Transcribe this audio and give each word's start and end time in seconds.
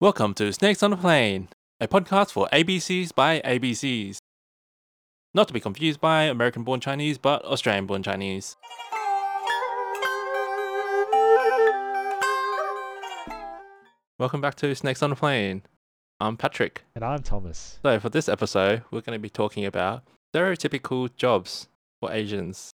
Welcome 0.00 0.34
to 0.34 0.52
Snakes 0.52 0.82
on 0.82 0.92
a 0.92 0.96
Plane, 0.96 1.48
a 1.80 1.88
podcast 1.88 2.30
for 2.32 2.48
ABCs 2.52 3.14
by 3.14 3.40
ABCs. 3.40 4.18
Not 5.34 5.48
to 5.48 5.54
be 5.54 5.60
confused 5.60 6.00
by 6.00 6.24
American 6.24 6.62
born 6.62 6.80
Chinese, 6.80 7.18
but 7.18 7.44
Australian 7.44 7.86
born 7.86 8.02
Chinese. 8.02 8.56
Welcome 14.18 14.40
back 14.40 14.56
to 14.56 14.74
Snakes 14.74 15.02
on 15.02 15.12
a 15.12 15.16
Plane. 15.16 15.62
I'm 16.20 16.36
Patrick. 16.36 16.82
And 16.96 17.04
I'm 17.04 17.22
Thomas. 17.22 17.78
So, 17.84 18.00
for 18.00 18.08
this 18.08 18.28
episode, 18.28 18.82
we're 18.90 19.00
going 19.00 19.16
to 19.16 19.22
be 19.22 19.30
talking 19.30 19.64
about 19.64 20.02
stereotypical 20.34 21.14
jobs 21.16 21.68
for 22.00 22.10
Asians. 22.12 22.72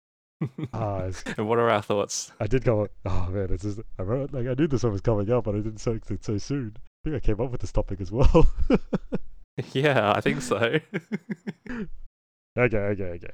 Ah, 0.74 0.98
it's- 1.06 1.24
and 1.38 1.48
what 1.48 1.58
are 1.58 1.70
our 1.70 1.80
thoughts? 1.80 2.32
I 2.40 2.46
did 2.46 2.64
go. 2.64 2.88
Oh 3.06 3.28
man, 3.30 3.48
it's 3.50 3.62
just 3.62 3.80
I 3.98 4.02
wrote 4.02 4.32
like 4.32 4.46
I 4.46 4.54
knew 4.54 4.66
this 4.66 4.82
one 4.82 4.92
was 4.92 5.00
coming 5.00 5.30
up, 5.30 5.44
but 5.44 5.54
I 5.54 5.58
didn't 5.58 5.78
say 5.78 5.92
it 5.92 6.24
so 6.24 6.36
soon. 6.38 6.76
I 7.04 7.10
think 7.10 7.16
I 7.16 7.26
came 7.26 7.40
up 7.40 7.50
with 7.50 7.62
this 7.62 7.72
topic 7.72 8.00
as 8.00 8.12
well. 8.12 8.46
yeah, 9.72 10.12
I 10.14 10.20
think 10.20 10.42
so. 10.42 10.56
okay, 10.56 10.82
okay, 12.58 13.04
okay. 13.04 13.30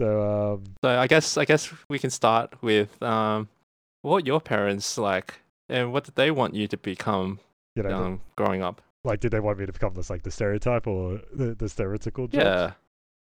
So 0.00 0.54
um, 0.54 0.64
So 0.84 0.90
I 0.90 1.06
guess 1.08 1.36
I 1.36 1.44
guess 1.44 1.72
we 1.88 1.98
can 1.98 2.10
start 2.10 2.62
with 2.62 3.02
um, 3.02 3.48
what 4.02 4.26
your 4.26 4.40
parents 4.40 4.96
like, 4.96 5.40
and 5.68 5.92
what 5.92 6.04
did 6.04 6.14
they 6.14 6.30
want 6.30 6.54
you 6.54 6.68
to 6.68 6.76
become 6.76 7.40
you 7.74 7.82
know, 7.82 7.94
um, 7.96 8.20
growing 8.36 8.62
up? 8.62 8.82
like, 9.04 9.20
did 9.20 9.30
they 9.32 9.40
want 9.40 9.58
me 9.58 9.66
to 9.66 9.72
become 9.72 9.94
this 9.94 10.10
like 10.10 10.22
the 10.22 10.30
stereotype 10.30 10.86
or 10.86 11.20
the 11.34 11.54
the 11.54 11.66
stereotypical? 11.66 12.30
jobs? 12.30 12.34
Yeah, 12.34 12.72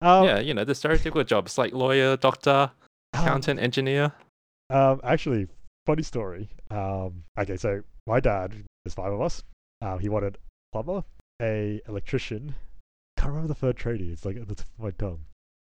Um, 0.02 0.26
yeah, 0.26 0.40
you 0.40 0.54
know 0.54 0.64
the 0.64 0.74
stereotypical 0.74 1.26
jobs 1.26 1.58
like 1.58 1.74
lawyer, 1.74 2.18
doctor, 2.18 2.70
um, 3.14 3.24
accountant, 3.24 3.60
engineer. 3.60 4.12
Um, 4.70 5.02
actually, 5.04 5.48
funny 5.88 6.04
story. 6.04 6.50
Um, 6.70 7.24
okay, 7.40 7.58
so 7.58 7.82
my 8.06 8.20
dad, 8.20 8.54
there's 8.86 8.94
five 8.94 9.12
of 9.12 9.22
us. 9.22 9.42
Um, 9.82 10.00
he 10.00 10.10
wanted 10.10 10.36
a 10.36 10.40
plumber, 10.72 11.04
a 11.42 11.82
electrician. 11.88 12.56
Can't 13.18 13.30
remember 13.30 13.48
the 13.48 13.56
third 13.56 13.78
tradie. 13.78 14.12
It's 14.12 14.26
like 14.26 14.38
at 14.38 14.48
the 14.48 14.56
tip 14.56 14.68
of 14.78 14.84
my 14.84 14.92
tongue. 14.92 15.20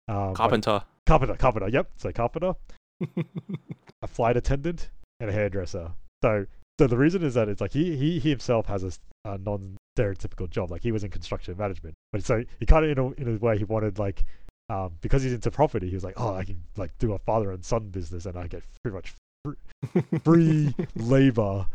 Um, 0.07 0.33
Carpenter. 0.33 0.83
Carpenter, 1.05 1.35
carpenter. 1.35 1.69
Yep. 1.69 1.89
So 1.97 2.11
carpenter, 2.11 2.55
a 4.01 4.07
flight 4.07 4.37
attendant, 4.37 4.89
and 5.19 5.29
a 5.29 5.33
hairdresser. 5.33 5.91
So, 6.23 6.45
so 6.79 6.87
the 6.87 6.97
reason 6.97 7.23
is 7.23 7.35
that 7.35 7.47
it's 7.47 7.61
like 7.61 7.73
he 7.73 7.95
he, 7.95 8.19
he 8.19 8.29
himself 8.29 8.65
has 8.67 8.83
a 9.25 9.37
non-stereotypical 9.37 10.49
job. 10.49 10.71
Like 10.71 10.81
he 10.81 10.91
was 10.91 11.03
in 11.03 11.11
construction 11.11 11.55
management, 11.57 11.95
but 12.11 12.23
so 12.23 12.43
he 12.59 12.65
kind 12.65 12.85
of 12.85 12.91
in 12.91 12.97
a 12.97 13.11
in 13.21 13.35
a 13.35 13.37
way 13.37 13.57
he 13.57 13.63
wanted 13.63 13.99
like 13.99 14.25
um 14.69 14.93
because 15.01 15.21
he's 15.21 15.33
into 15.33 15.51
property. 15.51 15.89
He 15.89 15.95
was 15.95 16.03
like, 16.03 16.15
oh, 16.17 16.33
I 16.33 16.43
can 16.43 16.63
like 16.75 16.97
do 16.97 17.13
a 17.13 17.19
father 17.19 17.51
and 17.51 17.63
son 17.63 17.89
business, 17.89 18.25
and 18.25 18.37
I 18.37 18.47
get 18.47 18.63
pretty 18.83 18.95
much 18.95 19.13
fr- 19.43 20.17
free 20.23 20.73
labor 20.95 21.67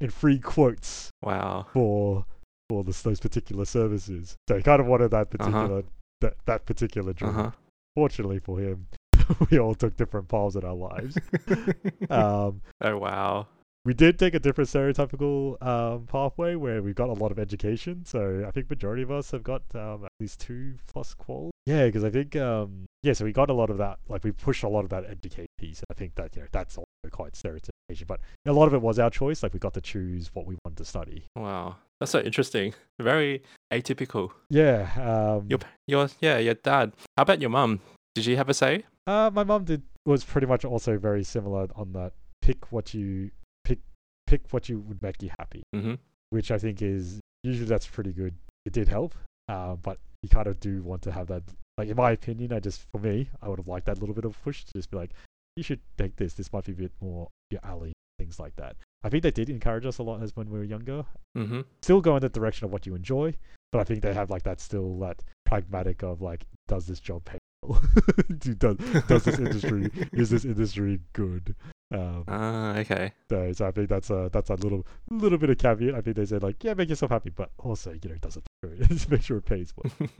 and 0.00 0.12
free 0.12 0.38
quotes 0.38 1.10
wow. 1.22 1.66
for 1.72 2.24
for 2.68 2.84
this, 2.84 3.02
those 3.02 3.18
particular 3.20 3.64
services. 3.64 4.36
So 4.48 4.56
he 4.56 4.62
kind 4.62 4.80
of 4.80 4.86
wanted 4.86 5.10
that 5.12 5.28
Uh-huh. 5.28 5.36
particular 5.38 5.82
that, 6.20 6.34
that 6.46 6.66
particular 6.66 7.10
Uh 7.10 7.14
job 7.14 7.34
huh. 7.34 7.50
fortunately 7.96 8.38
for 8.40 8.58
him, 8.58 8.86
we 9.50 9.58
all 9.58 9.74
took 9.74 9.96
different 9.96 10.28
paths 10.28 10.56
in 10.56 10.64
our 10.64 10.74
lives. 10.74 11.16
um, 12.10 12.60
oh 12.82 12.96
wow. 12.98 13.46
we 13.84 13.94
did 13.94 14.18
take 14.18 14.34
a 14.34 14.38
different 14.38 14.68
stereotypical 14.68 15.60
um, 15.62 16.06
pathway 16.06 16.54
where 16.56 16.82
we 16.82 16.92
got 16.92 17.08
a 17.08 17.12
lot 17.12 17.30
of 17.30 17.38
education. 17.38 18.04
So 18.04 18.44
I 18.46 18.50
think 18.50 18.68
majority 18.68 19.02
of 19.02 19.10
us 19.10 19.30
have 19.30 19.42
got 19.42 19.62
um, 19.74 20.04
at 20.04 20.10
least 20.20 20.40
two 20.40 20.74
plus 20.86 21.14
qual. 21.14 21.50
Yeah, 21.66 21.86
because 21.86 22.04
I 22.04 22.10
think 22.10 22.36
um, 22.36 22.84
yeah, 23.02 23.12
so 23.14 23.24
we 23.24 23.32
got 23.32 23.48
a 23.50 23.54
lot 23.54 23.70
of 23.70 23.78
that. 23.78 23.98
Like 24.08 24.24
we 24.24 24.32
pushed 24.32 24.62
a 24.64 24.68
lot 24.68 24.84
of 24.84 24.90
that 24.90 25.04
education 25.04 25.46
piece. 25.58 25.82
I 25.90 25.94
think 25.94 26.14
that 26.16 26.34
you 26.36 26.42
know 26.42 26.48
that's 26.52 26.76
also 26.76 26.86
quite 27.10 27.32
stereotypical, 27.34 27.70
but 28.06 28.20
a 28.46 28.52
lot 28.52 28.66
of 28.66 28.74
it 28.74 28.82
was 28.82 28.98
our 28.98 29.10
choice. 29.10 29.42
Like 29.42 29.52
we 29.54 29.58
got 29.58 29.74
to 29.74 29.80
choose 29.80 30.30
what 30.34 30.46
we 30.46 30.56
wanted 30.64 30.76
to 30.78 30.84
study. 30.84 31.24
Wow. 31.36 31.76
That's 32.00 32.12
so 32.12 32.20
interesting. 32.20 32.74
Very 33.00 33.42
atypical. 33.72 34.30
Yeah. 34.50 34.88
Um, 34.96 35.46
Your 35.48 35.58
your 35.86 36.08
yeah 36.20 36.38
your 36.38 36.54
dad. 36.54 36.92
How 37.16 37.22
about 37.22 37.40
your 37.40 37.50
mum? 37.50 37.80
Did 38.14 38.24
she 38.24 38.36
have 38.36 38.48
a 38.48 38.54
say? 38.54 38.84
Uh, 39.06 39.30
my 39.32 39.42
mum 39.44 39.64
did 39.64 39.82
was 40.04 40.22
pretty 40.24 40.46
much 40.46 40.64
also 40.64 40.98
very 40.98 41.24
similar 41.24 41.66
on 41.74 41.92
that. 41.92 42.12
Pick 42.42 42.70
what 42.72 42.92
you 42.94 43.30
pick. 43.64 43.78
Pick 44.26 44.42
what 44.50 44.68
you 44.68 44.80
would 44.80 45.02
make 45.02 45.22
you 45.22 45.30
happy, 45.38 45.62
Mm-hmm. 45.74 45.94
which 46.30 46.50
I 46.50 46.58
think 46.58 46.82
is 46.82 47.20
usually 47.42 47.66
that's 47.66 47.86
pretty 47.86 48.12
good. 48.12 48.34
It 48.66 48.72
did 48.74 48.88
help, 48.88 49.14
uh, 49.48 49.76
but 49.76 49.98
you 50.22 50.28
kind 50.28 50.46
of 50.46 50.60
do 50.60 50.82
want 50.82 51.02
to 51.02 51.12
have 51.12 51.26
that. 51.28 51.42
Like 51.78 51.88
in 51.88 51.96
my 51.96 52.10
opinion, 52.10 52.52
I 52.52 52.60
just 52.60 52.84
for 52.92 53.00
me, 53.00 53.28
I 53.40 53.48
would 53.48 53.58
have 53.58 53.68
liked 53.68 53.86
that 53.86 53.98
little 54.00 54.14
bit 54.14 54.24
of 54.24 54.40
push 54.42 54.64
to 54.64 54.72
just 54.74 54.90
be 54.90 54.98
like, 54.98 55.12
you 55.58 55.62
should 55.62 55.80
take 55.98 56.16
this. 56.16 56.32
This 56.34 56.52
might 56.52 56.64
be 56.64 56.72
a 56.72 56.76
bit 56.76 56.92
more 57.02 57.28
your 57.50 57.60
alley. 57.64 57.92
Things 58.18 58.40
like 58.40 58.56
that. 58.56 58.76
I 59.04 59.08
think 59.10 59.22
they 59.22 59.30
did 59.30 59.48
encourage 59.50 59.86
us 59.86 59.98
a 59.98 60.02
lot 60.02 60.22
as 60.22 60.34
when 60.34 60.50
we 60.50 60.58
were 60.58 60.64
younger. 60.64 61.04
Mm-hmm. 61.36 61.60
Still 61.82 62.00
go 62.00 62.16
in 62.16 62.20
the 62.22 62.28
direction 62.28 62.64
of 62.64 62.72
what 62.72 62.84
you 62.86 62.94
enjoy, 62.96 63.34
but 63.70 63.80
I 63.80 63.84
think 63.84 64.02
they 64.02 64.12
have 64.14 64.28
like 64.30 64.42
that 64.42 64.60
still 64.60 64.98
that 65.00 65.22
pragmatic 65.46 66.02
of 66.02 66.20
like, 66.20 66.46
does 66.66 66.86
this 66.86 66.98
job 66.98 67.24
pay? 67.24 67.38
well? 67.62 67.80
Does 68.38 68.76
does 69.08 69.24
this 69.24 69.38
industry 69.38 69.90
is 70.12 70.30
this 70.30 70.44
industry 70.44 71.00
good? 71.12 71.54
Um, 71.92 72.24
Ah, 72.28 72.76
okay. 72.78 73.12
so, 73.30 73.52
so 73.52 73.66
I 73.66 73.70
think 73.72 73.88
that's 73.88 74.10
a 74.10 74.30
that's 74.32 74.50
a 74.50 74.54
little 74.54 74.86
little 75.10 75.38
bit 75.38 75.50
of 75.50 75.58
caveat. 75.58 75.94
I 75.94 76.00
think 76.00 76.16
they 76.16 76.26
said 76.26 76.42
like, 76.42 76.62
yeah, 76.62 76.74
make 76.74 76.88
yourself 76.88 77.10
happy, 77.10 77.30
but 77.30 77.50
also 77.58 77.92
you 77.92 78.10
know, 78.10 78.16
does 78.16 78.36
it 78.36 78.44
make 79.10 79.22
sure 79.22 79.38
it 79.38 79.44
pays 79.44 79.72
well. 79.76 80.10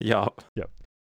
yup. 0.00 0.42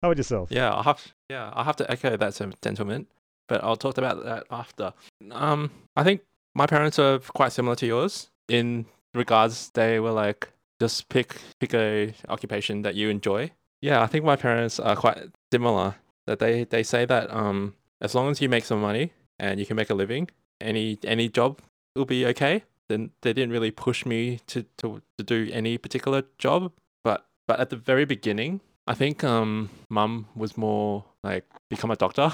How 0.04 0.10
about 0.10 0.18
yourself? 0.18 0.50
Yeah, 0.52 0.70
I'll 0.70 0.84
have 0.84 1.14
yeah, 1.30 1.50
I'll 1.54 1.64
have 1.64 1.78
to 1.78 1.90
echo 1.90 2.18
that 2.18 2.34
sen- 2.34 2.54
sentiment, 2.62 3.08
but 3.48 3.64
I'll 3.64 3.78
talk 3.78 3.98
about 3.98 4.26
that 4.26 4.44
after. 4.52 4.92
Um, 5.32 5.72
I 5.96 6.04
think 6.04 6.24
my 6.54 6.66
parents 6.66 7.00
are 7.00 7.20
quite 7.20 7.54
similar 7.54 7.78
to 7.78 7.86
yours 7.86 8.30
in 8.50 8.86
regards 9.14 9.70
they 9.70 10.02
were 10.02 10.12
like 10.12 10.50
just 10.82 11.08
pick 11.08 11.38
pick 11.62 11.74
a 11.74 12.14
occupation 12.28 12.82
that 12.82 12.96
you 12.96 13.08
enjoy. 13.08 13.52
Yeah, 13.82 14.02
I 14.02 14.08
think 14.08 14.26
my 14.26 14.36
parents 14.36 14.78
are 14.78 14.98
quite 14.98 15.20
similar. 15.54 15.96
That 16.28 16.40
they 16.40 16.66
they 16.66 16.84
say 16.84 17.06
that 17.06 17.34
um 17.34 17.76
as 18.02 18.14
long 18.14 18.30
as 18.30 18.42
you 18.42 18.50
make 18.50 18.66
some 18.66 18.82
money 18.82 19.14
and 19.40 19.58
you 19.58 19.66
can 19.66 19.78
make 19.78 19.90
a 19.90 19.96
living, 19.96 20.30
any 20.60 21.00
any 21.06 21.30
job 21.30 21.62
will 21.96 22.04
be 22.04 22.26
okay. 22.26 22.64
Then 22.90 23.12
they 23.22 23.32
didn't 23.32 23.54
really 23.54 23.72
push 23.72 24.06
me 24.06 24.42
to 24.48 24.64
to 24.80 25.02
to 25.18 25.24
do 25.24 25.50
any 25.54 25.78
particular 25.78 26.24
job, 26.38 26.74
but 27.06 27.26
but 27.48 27.62
at 27.62 27.70
the 27.70 27.78
very 27.78 28.04
beginning 28.04 28.60
I 28.88 28.94
think 28.94 29.24
um 29.24 29.70
mum 29.90 30.28
was 30.36 30.58
more 30.58 31.06
like 31.24 31.46
become 31.70 31.92
a 31.92 31.96
doctor 31.96 32.34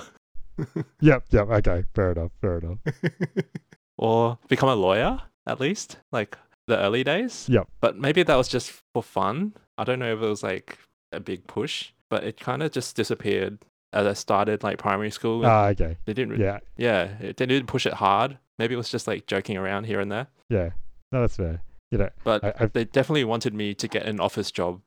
Yep, 1.01 1.23
yep. 1.29 1.47
Okay, 1.49 1.83
fair 1.95 2.11
enough, 2.11 2.31
fair 2.41 2.57
enough. 2.57 2.79
or 3.97 4.37
become 4.49 4.67
a 4.69 4.75
lawyer 4.75 5.21
at 5.47 5.59
least 5.59 5.97
like 6.11 6.37
the 6.67 6.77
early 6.77 7.03
days. 7.03 7.47
Yep. 7.49 7.67
But 7.81 7.97
maybe 7.97 8.23
that 8.23 8.35
was 8.35 8.47
just 8.47 8.71
for 8.93 9.01
fun. 9.01 9.53
I 9.77 9.83
don't 9.85 9.99
know 9.99 10.13
if 10.13 10.21
it 10.21 10.27
was 10.27 10.43
like 10.43 10.77
a 11.11 11.19
big 11.19 11.47
push, 11.47 11.91
but 12.09 12.23
it 12.23 12.39
kind 12.39 12.61
of 12.61 12.71
just 12.71 12.95
disappeared 12.95 13.59
as 13.93 14.05
I 14.05 14.13
started 14.13 14.61
like 14.61 14.77
primary 14.77 15.11
school. 15.11 15.45
Ah, 15.45 15.67
okay. 15.69 15.97
they 16.05 16.13
didn't 16.13 16.33
re- 16.37 16.43
Yeah, 16.43 16.59
yeah, 16.77 17.03
it, 17.21 17.37
they 17.37 17.45
didn't 17.45 17.67
push 17.67 17.85
it 17.85 17.93
hard. 17.93 18.37
Maybe 18.59 18.73
it 18.73 18.77
was 18.77 18.89
just 18.89 19.07
like 19.07 19.25
joking 19.27 19.55
around 19.57 19.85
here 19.85 19.99
and 20.01 20.11
there. 20.11 20.27
yeah. 20.49 20.71
No, 21.11 21.21
that's 21.21 21.37
fair. 21.37 21.61
You 21.91 21.97
know, 21.99 22.09
But 22.23 22.43
I, 22.61 22.65
they 22.67 22.83
definitely 22.85 23.23
wanted 23.23 23.53
me 23.55 23.73
to 23.73 23.87
get 23.87 24.05
an 24.05 24.19
office 24.19 24.51
job. 24.51 24.81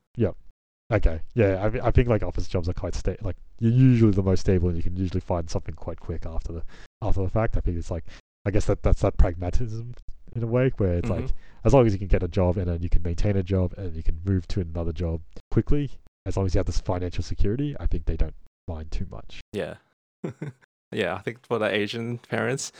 Okay, 0.93 1.19
yeah, 1.33 1.55
I, 1.81 1.87
I 1.87 1.91
think 1.91 2.07
like 2.07 2.21
office 2.23 2.47
jobs 2.47 2.69
are 2.69 2.73
quite 2.73 2.93
sta- 2.93 3.17
like 3.21 3.35
you're 3.59 3.71
usually 3.71 4.11
the 4.11 4.21
most 4.21 4.41
stable, 4.41 4.67
and 4.69 4.77
you 4.77 4.83
can 4.83 4.95
usually 4.95 5.21
find 5.21 5.49
something 5.49 5.73
quite 5.75 5.99
quick 5.99 6.25
after 6.25 6.53
the 6.53 6.63
after 7.01 7.21
the 7.23 7.29
fact. 7.29 7.57
I 7.57 7.61
think 7.61 7.77
it's 7.77 7.89
like 7.91 8.05
I 8.45 8.51
guess 8.51 8.65
that 8.65 8.83
that's 8.83 9.01
that 9.01 9.17
pragmatism 9.17 9.95
in 10.35 10.43
a 10.43 10.47
way 10.47 10.71
where 10.77 10.93
it's 10.93 11.09
like 11.09 11.25
Mhm. 11.25 11.33
as 11.65 11.73
long 11.73 11.87
as 11.87 11.93
you 11.93 11.99
can 11.99 12.07
get 12.07 12.21
a 12.23 12.27
job 12.27 12.57
and 12.57 12.67
then 12.67 12.81
you 12.83 12.89
can 12.89 13.01
maintain 13.01 13.35
a 13.37 13.43
job 13.43 13.73
and 13.77 13.95
you 13.95 14.03
can 14.03 14.19
move 14.23 14.47
to 14.49 14.61
another 14.61 14.91
job 14.93 15.21
quickly, 15.51 15.89
as 16.27 16.37
long 16.37 16.45
as 16.45 16.53
you 16.53 16.59
have 16.59 16.65
this 16.67 16.79
financial 16.81 17.23
security, 17.23 17.75
I 17.79 17.85
think 17.87 18.05
they 18.05 18.17
don't 18.17 18.35
mind 18.67 18.91
too 18.91 19.07
much. 19.09 19.41
Yeah. 19.51 19.75
yeah, 20.91 21.15
I 21.15 21.19
think 21.19 21.45
for 21.45 21.57
the 21.59 21.73
Asian 21.73 22.17
parents, 22.19 22.71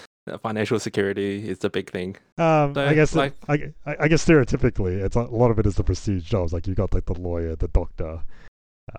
financial 0.42 0.80
security 0.80 1.48
is 1.50 1.60
the 1.60 1.70
big 1.70 1.92
thing. 1.92 2.16
Um, 2.38 2.74
So, 2.74 2.86
I 2.86 2.94
guess 2.94 3.16
like- 3.16 3.36
I, 3.48 3.74
I, 3.86 3.96
I 4.02 4.08
guess 4.08 4.26
stereotypically, 4.26 5.04
it's 5.04 5.16
a, 5.16 5.22
lot 5.24 5.52
of 5.52 5.60
it 5.60 5.66
is 5.66 5.76
the 5.76 5.84
prestige 5.84 6.24
jobs. 6.24 6.54
Like 6.54 6.68
you 6.68 6.76
got 6.76 6.94
like 6.94 7.06
the 7.06 7.14
lawyer, 7.20 7.56
the 7.56 7.68
doctor. 7.68 8.24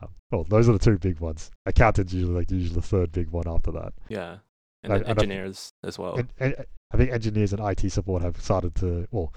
Um, 0.01 0.09
well, 0.31 0.45
those 0.45 0.69
are 0.69 0.73
the 0.73 0.79
two 0.79 0.99
big 0.99 1.21
ones. 1.21 1.51
Accountants 1.67 2.13
usually 2.13 2.35
like 2.35 2.51
usually 2.51 2.75
the 2.75 2.83
third 2.87 3.13
big 3.13 3.31
one 3.31 3.45
after 3.47 3.71
that. 3.73 3.93
Yeah. 4.09 4.39
And 4.83 4.93
then 4.93 5.01
and 5.01 5.07
I- 5.07 5.11
engineers 5.11 5.71
as 5.83 5.99
well. 5.99 6.21
And, 6.39 6.55
I 6.93 6.97
think 6.97 7.11
engineers 7.11 7.53
and 7.53 7.61
IT 7.61 7.91
support 7.91 8.23
have 8.23 8.41
started 8.41 8.77
to, 8.77 9.09
well, 9.11 9.35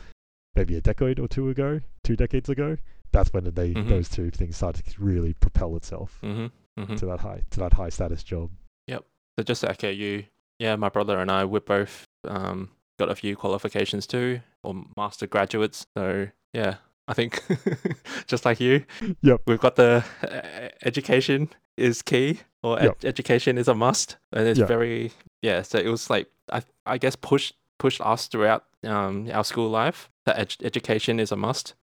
maybe 0.56 0.76
a 0.76 0.82
decade 0.82 1.20
or 1.20 1.28
two 1.28 1.50
ago, 1.50 1.80
two 2.04 2.16
decades 2.16 2.50
ago. 2.50 2.78
That's 3.12 3.34
when 3.34 3.46
they 3.46 3.74
Mhm. 3.74 3.88
those 3.88 4.10
two 4.10 4.30
things 4.30 4.58
started 4.58 4.86
to 4.86 5.02
really 5.02 5.34
propel 5.34 5.76
itself 5.76 6.20
mm-hmm. 6.22 6.48
Mm-hmm. 6.80 6.96
to 6.96 7.06
that 7.08 7.20
high 7.22 7.42
to 7.52 7.60
that 7.62 7.74
high 7.74 7.90
status 7.90 8.22
job. 8.22 8.52
Yep. 8.88 9.06
So 9.40 9.44
just 9.44 9.62
to 9.62 9.70
echo 9.72 9.90
you, 9.90 10.26
yeah, 10.60 10.76
my 10.76 10.90
brother 10.90 11.20
and 11.20 11.30
I, 11.32 11.46
we're 11.46 11.60
both 11.60 12.06
um, 12.28 12.70
got 13.00 13.10
a 13.10 13.16
few 13.16 13.36
qualifications 13.36 14.08
too, 14.08 14.42
or 14.64 14.76
master 14.98 15.28
graduates. 15.28 15.86
So 15.98 16.28
yeah, 16.54 16.76
I 17.08 17.14
think 17.14 17.42
just 18.28 18.46
like 18.46 18.60
you, 18.60 18.86
Yep. 19.22 19.42
we've 19.48 19.60
got 19.60 19.76
the 19.76 20.04
uh, 20.24 20.70
education 20.86 21.50
is 21.78 22.02
key, 22.02 22.40
or 22.64 22.80
ed- 22.80 22.86
Yep. 22.86 23.06
education 23.06 23.58
is 23.58 23.68
a 23.68 23.76
must, 23.76 24.18
and 24.34 24.48
it's 24.48 24.60
Yeah. 24.60 24.66
very 24.66 25.12
yeah. 25.42 25.62
So 25.62 25.78
it 25.78 25.88
was 25.90 26.10
like 26.10 26.28
I 26.52 26.62
I 26.86 26.98
guess 26.98 27.16
pushed 27.16 27.56
pushed 27.78 28.02
us 28.02 28.28
throughout 28.28 28.64
um, 28.84 29.30
our 29.32 29.44
school 29.44 29.70
life 29.70 30.10
that 30.26 30.40
ed- 30.40 30.56
education 30.64 31.20
is 31.20 31.32
a 31.32 31.36
must, 31.36 31.76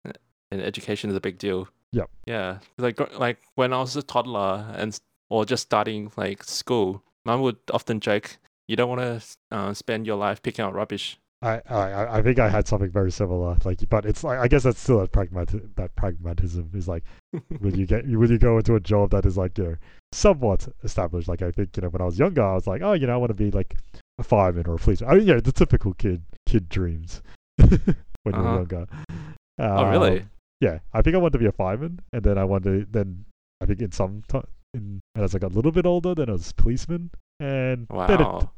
and 0.50 0.60
education 0.60 1.10
is 1.10 1.16
a 1.16 1.20
big 1.20 1.38
deal. 1.38 1.68
Yep. 1.92 2.10
Yeah, 2.26 2.58
like 2.78 2.98
like 3.18 3.38
when 3.54 3.72
I 3.72 3.78
was 3.78 3.94
a 3.96 4.02
toddler 4.02 4.66
and 4.76 4.98
or 5.30 5.44
just 5.44 5.62
starting 5.62 6.10
like 6.16 6.42
school, 6.42 7.02
mum 7.24 7.40
would 7.42 7.56
often 7.70 8.00
joke, 8.00 8.36
"You 8.68 8.76
don't 8.76 8.88
want 8.88 9.00
to 9.00 9.22
uh, 9.56 9.74
spend 9.74 10.06
your 10.06 10.16
life 10.16 10.42
picking 10.42 10.64
out 10.64 10.74
rubbish." 10.74 11.18
I, 11.42 11.60
I 11.68 12.18
I 12.18 12.22
think 12.22 12.38
I 12.38 12.48
had 12.48 12.66
something 12.66 12.90
very 12.90 13.12
similar. 13.12 13.58
Like, 13.64 13.86
but 13.90 14.06
it's 14.06 14.24
like 14.24 14.38
I 14.38 14.48
guess 14.48 14.62
that's 14.62 14.80
still 14.80 15.00
a 15.00 15.08
pragmatic 15.08 15.74
that 15.76 15.94
pragmatism 15.94 16.70
is 16.74 16.88
like 16.88 17.04
will 17.60 17.76
you 17.76 17.86
get 17.86 18.06
will 18.06 18.30
you 18.30 18.38
go 18.38 18.56
into 18.56 18.76
a 18.76 18.80
job 18.80 19.10
that 19.10 19.26
is 19.26 19.36
like 19.36 19.58
you 19.58 19.64
know 19.64 19.76
somewhat 20.12 20.66
established? 20.84 21.28
Like 21.28 21.42
I 21.42 21.50
think 21.50 21.76
you 21.76 21.82
know 21.82 21.88
when 21.90 22.00
I 22.00 22.06
was 22.06 22.18
younger, 22.18 22.42
I 22.42 22.54
was 22.54 22.66
like, 22.66 22.80
oh, 22.82 22.94
you 22.94 23.06
know, 23.06 23.12
I 23.14 23.16
want 23.18 23.30
to 23.30 23.34
be 23.34 23.50
like 23.50 23.76
a 24.18 24.22
fireman 24.22 24.66
or 24.66 24.74
a 24.74 24.78
policeman. 24.78 25.10
I 25.10 25.14
mean, 25.16 25.26
yeah, 25.26 25.40
the 25.40 25.52
typical 25.52 25.92
kid 25.94 26.22
kid 26.46 26.68
dreams 26.70 27.20
when 27.58 27.70
you're 28.26 28.36
Uh-huh. 28.36 28.54
younger. 28.54 28.86
oh, 29.58 29.90
really? 29.90 30.20
Um, 30.20 30.30
Yeah, 30.60 30.78
I 30.94 31.02
think 31.02 31.14
I 31.14 31.18
wanted 31.18 31.32
to 31.32 31.38
be 31.40 31.46
a 31.46 31.52
fireman, 31.52 32.00
and 32.14 32.22
then 32.24 32.38
I 32.38 32.44
wanted 32.44 32.86
to, 32.86 32.86
then 32.90 33.26
I 33.60 33.66
think 33.66 33.80
in 33.82 33.92
some 33.92 34.22
time 34.28 34.46
in 34.72 35.00
as 35.14 35.34
I 35.34 35.38
got 35.38 35.52
a 35.52 35.54
little 35.54 35.72
bit 35.72 35.84
older, 35.84 36.14
then 36.14 36.30
I 36.30 36.32
was 36.32 36.52
policeman, 36.52 37.10
and 37.40 37.86
then 37.88 38.20
it, 38.20 38.48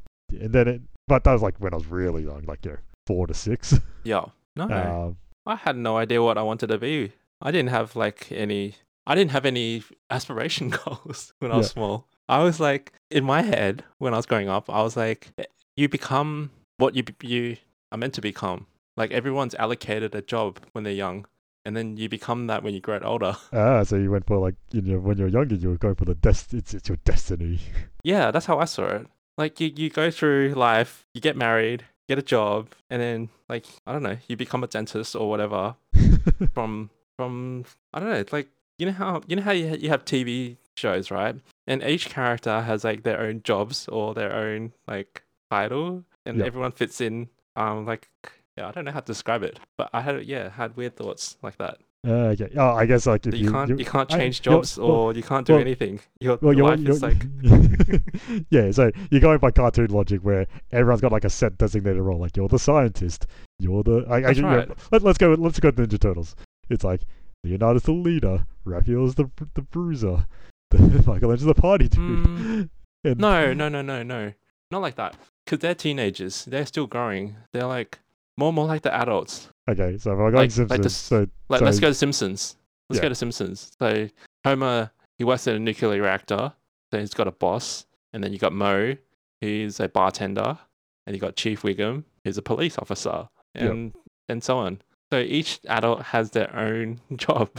and 0.43 0.53
then 0.53 0.67
it, 0.67 0.81
but 1.07 1.23
that 1.23 1.33
was 1.33 1.41
like 1.41 1.57
when 1.59 1.73
I 1.73 1.77
was 1.77 1.87
really 1.87 2.23
young, 2.23 2.43
like 2.47 2.63
you 2.65 2.71
know 2.71 2.77
four 3.05 3.27
to 3.27 3.33
six. 3.33 3.73
Yeah. 4.03 4.25
No, 4.55 4.65
Um, 5.07 5.17
I 5.45 5.55
had 5.55 5.77
no 5.77 5.97
idea 5.97 6.21
what 6.23 6.37
I 6.37 6.41
wanted 6.43 6.67
to 6.67 6.77
be. 6.77 7.11
I 7.41 7.51
didn't 7.51 7.69
have 7.69 7.95
like 7.95 8.31
any. 8.31 8.75
I 9.05 9.15
didn't 9.15 9.31
have 9.31 9.45
any 9.45 9.83
aspiration 10.09 10.69
goals 10.85 11.33
when 11.39 11.51
I 11.51 11.57
was 11.57 11.67
Yeah. 11.67 11.73
small. 11.73 12.07
I 12.27 12.43
was 12.43 12.59
like 12.59 12.91
in 13.09 13.23
my 13.23 13.41
head 13.41 13.83
when 13.99 14.13
I 14.13 14.17
was 14.17 14.25
growing 14.25 14.49
up. 14.49 14.69
I 14.69 14.81
was 14.81 14.97
like, 14.97 15.31
you 15.77 15.87
become 15.87 16.49
what 16.77 16.95
you 16.95 17.03
you 17.21 17.57
are 17.91 17.97
meant 17.97 18.13
to 18.15 18.21
become. 18.21 18.65
Like 18.97 19.11
everyone's 19.11 19.55
allocated 19.55 20.13
a 20.15 20.21
job 20.21 20.59
when 20.73 20.83
they're 20.83 20.91
young, 20.93 21.25
and 21.67 21.75
then 21.75 21.97
you 21.97 22.07
become 22.07 22.47
that 22.47 22.63
when 22.63 22.73
you 22.73 22.79
grow 22.79 22.97
older. 23.03 23.35
ah, 23.53 23.83
so 23.83 23.97
you 23.97 24.09
went 24.09 24.25
for 24.25 24.37
like 24.37 24.55
you 24.71 24.81
know 24.81 24.99
when 24.99 25.17
you're 25.17 25.27
younger, 25.27 25.55
you 25.55 25.69
were 25.69 25.77
going 25.77 25.95
for 25.95 26.05
the 26.05 26.15
dest. 26.15 26.53
It's 26.53 26.73
it's 26.73 26.87
your 26.89 26.97
destiny. 27.03 27.59
Yeah, 28.03 28.31
that's 28.31 28.45
how 28.45 28.57
I 28.57 28.63
saw 28.65 28.85
it. 28.87 29.07
Like 29.37 29.59
you, 29.59 29.69
you 29.75 29.89
go 29.89 30.09
through 30.11 30.53
life, 30.55 31.05
you 31.13 31.19
get 31.19 31.35
married, 31.35 31.83
get 32.07 32.17
a 32.17 32.21
job, 32.21 32.69
and 32.89 33.01
then 33.01 33.29
like 33.49 33.65
I 33.85 33.91
don't 33.91 34.03
know, 34.03 34.15
you 34.29 34.37
become 34.37 34.63
a 34.63 34.67
dentist 34.67 35.13
or 35.13 35.29
whatever. 35.29 35.75
from 36.53 36.89
from 37.17 37.65
I 37.93 37.99
don't 37.99 38.09
know, 38.09 38.15
it's 38.15 38.31
like 38.31 38.47
you 38.79 38.85
know 38.85 38.93
how 38.93 39.21
you 39.27 39.35
know 39.35 39.41
how 39.41 39.51
you, 39.51 39.75
you 39.75 39.89
have 39.89 40.05
TV 40.05 40.55
shows, 40.77 41.11
right? 41.11 41.35
And 41.67 41.83
each 41.83 42.07
character 42.09 42.61
has 42.61 42.85
like 42.85 43.03
their 43.03 43.19
own 43.19 43.41
jobs 43.43 43.89
or 43.89 44.13
their 44.13 44.31
own 44.33 44.71
like 44.87 45.23
title, 45.51 46.05
and 46.25 46.37
Yep. 46.37 46.47
everyone 46.47 46.71
fits 46.71 47.01
in. 47.01 47.27
Um, 47.57 47.85
like 47.85 48.07
yeah, 48.57 48.67
I 48.67 48.71
don't 48.71 48.85
know 48.85 48.91
how 48.91 48.99
to 49.01 49.05
describe 49.05 49.43
it, 49.43 49.59
but 49.77 49.89
I 49.93 50.01
had 50.01 50.23
yeah 50.25 50.49
had 50.49 50.75
weird 50.75 50.95
thoughts 50.95 51.37
like 51.41 51.57
that. 51.57 51.77
Uh, 52.07 52.29
okay. 52.31 52.49
Oh, 52.55 52.69
I 52.69 52.85
guess 52.85 53.05
like 53.05 53.25
if 53.25 53.31
That 53.31 53.37
you, 53.39 53.51
can't 53.51 53.77
you, 53.79 53.83
can't 53.85 54.07
change 54.09 54.45
you're- 54.45 54.57
jobs 54.57 54.77
well- 54.77 54.87
or 54.91 55.13
you 55.13 55.23
can't 55.23 55.45
do 55.45 55.53
well- 55.53 55.61
anything. 55.61 55.99
Your 56.19 56.37
well, 56.41 56.55
life 56.55 56.79
you're, 56.79 56.91
is 56.91 57.01
like 57.01 57.17
yeah. 58.49 58.71
So 58.71 58.91
you're 59.11 59.21
going 59.21 59.39
by 59.39 59.51
cartoon 59.51 59.87
logic 59.91 60.21
where 60.21 60.45
everyone's 60.71 61.01
got 61.01 61.11
like 61.11 61.25
a 61.25 61.29
set 61.29 61.57
designated 61.57 62.01
role. 62.01 62.19
Like 62.19 62.37
you're 62.37 62.47
the 62.47 62.59
scientist. 62.59 63.25
You're 63.59 63.83
the. 63.83 64.05
I, 64.09 64.15
I, 64.15 64.21
That's 64.21 64.37
you 64.37 64.43
know, 64.43 64.65
let, 64.91 65.03
let's 65.03 65.17
go. 65.17 65.33
Let's 65.33 65.59
go 65.59 65.71
Ninja 65.71 65.99
Turtles. 65.99 66.35
It's 66.69 66.83
like 66.83 67.01
Leonardo's 67.43 67.83
the 67.83 67.91
leader. 67.93 68.45
Raphael's 68.65 69.15
the 69.15 69.29
the 69.55 69.61
bruiser. 69.63 70.25
Michelangelo's 70.73 71.43
the 71.43 71.53
party 71.55 71.87
dude. 71.87 71.99
Mm, 72.25 72.69
And- 73.03 73.19
no 73.19 73.53
no 73.53 73.69
no 73.69 73.81
no 73.81 74.03
no 74.03 74.33
not 74.71 74.81
like 74.81 74.95
that 74.95 75.15
because 75.45 75.59
they're 75.59 75.75
teenagers. 75.75 76.45
They're 76.45 76.65
still 76.65 76.87
growing. 76.87 77.35
They're 77.53 77.65
like 77.67 77.99
more 78.37 78.53
more 78.53 78.65
like 78.65 78.81
the 78.83 78.93
adults. 78.93 79.49
Okay, 79.69 79.97
so 79.97 80.11
if 80.13 80.19
I 80.19 80.31
go 80.31 80.37
Like- 80.37 80.57
like, 80.57 80.69
like 80.69 80.81
the 80.81 80.89
so 80.89 81.27
Like, 81.49 81.59
So- 81.59 81.65
let's 81.65 81.79
go 81.79 81.87
to 81.89 81.93
Simpsons. 81.93 82.55
Let's 82.89 82.97
Yeah. 82.99 83.03
go 83.03 83.09
to 83.09 83.15
Simpsons. 83.15 83.71
So 83.79 84.07
Homer, 84.45 84.91
he 85.17 85.23
works 85.25 85.47
at 85.47 85.55
a 85.55 85.59
nuclear 85.59 86.01
reactor. 86.01 86.53
So 86.91 86.99
he's 86.99 87.13
got 87.13 87.27
a 87.27 87.31
boss, 87.31 87.85
and 88.13 88.23
then 88.23 88.31
you 88.31 88.39
got 88.39 88.53
Moe, 88.53 88.95
he's 89.41 89.79
a 89.81 89.89
bartender, 89.89 90.57
and 91.05 91.13
you 91.15 91.19
got 91.19 91.35
Chief 91.35 91.63
Wiggum, 91.63 92.05
who's 92.23 92.37
a 92.37 92.41
police 92.41 92.77
officer, 92.77 93.27
Yep. 93.55 93.69
and 93.71 93.93
and 94.29 94.43
so 94.43 94.57
on. 94.57 94.81
So 95.11 95.19
each 95.19 95.59
adult 95.67 96.01
has 96.03 96.31
their 96.31 96.53
own 96.55 97.01
job. 97.17 97.49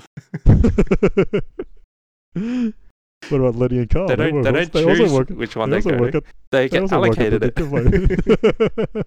what 2.35 2.73
about 3.33 3.57
Lenny 3.57 3.79
and 3.79 3.91
Carl? 3.91 4.07
they 4.09 4.17
don't 4.17 4.43
they 4.43 4.53
don't 4.53 4.73
they 4.73 4.85
choose 4.85 5.01
also 5.01 5.15
work. 5.15 5.29
which 5.31 5.57
one 5.57 5.69
they 5.71 5.81
they, 5.81 5.91
go. 5.91 5.97
work 5.99 6.15
at, 6.15 6.25
they 6.51 6.69
they 6.69 6.81
get 6.81 6.93
allocated 6.93 7.43
it. 7.45 7.55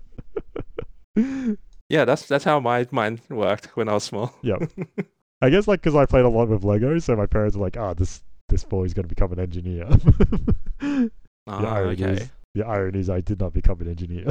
Yeah, 1.89 2.05
that's 2.05 2.25
that's 2.25 2.45
how 2.45 2.61
my 2.61 2.87
mind 2.91 3.19
worked 3.29 3.75
when 3.75 3.89
I 3.89 3.93
was 3.95 4.05
small. 4.05 4.33
Yep. 4.43 4.71
I 5.41 5.49
guess 5.49 5.67
like 5.67 5.81
because 5.81 5.93
I 5.95 6.05
played 6.05 6.23
a 6.23 6.29
lot 6.29 6.47
with 6.47 6.61
Legos, 6.63 7.03
so 7.03 7.17
my 7.17 7.25
parents 7.25 7.57
were 7.57 7.63
like, 7.63 7.75
"Ah, 7.75 7.93
this 7.93 8.23
this 8.47 8.63
boy's 8.63 8.93
gonna 8.93 9.09
become 9.09 9.33
an 9.33 9.39
engineer." 9.39 9.87
the 10.79 11.11
Ah, 11.47 11.75
irony 11.75 12.03
okay. 12.03 12.11
is, 12.13 12.29
the 12.55 12.65
irony 12.65 12.99
is, 12.99 13.09
I 13.09 13.19
did 13.19 13.41
not 13.41 13.51
become 13.51 13.81
an 13.81 13.89
engineer. 13.89 14.27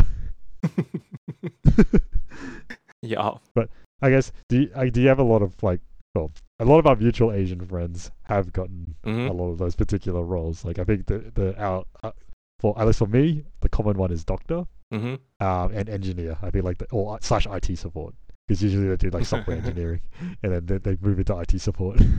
yeah. 3.03 3.32
But 3.55 3.69
I 4.00 4.11
guess 4.11 4.32
do 4.49 4.62
you, 4.62 4.71
I, 4.75 4.88
do 4.88 5.03
you 5.03 5.09
have 5.09 5.19
a 5.19 5.23
lot 5.25 5.43
of 5.43 5.62
like, 5.62 5.81
well, 6.15 6.32
a 6.61 6.65
lot 6.65 6.79
of 6.79 6.87
our 6.87 6.97
mutual 6.97 7.32
Asian 7.32 7.61
friends 7.67 8.11
have 8.23 8.53
gotten 8.55 8.94
hmm 9.05 9.27
a 9.27 9.32
lot 9.32 9.50
of 9.50 9.59
those 9.59 9.77
particular 9.77 10.23
roles. 10.23 10.65
Like 10.65 10.79
I 10.79 10.85
think 10.85 11.06
the 11.06 11.19
the 11.35 11.61
our 11.62 11.85
uh, 12.03 12.12
for 12.59 12.79
at 12.81 12.87
least 12.87 13.00
for 13.00 13.06
me, 13.06 13.44
the 13.61 13.69
common 13.69 13.99
one 13.99 14.12
is 14.12 14.25
doctor 14.25 14.65
hmm 14.92 15.14
um, 15.40 15.72
and 15.72 15.88
engineer. 15.88 16.37
I 16.42 16.50
feel 16.50 16.64
like 16.64 16.78
the, 16.78 16.87
or 16.90 17.19
slash 17.22 17.46
IT 17.46 17.76
support 17.78 18.14
because 18.46 18.62
usually 18.62 18.88
they 18.88 18.96
do 18.96 19.10
like 19.10 19.25
software 19.34 19.56
engineering 19.56 20.00
and 20.42 20.52
then 20.52 20.66
they, 20.66 20.78
they 20.78 20.96
move 21.00 21.19
into 21.19 21.37
IT 21.38 21.60
support. 21.60 22.00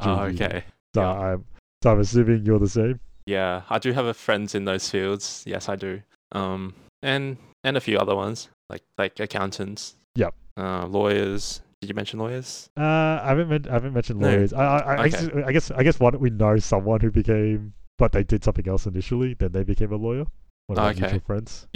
Oh, 0.00 0.24
okay. 0.24 0.64
So 0.94 1.00
yeah. 1.00 1.10
I'm 1.12 1.44
so 1.82 1.92
I'm 1.92 2.00
assuming 2.00 2.44
you're 2.44 2.58
the 2.58 2.68
same. 2.68 3.00
Yeah, 3.26 3.62
I 3.70 3.78
do 3.78 3.92
have 3.92 4.04
a 4.04 4.12
friends 4.12 4.54
in 4.54 4.66
those 4.66 4.90
fields. 4.90 5.44
Yes, 5.46 5.68
I 5.68 5.76
do. 5.76 6.02
Um, 6.32 6.74
and 7.02 7.38
and 7.64 7.74
a 7.76 7.80
few 7.80 7.96
other 7.96 8.14
ones 8.14 8.48
like 8.68 8.82
like 8.98 9.18
accountants. 9.18 9.94
Yep. 10.14 10.34
Uh, 10.58 10.86
lawyers. 10.86 11.62
Did 11.80 11.88
you 11.88 11.94
mention 11.94 12.18
lawyers? 12.18 12.68
Uh, 12.76 12.82
I 13.22 13.28
haven't 13.28 13.48
men- 13.48 13.66
I 13.70 13.72
haven't 13.72 13.94
mentioned 13.94 14.20
No. 14.20 14.26
lawyers. 14.28 14.52
I 14.52 14.62
I, 14.64 14.78
I, 14.96 15.06
Okay. 15.06 15.52
guess, 15.52 15.70
I 15.70 15.82
guess 15.82 15.98
why 16.00 16.10
don't 16.10 16.20
we 16.20 16.28
know 16.30 16.58
someone 16.58 17.00
who 17.00 17.10
became, 17.10 17.72
but 17.96 18.12
they 18.12 18.24
did 18.24 18.44
something 18.44 18.68
else 18.68 18.84
initially. 18.86 19.34
Then 19.34 19.52
they 19.52 19.62
became 19.64 19.92
a 19.92 19.96
lawyer. 19.96 20.26
One 20.68 20.78
of 20.78 20.84
our 20.84 20.90
Okay. 20.90 21.00
mutual 21.00 21.20
friends. 21.20 21.66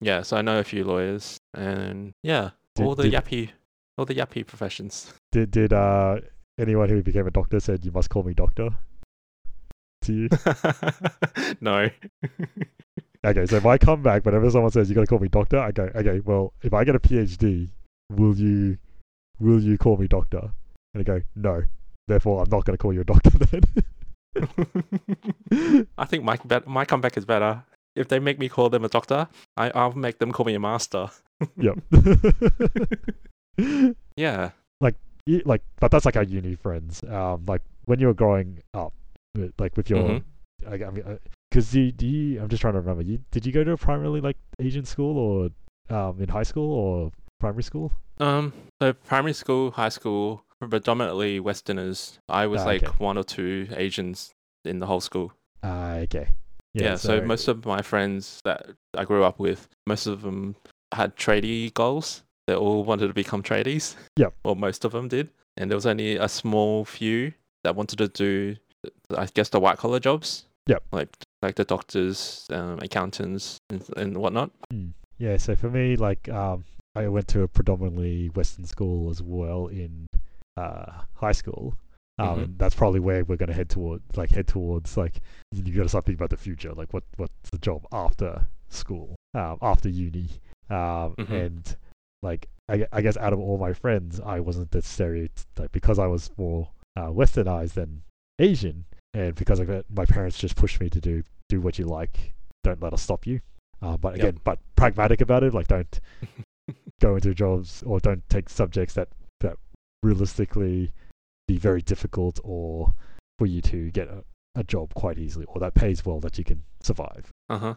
Yeah, 0.00 0.22
so 0.22 0.36
I 0.36 0.42
know 0.42 0.58
a 0.58 0.64
few 0.64 0.84
lawyers, 0.84 1.38
and 1.54 2.12
yeah, 2.22 2.50
Did- 2.74 2.84
all 2.86 2.94
the 2.94 3.04
did- 3.04 3.12
yappy, 3.14 3.50
all 3.98 4.04
the 4.04 4.14
yappy 4.14 4.46
professions. 4.46 5.12
Did 5.32 5.50
did 5.50 5.72
uh 5.72 6.20
anyone 6.58 6.88
who 6.88 7.02
became 7.02 7.26
a 7.26 7.30
doctor 7.30 7.60
said 7.60 7.84
you 7.84 7.92
must 7.92 8.08
call 8.10 8.22
me 8.22 8.34
doctor? 8.34 8.70
To 10.02 10.12
you? 10.12 10.28
no. 11.60 11.90
Okay, 13.24 13.44
so 13.46 13.56
if 13.56 13.66
I 13.66 13.76
come 13.76 14.02
back, 14.02 14.24
whenever 14.24 14.48
someone 14.50 14.70
says 14.70 14.88
you 14.88 14.94
got 14.94 15.00
to 15.00 15.06
call 15.08 15.18
me 15.18 15.26
doctor, 15.26 15.58
I 15.58 15.72
go, 15.72 15.90
okay, 15.96 16.20
well, 16.20 16.52
if 16.62 16.72
I 16.72 16.84
get 16.84 16.94
a 16.94 17.00
PhD, 17.00 17.68
will 18.12 18.36
you, 18.36 18.78
will 19.40 19.60
you 19.60 19.76
call 19.76 19.96
me 19.96 20.06
doctor? 20.06 20.52
And 20.94 21.00
I 21.00 21.02
go, 21.02 21.20
no. 21.34 21.64
Therefore, 22.06 22.40
I'm 22.42 22.50
not 22.50 22.64
going 22.64 22.76
to 22.76 22.80
call 22.80 22.92
you 22.92 23.00
a 23.00 23.04
doctor 23.04 23.30
then. 24.36 25.88
I 25.98 26.04
think 26.04 26.22
my 26.22 26.38
my 26.66 26.84
comeback 26.84 27.16
is 27.16 27.24
better. 27.24 27.64
If 27.96 28.08
they 28.08 28.18
make 28.20 28.38
me 28.38 28.48
call 28.48 28.68
them 28.70 28.84
a 28.84 28.88
doctor, 28.88 29.26
I 29.56 29.70
I'll 29.74 29.92
make 29.92 30.18
them 30.18 30.30
call 30.32 30.46
me 30.46 30.54
a 30.54 30.60
master. 30.60 31.08
yep. 31.56 31.78
Yeah. 34.16 34.50
Y- 35.28 35.42
like, 35.44 35.62
but 35.80 35.90
that's 35.90 36.04
like 36.04 36.14
our 36.16 36.22
uni 36.22 36.54
friends. 36.54 37.02
Um, 37.02 37.44
like 37.48 37.60
when 37.86 37.98
you 37.98 38.06
were 38.06 38.14
growing 38.14 38.62
up, 38.74 38.92
like 39.58 39.76
with 39.76 39.90
your, 39.90 39.98
Mhm. 39.98 40.22
I, 40.68 40.74
I 40.86 40.90
mean, 40.90 41.18
because 41.50 41.74
you, 41.74 41.90
do 41.90 42.06
you? 42.06 42.40
I'm 42.40 42.48
just 42.48 42.60
trying 42.60 42.74
to 42.74 42.78
remember. 42.80 43.02
You 43.02 43.18
did 43.32 43.44
you 43.44 43.50
go 43.50 43.64
to 43.64 43.72
a 43.72 43.76
primarily 43.76 44.20
like 44.20 44.36
Asian 44.60 44.84
school 44.84 45.18
or 45.18 45.50
um 45.90 46.20
in 46.22 46.28
high 46.28 46.44
school 46.44 46.70
or 46.72 47.10
primary 47.40 47.64
school? 47.64 47.90
Um. 48.20 48.52
So 48.80 48.92
primary 48.92 49.32
school, 49.32 49.72
high 49.72 49.88
school, 49.88 50.44
predominantly 50.60 51.40
Westerners. 51.40 52.20
I 52.28 52.46
was 52.46 52.60
Ah, 52.62 52.66
like 52.66 52.84
okay. 52.84 52.92
one 52.98 53.18
or 53.18 53.24
two 53.24 53.66
Asians 53.74 54.32
in 54.64 54.78
the 54.78 54.86
whole 54.86 55.00
school. 55.00 55.32
Ah, 55.64 55.94
okay. 56.06 56.28
Yeah, 56.84 56.96
so, 56.96 57.20
most 57.22 57.48
of 57.48 57.64
my 57.64 57.82
friends 57.82 58.40
that 58.44 58.70
I 58.96 59.04
grew 59.04 59.24
up 59.24 59.38
with, 59.38 59.68
most 59.86 60.06
of 60.06 60.22
them 60.22 60.56
had 60.92 61.16
tradie 61.16 61.72
goals. 61.74 62.22
They 62.46 62.54
all 62.54 62.84
wanted 62.84 63.08
to 63.08 63.14
become 63.14 63.42
tradies. 63.42 63.96
Yep. 64.16 64.34
Well, 64.44 64.54
most 64.54 64.84
of 64.84 64.92
them 64.92 65.08
did. 65.08 65.30
And 65.56 65.70
there 65.70 65.76
was 65.76 65.86
only 65.86 66.16
a 66.16 66.28
small 66.28 66.84
few 66.84 67.32
that 67.64 67.74
wanted 67.74 67.98
to 67.98 68.08
do, 68.08 68.56
I 69.16 69.26
guess, 69.34 69.48
the 69.48 69.58
white 69.58 69.78
collar 69.78 69.98
jobs. 69.98 70.44
Yep. 70.68 70.82
Like 70.92 71.16
like 71.42 71.54
the 71.54 71.64
doctors, 71.64 72.46
um, 72.50 72.78
accountants, 72.82 73.58
and, 73.70 73.84
and 73.96 74.16
whatnot. 74.18 74.50
Mm. 74.72 74.92
Yeah, 75.18 75.36
so 75.36 75.54
for 75.54 75.70
me, 75.70 75.96
like, 75.96 76.28
um, 76.28 76.64
I 76.94 77.08
went 77.08 77.28
to 77.28 77.42
a 77.42 77.48
predominantly 77.48 78.28
Western 78.34 78.64
school 78.64 79.10
as 79.10 79.22
well 79.22 79.68
in 79.68 80.06
uh, 80.56 81.02
high 81.14 81.32
school. 81.32 81.74
Um, 82.18 82.26
Mhm. 82.38 82.42
and 82.44 82.58
that's 82.58 82.74
probably 82.74 83.00
where 83.00 83.24
we're 83.24 83.36
going 83.36 83.48
to 83.48 83.54
head 83.54 83.68
toward, 83.68 84.00
like, 84.16 84.30
head 84.30 84.46
towards, 84.48 84.96
like, 84.96 85.20
you 85.52 85.74
got 85.74 85.82
to 85.82 85.88
start 85.90 86.06
thinking 86.06 86.18
about 86.18 86.30
the 86.30 86.36
future, 86.36 86.72
like, 86.72 86.92
what 86.92 87.04
what's 87.16 87.50
the 87.50 87.58
job 87.58 87.86
after 87.92 88.46
school, 88.68 89.16
um, 89.34 89.58
after 89.60 89.88
uni, 89.88 90.28
um, 90.70 91.14
Mhm. 91.18 91.30
and 91.46 91.76
like 92.22 92.48
I, 92.68 92.86
I 92.90 93.00
guess 93.02 93.16
out 93.18 93.32
of 93.32 93.38
all 93.38 93.58
my 93.58 93.72
friends, 93.72 94.18
I 94.20 94.40
wasn't 94.40 94.70
the 94.72 94.82
stereotype 94.82 95.46
like, 95.58 95.72
because 95.72 95.98
I 96.00 96.06
was 96.06 96.30
more 96.36 96.70
uh, 96.96 97.10
westernized 97.10 97.74
than 97.74 98.02
Asian, 98.40 98.86
and 99.14 99.34
because 99.36 99.60
of 99.60 99.68
it, 99.70 99.84
my 99.90 100.04
parents 100.06 100.38
just 100.38 100.56
pushed 100.56 100.80
me 100.80 100.88
to 100.90 101.00
do 101.00 101.22
do 101.48 101.60
what 101.60 101.78
you 101.78 101.84
like. 101.84 102.32
Don't 102.64 102.82
let 102.82 102.92
us 102.94 103.02
stop 103.02 103.26
you. 103.26 103.40
Uh, 103.82 103.96
but 103.98 104.14
again, 104.14 104.34
Yep. 104.36 104.44
but 104.44 104.58
pragmatic 104.74 105.20
about 105.20 105.44
it. 105.44 105.52
Like 105.54 105.68
don't 105.68 106.00
go 107.00 107.14
into 107.14 107.34
jobs 107.34 107.82
or 107.84 108.00
don't 108.00 108.26
take 108.30 108.48
subjects 108.48 108.94
that 108.94 109.10
that 109.40 109.58
realistically 110.02 110.92
be 111.46 111.58
very 111.58 111.82
difficult 111.82 112.40
or 112.44 112.94
for 113.38 113.46
you 113.46 113.60
to 113.62 113.90
get 113.90 114.08
a, 114.08 114.24
a 114.54 114.64
job 114.64 114.92
quite 114.94 115.18
easily 115.18 115.44
or 115.48 115.60
that 115.60 115.74
pays 115.74 116.04
well 116.04 116.20
that 116.20 116.38
you 116.38 116.44
can 116.44 116.62
survive. 116.80 117.30
Uh 117.48 117.58
huh. 117.58 117.74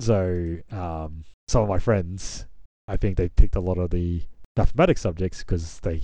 So 0.00 0.58
um, 0.70 1.24
some 1.48 1.62
of 1.62 1.68
my 1.68 1.78
friends, 1.78 2.46
I 2.88 2.96
think 2.96 3.16
they 3.16 3.28
picked 3.28 3.56
a 3.56 3.60
lot 3.60 3.78
of 3.78 3.90
the 3.90 4.22
mathematics 4.56 5.02
subjects 5.02 5.40
because 5.40 5.80
they 5.80 6.02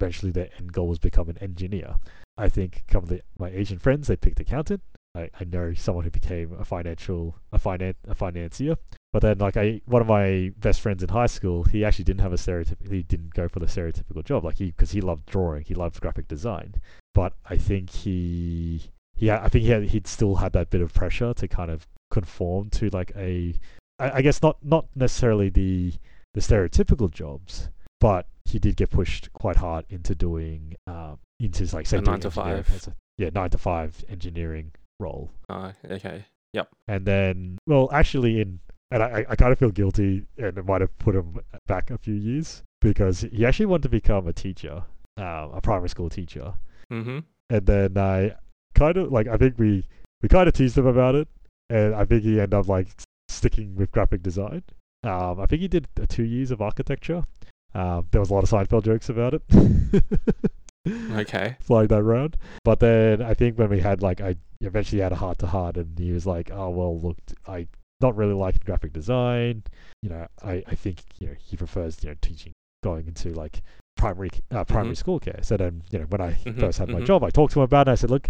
eventually 0.00 0.32
their 0.32 0.50
end 0.58 0.72
goal 0.72 0.88
was 0.88 0.98
become 0.98 1.28
an 1.28 1.38
engineer. 1.38 1.96
I 2.36 2.48
think 2.48 2.84
some 2.92 3.02
of 3.02 3.08
the, 3.08 3.22
my 3.38 3.48
Asian 3.48 3.78
friends 3.78 4.08
they 4.08 4.16
picked 4.16 4.40
accountant. 4.40 4.82
I, 5.14 5.30
I 5.40 5.44
know 5.44 5.74
someone 5.74 6.04
who 6.04 6.10
became 6.10 6.54
a 6.58 6.64
financial 6.64 7.36
a 7.52 7.58
finan 7.58 7.94
a 8.06 8.14
financier. 8.14 8.76
But 9.12 9.22
then 9.22 9.38
like 9.38 9.56
I 9.56 9.80
one 9.86 10.02
of 10.02 10.08
my 10.08 10.52
best 10.58 10.80
friends 10.80 11.02
in 11.02 11.08
high 11.08 11.26
school, 11.26 11.64
he 11.64 11.84
actually 11.84 12.04
didn't 12.04 12.20
have 12.20 12.32
a 12.32 12.36
stereotypical 12.36 12.92
he 12.92 13.02
didn't 13.02 13.34
go 13.34 13.48
for 13.48 13.58
the 13.58 13.66
stereotypical 13.66 14.24
job 14.24 14.44
like 14.44 14.58
he 14.58 14.66
because 14.66 14.90
he 14.90 15.00
loved 15.00 15.26
drawing, 15.26 15.64
he 15.64 15.74
loved 15.74 16.00
graphic 16.00 16.28
design. 16.28 16.74
But 17.14 17.34
I 17.48 17.56
think 17.56 17.90
he 17.90 18.90
had, 19.20 19.40
I 19.40 19.48
think 19.48 19.64
he 19.64 19.70
had, 19.70 19.84
he'd 19.84 20.06
still 20.06 20.36
had 20.36 20.52
that 20.52 20.70
bit 20.70 20.82
of 20.82 20.92
pressure 20.92 21.34
to 21.34 21.48
kind 21.48 21.70
of 21.70 21.86
conform 22.10 22.70
to 22.70 22.88
like 22.90 23.12
a 23.16 23.54
I, 23.98 24.18
I 24.18 24.22
guess 24.22 24.42
not 24.42 24.58
not 24.62 24.86
necessarily 24.94 25.48
the 25.48 25.92
the 26.34 26.40
stereotypical 26.40 27.10
jobs, 27.10 27.70
but 28.00 28.26
he 28.44 28.58
did 28.58 28.76
get 28.76 28.90
pushed 28.90 29.32
quite 29.32 29.56
hard 29.56 29.84
into 29.88 30.14
doing 30.14 30.76
um, 30.86 31.18
into 31.40 31.64
like 31.74 31.86
say 31.86 32.00
nine 32.00 32.20
to 32.20 32.30
five. 32.30 32.86
a- 32.86 32.94
yeah 33.16 33.30
nine 33.34 33.50
to 33.50 33.58
five 33.58 34.04
engineering 34.08 34.70
role, 35.00 35.30
Uh, 35.48 35.72
okay. 35.90 36.24
Yep. 36.54 36.68
And 36.88 37.06
then 37.06 37.58
well 37.66 37.88
actually 37.92 38.40
in 38.40 38.60
and 38.90 39.02
I, 39.02 39.26
I 39.28 39.36
kind 39.36 39.52
of 39.52 39.58
feel 39.58 39.70
guilty 39.70 40.24
and 40.38 40.56
it 40.56 40.64
might 40.64 40.80
have 40.80 40.96
put 40.98 41.14
him 41.14 41.38
back 41.66 41.90
a 41.90 41.98
few 41.98 42.14
years 42.14 42.62
because 42.80 43.20
he 43.20 43.44
actually 43.44 43.66
wanted 43.66 43.82
to 43.82 43.88
become 43.90 44.26
a 44.26 44.32
teacher, 44.32 44.82
um, 45.18 45.52
a 45.54 45.60
primary 45.60 45.88
school 45.90 46.08
teacher, 46.08 46.54
Mm-hmm. 46.90 47.18
and 47.50 47.66
then 47.66 47.98
I 47.98 48.34
kind 48.74 48.96
of 48.96 49.12
like 49.12 49.28
I 49.28 49.36
think 49.36 49.58
we 49.58 49.84
we 50.22 50.28
kind 50.28 50.48
of 50.48 50.54
teased 50.54 50.78
him 50.78 50.86
about 50.86 51.14
it, 51.14 51.28
and 51.68 51.94
I 51.94 52.04
think 52.06 52.22
he 52.22 52.40
ended 52.40 52.54
up 52.54 52.66
like 52.66 52.88
sticking 53.28 53.76
with 53.76 53.92
graphic 53.92 54.22
design. 54.22 54.62
Um, 55.04 55.38
I 55.38 55.46
think 55.46 55.60
he 55.60 55.68
did 55.68 55.86
two 56.08 56.24
years 56.24 56.50
of 56.50 56.62
architecture. 56.62 57.22
Um, 57.74 58.06
there 58.10 58.20
was 58.20 58.30
a 58.30 58.34
lot 58.34 58.42
of 58.42 58.48
Seinfeld 58.50 58.84
jokes 58.84 59.10
about 59.10 59.34
it. 59.34 59.42
Okay. 61.12 61.56
Flying 61.60 61.88
that 61.88 62.00
around, 62.00 62.36
but 62.64 62.80
then 62.80 63.22
I 63.22 63.34
think 63.34 63.58
when 63.58 63.70
we 63.70 63.80
had 63.80 64.02
like 64.02 64.20
I 64.20 64.36
eventually 64.60 65.00
had 65.02 65.12
a 65.12 65.16
heart 65.16 65.38
to 65.38 65.46
heart, 65.46 65.76
and 65.76 65.98
he 65.98 66.12
was 66.12 66.26
like, 66.26 66.50
"Oh 66.52 66.70
well, 66.70 66.98
look, 66.98 67.16
I 67.46 67.66
not 68.00 68.16
really 68.16 68.34
like 68.34 68.64
graphic 68.64 68.92
design. 68.92 69.62
You 70.02 70.10
know, 70.10 70.26
I 70.42 70.62
I 70.66 70.74
think 70.74 71.02
you 71.18 71.28
know 71.28 71.34
he 71.38 71.56
prefers 71.56 72.02
you 72.02 72.10
know 72.10 72.16
teaching, 72.20 72.52
going 72.82 73.06
into 73.06 73.32
like 73.32 73.62
primary 73.96 74.30
uh, 74.50 74.64
primary 74.64 74.94
Mhm. 74.94 74.98
school 74.98 75.20
care. 75.20 75.40
So 75.42 75.56
then 75.56 75.82
you 75.90 75.98
know 76.00 76.06
when 76.06 76.20
I 76.20 76.32
Mhm, 76.44 76.60
first 76.60 76.78
had 76.78 76.88
my 76.88 77.00
mhm. 77.00 77.06
job, 77.06 77.24
I 77.24 77.30
talked 77.30 77.52
to 77.54 77.60
him 77.60 77.64
about 77.64 77.88
it. 77.88 77.92
I 77.92 77.94
said, 77.96 78.10
look, 78.10 78.28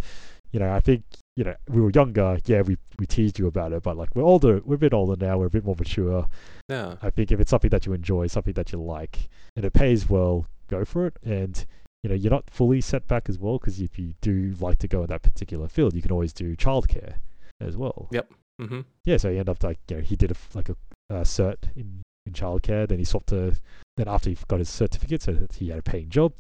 you 0.53 0.61
know, 0.61 0.73
I 0.73 0.81
think 0.81 1.03
you 1.37 1.45
know 1.45 1.55
we 1.69 1.81
were 1.81 1.91
younger. 1.95 2.39
Yeah, 2.47 2.63
we 2.63 2.77
we 2.99 3.07
teased 3.07 3.39
you 3.39 3.47
about 3.47 3.73
it, 3.73 3.83
but 3.83 3.97
like 3.97 4.15
we're 4.17 4.23
older, 4.23 4.61
we're 4.65 4.77
a 4.77 4.79
bit 4.79 4.95
older 4.95 5.17
now. 5.23 5.39
We're 5.39 5.47
a 5.47 5.51
bit 5.51 5.65
more 5.65 5.77
mature. 5.79 6.27
Yeah. 6.69 6.97
I 7.03 7.11
think 7.11 7.31
if 7.33 7.41
it's 7.41 7.51
something 7.51 7.71
that 7.71 7.87
you 7.87 7.93
enjoy, 7.93 8.27
something 8.27 8.55
that 8.55 8.73
you 8.73 8.83
like, 8.83 9.29
and 9.57 9.65
it 9.65 9.73
pays 9.73 10.09
well, 10.09 10.47
go 10.69 10.85
for 10.85 11.07
it. 11.07 11.17
And 11.25 11.65
you 12.03 12.11
know, 12.11 12.15
you're 12.15 12.31
not 12.31 12.49
fully 12.51 12.81
set 12.81 13.07
back 13.09 13.29
as 13.29 13.39
well 13.39 13.59
because 13.59 13.81
if 13.81 13.99
you 13.99 14.15
do 14.21 14.55
like 14.61 14.79
to 14.79 14.89
go 14.89 15.03
in 15.03 15.09
that 15.09 15.23
particular 15.23 15.69
field, 15.69 15.95
you 15.95 16.03
can 16.03 16.13
always 16.13 16.33
do 16.33 16.57
childcare 16.57 17.15
as 17.61 17.77
well. 17.77 18.09
Yep. 18.13 18.33
Mm-hmm. 18.61 18.81
Yeah, 19.05 19.17
so 19.17 19.31
he 19.31 19.39
ended 19.39 19.51
up 19.51 19.63
like 19.63 19.79
you 19.89 19.97
know 19.97 20.03
he 20.03 20.17
did 20.17 20.31
a 20.33 20.35
like 20.55 20.69
a 20.69 20.77
uh, 21.11 21.25
cert 21.25 21.57
in 21.77 22.03
in 22.27 22.33
childcare. 22.33 22.89
Then 22.89 22.99
he 22.99 23.05
swapped 23.05 23.29
to 23.29 23.57
then 23.97 24.09
after 24.09 24.31
he 24.31 24.37
got 24.49 24.59
his 24.59 24.69
certificate, 24.69 25.23
so 25.23 25.33
that 25.33 25.55
he 25.55 25.69
had 25.69 25.79
a 25.79 25.83
paying 25.83 26.09
job. 26.09 26.33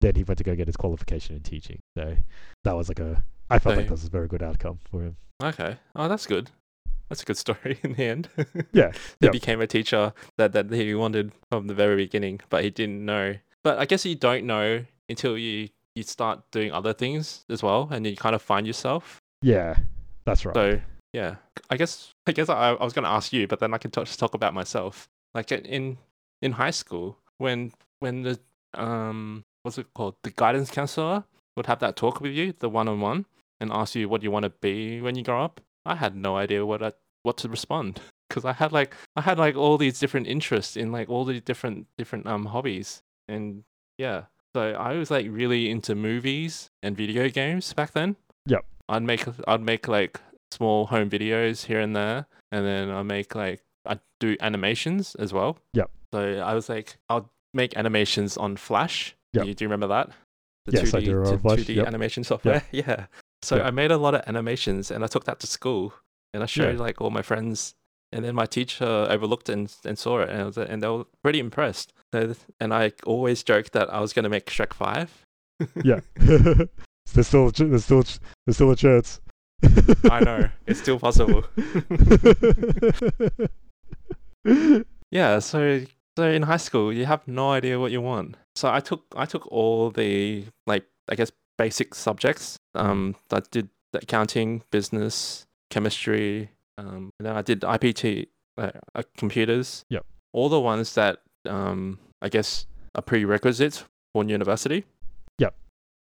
Then 0.00 0.14
he 0.14 0.24
went 0.24 0.38
to 0.38 0.44
go 0.44 0.54
get 0.54 0.66
his 0.66 0.76
qualification 0.76 1.36
in 1.36 1.42
teaching. 1.42 1.80
So 1.96 2.16
that 2.64 2.76
was 2.76 2.88
like 2.88 3.00
a 3.00 3.22
I 3.48 3.58
felt 3.58 3.76
like 3.76 3.86
that 3.86 3.92
was 3.92 4.04
a 4.04 4.10
very 4.10 4.28
good 4.28 4.42
outcome 4.42 4.78
for 4.90 5.02
him. 5.02 5.16
Okay. 5.42 5.76
Oh, 5.94 6.08
that's 6.08 6.26
good. 6.26 6.50
That's 7.08 7.22
a 7.22 7.24
good 7.24 7.38
story 7.38 7.78
in 7.82 7.94
the 7.94 8.04
end. 8.04 8.28
Yeah, 8.72 8.92
he 9.20 9.26
yep. 9.26 9.32
became 9.32 9.60
a 9.60 9.66
teacher 9.66 10.12
that, 10.38 10.52
that 10.52 10.70
he 10.72 10.94
wanted 10.94 11.32
from 11.50 11.66
the 11.68 11.74
very 11.74 11.96
beginning, 11.96 12.40
but 12.48 12.64
he 12.64 12.70
didn't 12.70 13.04
know. 13.04 13.36
But 13.62 13.78
I 13.78 13.84
guess 13.84 14.04
you 14.04 14.14
don't 14.14 14.44
know 14.44 14.84
until 15.08 15.36
you, 15.38 15.68
you 15.94 16.02
start 16.02 16.42
doing 16.50 16.72
other 16.72 16.92
things 16.92 17.44
as 17.48 17.62
well, 17.62 17.88
and 17.90 18.06
you 18.06 18.16
kind 18.16 18.34
of 18.34 18.42
find 18.42 18.66
yourself. 18.66 19.20
Yeah, 19.42 19.78
that's 20.24 20.44
right. 20.44 20.54
So 20.54 20.80
yeah, 21.12 21.36
I 21.70 21.76
guess 21.76 22.12
I 22.26 22.32
guess 22.32 22.48
I, 22.48 22.70
I 22.72 22.84
was 22.84 22.92
going 22.92 23.04
to 23.04 23.10
ask 23.10 23.32
you, 23.32 23.46
but 23.46 23.60
then 23.60 23.72
I 23.74 23.78
can 23.78 23.90
talk, 23.90 24.06
just 24.06 24.18
talk 24.18 24.34
about 24.34 24.54
myself. 24.54 25.08
Like 25.34 25.52
in- 25.52 25.64
in 25.64 25.98
in 26.42 26.52
high 26.52 26.70
school, 26.70 27.18
when 27.38 27.72
when 28.00 28.22
the 28.22 28.38
um 28.74 29.44
what's 29.62 29.78
it 29.78 29.86
called, 29.94 30.16
the 30.22 30.30
guidance 30.30 30.70
counselor 30.70 31.24
would 31.56 31.66
have 31.66 31.78
that 31.80 31.96
talk 31.96 32.20
with 32.20 32.32
you, 32.32 32.52
the 32.58 32.68
one 32.68 32.88
on 32.88 33.00
one, 33.00 33.26
and 33.60 33.72
ask 33.72 33.94
you 33.94 34.08
what 34.08 34.22
you 34.22 34.30
want 34.30 34.44
to 34.44 34.50
be 34.50 35.00
when 35.00 35.14
you 35.16 35.22
grow 35.22 35.42
up. 35.42 35.60
I 35.84 35.94
had 35.94 36.14
no 36.16 36.36
idea 36.36 36.66
what 36.66 36.82
I, 36.82 36.92
what 37.22 37.36
to 37.38 37.48
respond 37.48 38.00
because 38.28 38.44
I 38.44 38.52
had 38.52 38.72
like 38.72 38.94
I 39.14 39.22
had 39.22 39.38
like 39.38 39.56
all 39.56 39.78
these 39.78 39.98
different 39.98 40.26
interests 40.26 40.76
in 40.76 40.92
like 40.92 41.08
all 41.08 41.24
these 41.24 41.42
different 41.42 41.86
different 41.96 42.26
um 42.26 42.46
hobbies 42.46 43.02
and 43.28 43.64
yeah. 43.98 44.24
So 44.56 44.70
I 44.70 44.94
was 44.94 45.10
like 45.10 45.26
really 45.28 45.68
into 45.68 45.94
movies 45.94 46.70
and 46.82 46.96
video 46.96 47.28
games 47.28 47.74
back 47.74 47.92
then. 47.92 48.16
Yep. 48.46 48.64
I'd 48.88 49.02
make 49.02 49.26
I'd 49.46 49.60
make 49.60 49.86
like 49.86 50.18
small 50.50 50.86
home 50.86 51.10
videos 51.10 51.66
here 51.66 51.78
and 51.78 51.94
there, 51.94 52.24
and 52.50 52.64
then 52.64 52.90
I 52.90 53.02
make 53.02 53.34
like 53.34 53.60
I 53.84 53.98
do 54.18 54.34
animations 54.40 55.14
as 55.16 55.30
well. 55.34 55.58
Yep. 55.74 55.90
So 56.14 56.38
I 56.38 56.54
was 56.54 56.70
like, 56.70 56.96
I'll 57.10 57.30
make 57.52 57.76
animations 57.76 58.38
on 58.38 58.56
Flash. 58.56 59.14
Yep. 59.34 59.44
You, 59.44 59.52
do 59.52 59.64
you 59.64 59.68
remember 59.68 59.88
that? 59.88 60.08
The 60.64 60.78
Yes, 60.78 60.94
I 60.94 61.02
2D, 61.02 61.04
do 61.04 61.16
remember 61.16 61.38
Flash, 61.38 61.58
2D 61.58 61.74
yep. 61.74 61.86
animation 61.86 62.24
software. 62.24 62.62
Yeah. 62.72 63.06
So 63.42 63.56
Yep. 63.56 63.66
I 63.66 63.70
made 63.72 63.90
a 63.90 63.98
lot 63.98 64.14
of 64.14 64.22
animations, 64.26 64.90
and 64.90 65.04
I 65.04 65.06
took 65.06 65.24
that 65.24 65.38
to 65.40 65.46
school, 65.46 65.92
and 66.32 66.42
I 66.42 66.46
showed 66.46 66.78
like 66.78 67.02
all 67.02 67.10
my 67.10 67.20
friends. 67.20 67.74
And 68.12 68.24
then 68.24 68.34
my 68.34 68.46
teacher 68.46 69.06
overlooked 69.10 69.48
and, 69.48 69.72
and 69.84 69.98
saw 69.98 70.20
it, 70.20 70.30
and, 70.30 70.46
was, 70.46 70.56
and 70.56 70.82
they 70.82 70.88
were 70.88 71.04
pretty 71.22 71.40
impressed. 71.40 71.92
And 72.12 72.72
I 72.72 72.92
always 73.04 73.42
joked 73.42 73.72
that 73.72 73.92
I 73.92 74.00
was 74.00 74.12
going 74.12 74.22
to 74.22 74.28
make 74.28 74.46
Shrek 74.46 74.72
5. 74.72 75.26
yeah. 75.82 76.00
there's 77.14 77.28
still 77.28 77.48
a 77.48 77.52
there's 77.52 77.84
still 77.84 78.02
there's 78.46 78.56
still 78.56 78.70
a 78.70 78.76
chance. 78.76 79.20
I 80.10 80.20
know, 80.20 80.48
it's 80.66 80.80
still 80.80 80.98
possible. 80.98 81.44
Yeah, 85.10 85.38
so 85.38 85.82
so 86.16 86.28
in 86.28 86.42
high 86.42 86.56
school 86.56 86.92
you 86.92 87.06
have 87.06 87.26
no 87.26 87.50
idea 87.52 87.78
what 87.78 87.92
you 87.92 88.00
want. 88.00 88.36
So 88.54 88.72
I 88.72 88.80
took 88.80 89.04
I 89.16 89.26
took 89.26 89.46
all 89.50 89.90
the 89.90 90.44
like 90.66 90.84
I 91.08 91.14
guess 91.14 91.30
basic 91.58 91.94
subjects. 91.94 92.56
Um 92.74 93.16
I 93.30 93.40
did 93.50 93.68
accounting, 93.94 94.62
business, 94.70 95.46
chemistry, 95.70 96.50
um 96.78 97.10
and 97.18 97.26
then 97.26 97.36
I 97.36 97.42
did 97.42 97.60
IPT 97.60 98.28
uh, 98.58 98.70
uh, 98.94 99.02
computers. 99.16 99.84
Yep. 99.90 100.04
All 100.32 100.48
the 100.48 100.60
ones 100.60 100.94
that 100.94 101.18
um 101.48 101.98
I 102.22 102.28
guess 102.28 102.66
are 102.94 103.02
prerequisites 103.02 103.84
for 104.12 104.24
university. 104.24 104.84
Yep. 105.38 105.54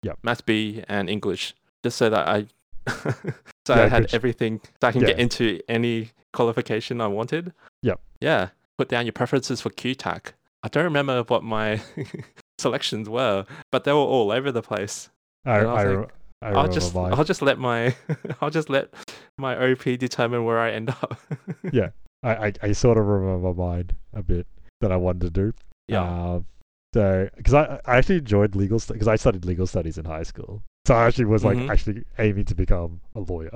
Yep. 0.04 0.20
Math 0.24 0.46
B 0.46 0.84
and 0.88 1.10
English. 1.10 1.54
Just 1.84 1.98
so 1.98 2.10
that 2.10 2.28
I 2.28 2.48
so 3.66 3.76
Yeah, 3.76 3.84
I 3.84 3.88
had 3.88 4.14
everything 4.14 4.62
so 4.82 4.88
I 4.88 4.92
can 4.92 5.02
get 5.02 5.20
into 5.20 5.60
any 5.68 6.12
qualification 6.34 7.02
I 7.02 7.08
wanted. 7.08 7.54
Yep. 7.84 8.00
Yeah. 8.22 8.50
Put 8.78 8.90
down 8.90 9.06
your 9.06 9.14
preferences 9.14 9.62
for 9.62 9.70
QTAC. 9.70 10.34
I 10.64 10.68
don't 10.68 10.84
remember 10.84 11.24
what 11.24 11.44
my 11.44 11.82
selections 12.60 13.10
were, 13.10 13.46
but 13.72 13.84
they 13.84 13.92
were 13.92 14.00
all 14.00 14.32
over 14.32 14.52
the 14.52 14.62
place. 14.62 15.10
I 15.46 15.60
I 15.60 15.64
I, 15.64 15.84
like, 15.86 16.10
I 16.42 16.50
I'll 16.52 16.68
just. 16.70 16.96
I'll 16.96 17.24
just 17.24 17.42
let 17.42 17.60
my 17.60 17.96
I'll 18.42 18.50
just 18.50 18.70
let 18.70 18.94
my 19.38 19.58
OP 19.72 19.84
determine 19.84 20.46
where 20.46 20.60
I 20.60 20.72
end 20.72 20.90
up. 20.90 21.20
Yeah. 21.72 21.90
I, 22.22 22.48
I, 22.48 22.54
I 22.64 22.72
sort 22.74 22.98
of 22.98 23.06
remember 23.06 23.54
mine 23.54 23.92
a 24.14 24.22
bit 24.22 24.46
that 24.82 24.92
I 24.92 24.98
wanted 24.98 25.22
to 25.22 25.30
do. 25.30 25.54
Yeah. 25.88 26.04
Um, 26.34 26.46
so, 26.94 27.30
because 27.38 27.54
I, 27.54 27.80
I 27.86 27.98
actually 27.98 28.18
enjoyed 28.18 28.56
legal 28.56 28.80
because 28.88 29.08
I 29.08 29.16
studied 29.16 29.46
legal 29.46 29.68
studies 29.68 29.98
in 29.98 30.04
high 30.06 30.24
school. 30.24 30.64
So 30.86 30.96
I 30.96 31.06
actually 31.08 31.26
was 31.26 31.46
like 31.46 31.58
Mhm. 31.58 31.70
actually 31.70 32.04
aiming 32.18 32.46
to 32.46 32.56
become 32.56 33.00
a 33.16 33.20
lawyer. 33.22 33.52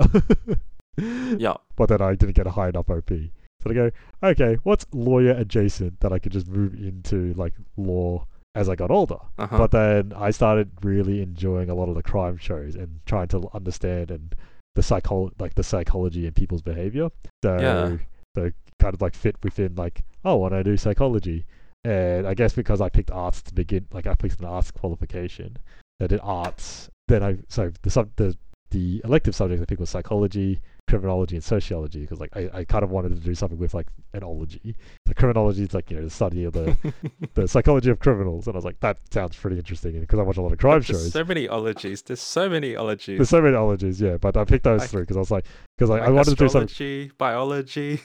yeah. 0.98 1.56
But 1.76 1.90
then 1.90 2.02
I 2.02 2.16
didn't 2.16 2.36
get 2.36 2.48
a 2.48 2.52
high 2.52 2.70
enough 2.70 2.90
OP. 2.90 3.10
So 3.10 3.70
I 3.70 3.74
go, 3.74 3.92
okay, 4.22 4.58
what's 4.64 4.86
lawyer 4.94 5.32
adjacent 5.32 6.00
that 6.02 6.14
I 6.14 6.20
could 6.20 6.32
just 6.32 6.48
move 6.48 6.74
into 6.74 7.34
like 7.34 7.54
law 7.78 8.28
as 8.56 8.70
I 8.70 8.76
got 8.76 8.92
older? 8.92 9.18
Uh-huh. 9.38 9.58
But 9.58 9.72
then 9.72 10.14
I 10.16 10.32
started 10.32 10.70
really 10.84 11.22
enjoying 11.22 11.70
a 11.70 11.76
lot 11.76 11.90
of 11.90 11.96
the 11.96 12.04
crime 12.04 12.38
shows 12.38 12.76
and 12.76 13.00
trying 13.06 13.28
to 13.30 13.50
understand 13.54 14.12
and 14.12 14.36
the 14.76 14.82
psychol 14.82 15.32
like 15.40 15.56
the 15.56 15.64
psychology 15.64 16.26
and 16.26 16.36
people's 16.36 16.62
behavior. 16.62 17.10
So 17.44 17.58
Yeah. 17.60 17.98
so 18.36 18.52
kind 18.80 18.94
of 18.94 19.02
like 19.02 19.16
fit 19.16 19.36
within 19.44 19.76
like, 19.76 20.04
oh, 20.26 20.38
when 20.38 20.54
I 20.54 20.64
do 20.64 20.78
psychology, 20.78 21.46
And 21.86 22.26
I 22.26 22.34
guess 22.34 22.54
because 22.54 22.80
I 22.80 22.90
picked 22.90 23.12
arts 23.12 23.42
to 23.44 23.54
begin, 23.54 23.88
like 23.92 24.08
I 24.08 24.16
picked 24.16 24.40
an 24.40 24.46
arts 24.46 24.72
qualification, 24.72 25.58
I 26.02 26.08
did 26.08 26.22
arts. 26.24 26.90
Then 27.10 27.22
I 27.24 27.38
so 27.50 27.72
the 27.82 27.90
sub 27.90 28.10
the 28.16 28.36
the 28.74 29.02
elective 29.06 29.34
subject 29.36 29.62
I 29.62 29.66
picked 29.66 29.80
was 29.80 29.90
psychology, 29.90 30.60
criminology, 30.90 31.36
and 31.36 31.44
sociology 31.44 32.02
because 32.02 32.20
like 32.20 32.36
I, 32.36 32.50
I 32.54 32.64
kind 32.66 32.84
of 32.84 32.90
wanted 32.92 33.10
to 33.10 33.16
do 33.22 33.34
something 33.36 33.58
with 33.58 33.74
like 33.74 33.88
an 34.14 34.24
ology. 34.24 34.76
The 35.06 35.14
criminology 35.14 35.64
is 35.64 35.74
like 35.74 35.90
you 35.90 35.98
know 35.98 36.04
the 36.04 36.10
study 36.10 36.44
of 36.44 36.54
the 36.54 36.76
the 37.36 37.48
psychology 37.48 37.90
of 37.92 38.00
criminals, 38.00 38.48
and 38.48 38.56
I 38.56 38.58
was 38.58 38.66
like 38.66 38.80
that 38.82 38.98
sounds 39.12 39.36
pretty 39.38 39.58
interesting 39.58 40.00
because 40.00 40.20
I 40.20 40.24
watch 40.24 40.38
a 40.38 40.42
lot 40.42 40.52
of 40.52 40.58
crime 40.60 40.82
There's 40.82 40.88
shows. 40.88 41.12
so 41.14 41.24
many 41.24 41.48
ologies. 41.48 42.02
There's 42.02 42.20
so 42.20 42.50
many 42.50 42.76
ologies. 42.76 43.18
There's 43.20 43.30
so 43.30 43.42
many 43.42 43.56
ologies, 43.56 44.02
yeah, 44.02 44.18
but 44.18 44.36
I 44.36 44.44
picked 44.44 44.66
those 44.66 44.82
Like- 44.82 44.90
three 44.90 45.02
because 45.04 45.16
I 45.18 45.20
was 45.22 45.32
like, 45.32 45.46
because 45.78 45.90
I, 45.90 45.94
like 46.00 46.04
I 46.04 46.10
wanted 46.10 46.36
to 46.38 46.44
do 46.44 46.50
something. 46.50 47.12
biology. 47.18 48.02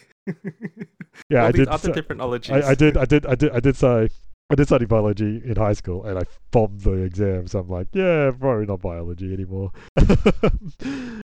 Yeah, 1.30 1.40
all 1.40 1.46
I 1.48 1.52
these 1.52 1.58
did. 1.60 1.68
other 1.68 1.88
so- 1.88 1.92
different 1.92 2.20
ologies. 2.20 2.64
I, 2.64 2.70
I 2.70 2.74
did, 2.74 2.96
I 2.96 3.04
did, 3.06 3.26
I 3.26 3.34
did, 3.34 3.50
I 3.52 3.60
did 3.60 3.74
say 3.76 4.08
I 4.50 4.54
did 4.54 4.66
study 4.66 4.86
biology 4.86 5.42
in 5.44 5.56
high 5.56 5.74
school, 5.74 6.04
and 6.04 6.18
I 6.18 6.22
bombed 6.50 6.80
the 6.80 6.92
exam. 7.02 7.46
So 7.48 7.58
I'm 7.58 7.68
like, 7.68 7.88
yeah, 7.92 8.30
probably 8.38 8.64
not 8.66 8.80
biology 8.80 9.32
anymore. 9.34 9.72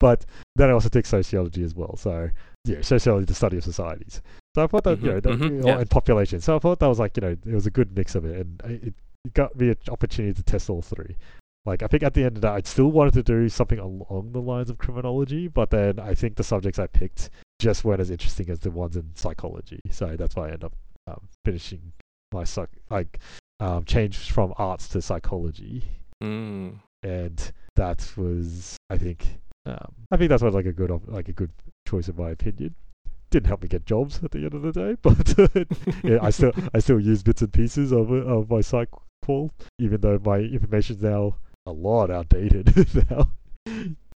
but 0.01 0.25
then 0.57 0.69
I 0.71 0.73
also 0.73 0.89
took 0.89 1.07
sociology 1.07 1.63
as 1.63 1.75
well. 1.75 1.97
So 1.97 2.31
yeah, 2.65 2.81
sociology, 2.83 3.27
the 3.27 3.35
study 3.35 3.59
of 3.59 3.65
societies. 3.65 4.21
So 4.55 4.65
I 4.65 4.67
thought 4.67 4.85
that 4.85 5.01
you 5.01 5.11
know, 5.11 5.21
Mhm, 5.21 5.23
that, 5.23 5.39
mhm, 5.39 5.67
yeah. 5.67 5.79
and 5.79 5.91
population. 5.91 6.41
So 6.41 6.57
I 6.57 6.59
thought 6.59 6.81
that 6.81 6.87
was 6.89 6.99
like 6.99 7.17
you 7.17 7.21
know, 7.21 7.37
it 7.47 7.55
was 7.55 7.67
a 7.67 7.71
good 7.71 7.97
mix 7.97 8.15
of 8.15 8.25
it, 8.25 8.41
and 8.41 8.63
it, 8.65 8.95
it 9.25 9.35
got 9.35 9.55
me 9.57 9.71
an 9.71 9.77
opportunity 9.91 10.35
to 10.35 10.43
test 10.43 10.69
all 10.69 10.83
three. 10.83 11.17
Like 11.67 11.83
I 11.83 11.87
think 11.87 12.03
at 12.03 12.15
the 12.15 12.25
end 12.25 12.37
of 12.37 12.43
that, 12.43 12.53
I 12.53 12.61
still 12.65 12.89
wanted 12.91 13.15
to 13.15 13.23
do 13.23 13.49
something 13.49 13.79
along 13.79 14.31
the 14.33 14.41
lines 14.41 14.71
of 14.71 14.79
criminology, 14.79 15.49
but 15.49 15.71
then 15.71 15.99
I 15.99 16.15
think 16.15 16.37
the 16.37 16.45
subjects 16.45 16.79
I 16.79 16.89
picked 16.89 17.31
just 17.61 17.85
weren't 17.85 18.01
as 18.01 18.11
interesting 18.11 18.51
as 18.51 18.59
the 18.59 18.71
ones 18.71 18.97
in 18.97 19.11
psychology. 19.15 19.81
So 19.91 20.17
that's 20.17 20.37
why 20.37 20.45
I 20.45 20.47
ended 20.49 20.65
up 20.65 20.75
um, 21.07 21.29
finishing 21.45 21.93
my 22.35 22.45
psych 22.45 22.69
like 22.91 23.19
um, 23.61 23.85
changed 23.85 24.31
from 24.31 24.53
arts 24.59 24.89
to 24.89 25.01
psychology, 25.03 25.85
Mm. 26.23 26.81
and 27.03 27.53
that 27.77 28.11
was 28.17 28.77
I 28.91 28.99
think 28.99 29.27
um, 29.67 29.93
I 30.11 30.17
think 30.17 30.29
that's 30.29 30.43
what 30.43 30.53
like 30.55 30.67
a 30.67 30.73
good 30.73 30.91
like 31.07 31.29
a 31.29 31.33
good 31.33 31.51
choice 31.89 32.09
in 32.09 32.17
my 32.17 32.31
opinion. 32.31 32.75
Didn't 33.31 33.47
help 33.49 33.63
me 33.63 33.69
get 33.69 33.85
jobs 33.87 34.21
at 34.23 34.31
the 34.31 34.45
end 34.45 34.55
of 34.55 34.63
the 34.63 34.73
day, 34.73 34.97
but 35.03 35.27
yeah, 36.05 36.19
I 36.23 36.31
still 36.31 36.53
I 36.75 36.79
still 36.81 37.01
use 37.01 37.23
bits 37.23 37.43
and 37.43 37.53
pieces 37.53 37.93
of 37.93 38.11
of 38.11 38.51
my 38.51 38.61
psych 38.61 38.91
qual, 39.23 39.51
even 39.79 40.01
though 40.01 40.21
my 40.25 40.39
information's 40.39 41.03
now 41.03 41.37
a 41.67 41.73
lot 41.73 42.11
outdated 42.11 42.67
now. 43.11 43.31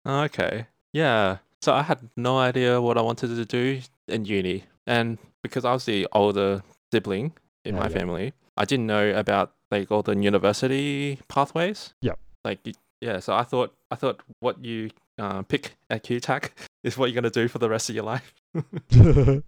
Okay. 0.06 0.66
Yeah. 0.92 1.38
So 1.60 1.72
I 1.72 1.82
had 1.82 1.98
no 2.16 2.38
idea 2.38 2.80
what 2.80 2.96
I 2.98 3.02
wanted 3.02 3.28
to 3.28 3.44
do 3.44 3.80
in 4.06 4.24
uni. 4.24 4.64
And 4.86 5.18
because 5.42 5.64
I 5.64 5.72
was 5.72 5.84
the 5.84 6.06
older 6.12 6.62
sibling 6.92 7.32
in 7.68 7.74
Yeah, 7.74 7.80
my 7.80 7.88
yeah. 7.88 7.98
family, 7.98 8.32
I 8.56 8.64
didn't 8.64 8.86
know 8.86 9.06
about 9.14 9.52
like 9.70 9.90
all 9.92 10.02
the 10.02 10.16
university 10.16 11.18
pathways. 11.28 11.94
Yep. 12.02 12.18
Like 12.44 12.58
yeah, 13.00 13.20
so 13.20 13.34
I 13.34 13.44
thought 13.44 13.74
I 13.90 13.96
thought 13.96 14.20
what 14.40 14.64
you 14.64 14.90
uh, 15.18 15.42
pick 15.42 15.76
at 15.90 16.02
QTAC 16.04 16.50
is 16.84 16.96
what 16.98 17.06
you're 17.06 17.14
gonna 17.20 17.30
do 17.30 17.46
for 17.48 17.58
the 17.58 17.68
rest 17.68 17.88
of 17.90 17.94
your 17.94 18.04
life. 18.04 18.32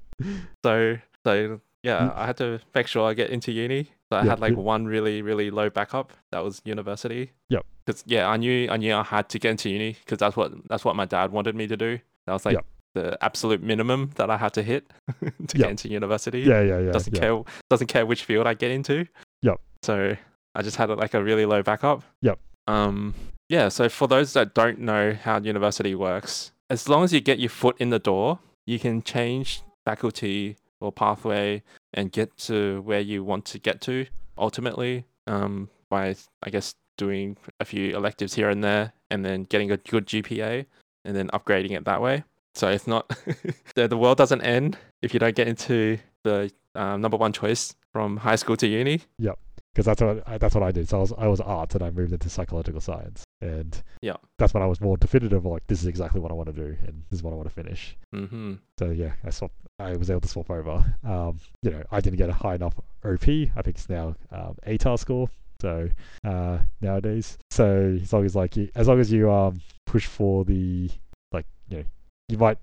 So 0.64 0.96
so 1.24 1.60
yeah, 1.82 2.00
Mm. 2.10 2.16
I 2.16 2.26
had 2.26 2.36
to 2.36 2.60
make 2.74 2.86
sure 2.86 3.08
I 3.08 3.14
get 3.14 3.30
into 3.30 3.52
uni. 3.52 3.84
So 4.12 4.18
I 4.18 4.24
Yeah, 4.24 4.30
had 4.30 4.40
like 4.40 4.54
one 4.56 4.84
really 4.86 5.22
really 5.22 5.50
low 5.50 5.70
backup. 5.70 6.12
That 6.30 6.44
was 6.44 6.60
university. 6.64 7.30
Yep. 7.48 7.64
Because 7.86 8.04
yeah, 8.06 8.28
I 8.28 8.36
knew 8.36 8.68
I 8.70 8.76
knew 8.76 8.94
I 8.94 9.02
had 9.02 9.28
to 9.30 9.38
get 9.38 9.52
into 9.52 9.70
uni 9.70 9.96
because 10.04 10.18
that's 10.18 10.36
what 10.36 10.52
that's 10.68 10.84
what 10.84 10.94
my 10.94 11.06
dad 11.06 11.32
wanted 11.32 11.54
me 11.54 11.66
to 11.68 11.76
do. 11.76 11.98
That 12.26 12.32
was 12.34 12.44
like 12.44 12.54
Yep. 12.56 12.66
The 12.94 13.16
absolute 13.22 13.62
minimum 13.62 14.10
that 14.16 14.30
I 14.30 14.36
had 14.36 14.52
to 14.54 14.62
hit 14.62 14.90
to 15.20 15.32
Yep. 15.40 15.48
get 15.54 15.70
into 15.70 15.88
university. 15.88 16.40
yeah, 16.40 16.60
yeah, 16.62 16.78
yeah. 16.80 16.92
doesn't 16.92 17.14
yeah. 17.14 17.20
care 17.20 17.42
doesn't 17.68 17.86
care 17.86 18.04
which 18.06 18.24
field 18.24 18.46
I 18.46 18.54
get 18.54 18.70
into. 18.70 19.06
Yep. 19.42 19.60
So 19.82 20.16
I 20.54 20.62
just 20.62 20.76
had 20.76 20.90
like 20.90 21.14
a 21.14 21.22
really 21.22 21.46
low 21.46 21.62
backup. 21.62 22.02
Yep. 22.22 22.38
Um. 22.66 23.14
Yeah. 23.48 23.68
So 23.68 23.88
for 23.88 24.08
those 24.08 24.32
that 24.34 24.54
don't 24.54 24.80
know 24.80 25.12
how 25.14 25.38
university 25.40 25.94
works, 25.94 26.52
as 26.68 26.88
long 26.88 27.04
as 27.04 27.12
you 27.12 27.20
get 27.20 27.38
your 27.38 27.50
foot 27.50 27.76
in 27.78 27.90
the 27.90 27.98
door, 27.98 28.38
you 28.66 28.78
can 28.78 29.02
change 29.02 29.62
faculty 29.84 30.56
or 30.80 30.90
pathway 30.92 31.62
and 31.94 32.10
get 32.12 32.36
to 32.38 32.80
where 32.82 33.00
you 33.00 33.22
want 33.24 33.44
to 33.46 33.58
get 33.58 33.80
to 33.82 34.06
ultimately. 34.38 35.04
Um. 35.26 35.68
By 35.90 36.14
I 36.42 36.50
guess 36.50 36.74
doing 36.98 37.36
a 37.58 37.64
few 37.64 37.96
electives 37.96 38.34
here 38.34 38.48
and 38.48 38.62
there, 38.62 38.92
and 39.10 39.24
then 39.24 39.42
getting 39.44 39.72
a 39.72 39.76
good 39.76 40.06
GPA, 40.06 40.66
and 41.04 41.16
then 41.16 41.28
upgrading 41.30 41.72
it 41.72 41.84
that 41.84 42.00
way. 42.00 42.22
So 42.54 42.68
it's 42.68 42.86
not 42.86 43.08
the 43.74 43.88
the 43.88 43.96
world 43.96 44.18
doesn't 44.18 44.42
end 44.42 44.76
if 45.02 45.14
you 45.14 45.20
don't 45.20 45.34
get 45.36 45.48
into 45.48 45.98
the 46.24 46.50
um, 46.74 47.00
number 47.00 47.16
one 47.16 47.32
choice 47.32 47.74
from 47.92 48.16
high 48.18 48.36
school 48.36 48.56
to 48.56 48.66
uni. 48.66 49.00
Yep, 49.18 49.38
because 49.72 49.86
that's 49.86 50.00
what 50.02 50.22
I, 50.28 50.38
that's 50.38 50.54
what 50.54 50.64
I 50.64 50.72
did. 50.72 50.88
So 50.88 50.98
I 50.98 51.00
was 51.00 51.12
I 51.18 51.26
was 51.28 51.40
arts 51.40 51.74
and 51.74 51.84
I 51.84 51.90
moved 51.90 52.12
into 52.12 52.28
psychological 52.28 52.80
science, 52.80 53.24
and 53.40 53.80
Yeah. 54.02 54.16
that's 54.38 54.52
when 54.54 54.62
I 54.62 54.66
was 54.66 54.80
more 54.80 54.96
definitive. 54.96 55.44
Like 55.46 55.66
this 55.68 55.80
is 55.80 55.86
exactly 55.86 56.20
what 56.20 56.30
I 56.30 56.34
want 56.34 56.48
to 56.48 56.52
do, 56.52 56.76
and 56.86 57.02
this 57.10 57.18
is 57.18 57.22
what 57.22 57.32
I 57.32 57.36
want 57.36 57.48
to 57.48 57.54
finish. 57.54 57.96
hmm 58.12 58.54
So 58.78 58.90
yeah, 58.90 59.12
I 59.24 59.30
swapped. 59.30 59.54
I 59.78 59.96
was 59.96 60.10
able 60.10 60.20
to 60.20 60.28
swap 60.28 60.50
over. 60.50 60.84
Um, 61.04 61.38
you 61.62 61.70
know, 61.70 61.82
I 61.90 62.00
didn't 62.00 62.18
get 62.18 62.28
a 62.28 62.34
high 62.34 62.56
enough 62.56 62.74
OP. 63.04 63.22
I 63.28 63.62
think 63.62 63.76
it's 63.76 63.88
now 63.88 64.14
um, 64.30 64.56
ATAR 64.66 64.98
score. 64.98 65.30
So 65.62 65.88
uh, 66.24 66.58
nowadays, 66.80 67.38
so 67.50 67.98
as 68.02 68.12
long 68.12 68.24
as 68.24 68.34
like 68.36 68.56
you, 68.56 68.70
as 68.74 68.88
long 68.88 68.98
as 69.00 69.10
you 69.12 69.30
um 69.30 69.60
push 69.86 70.06
for 70.06 70.44
the 70.44 70.90
like 71.32 71.46
you 71.68 71.78
know 71.78 71.84
you 72.30 72.38
might 72.38 72.58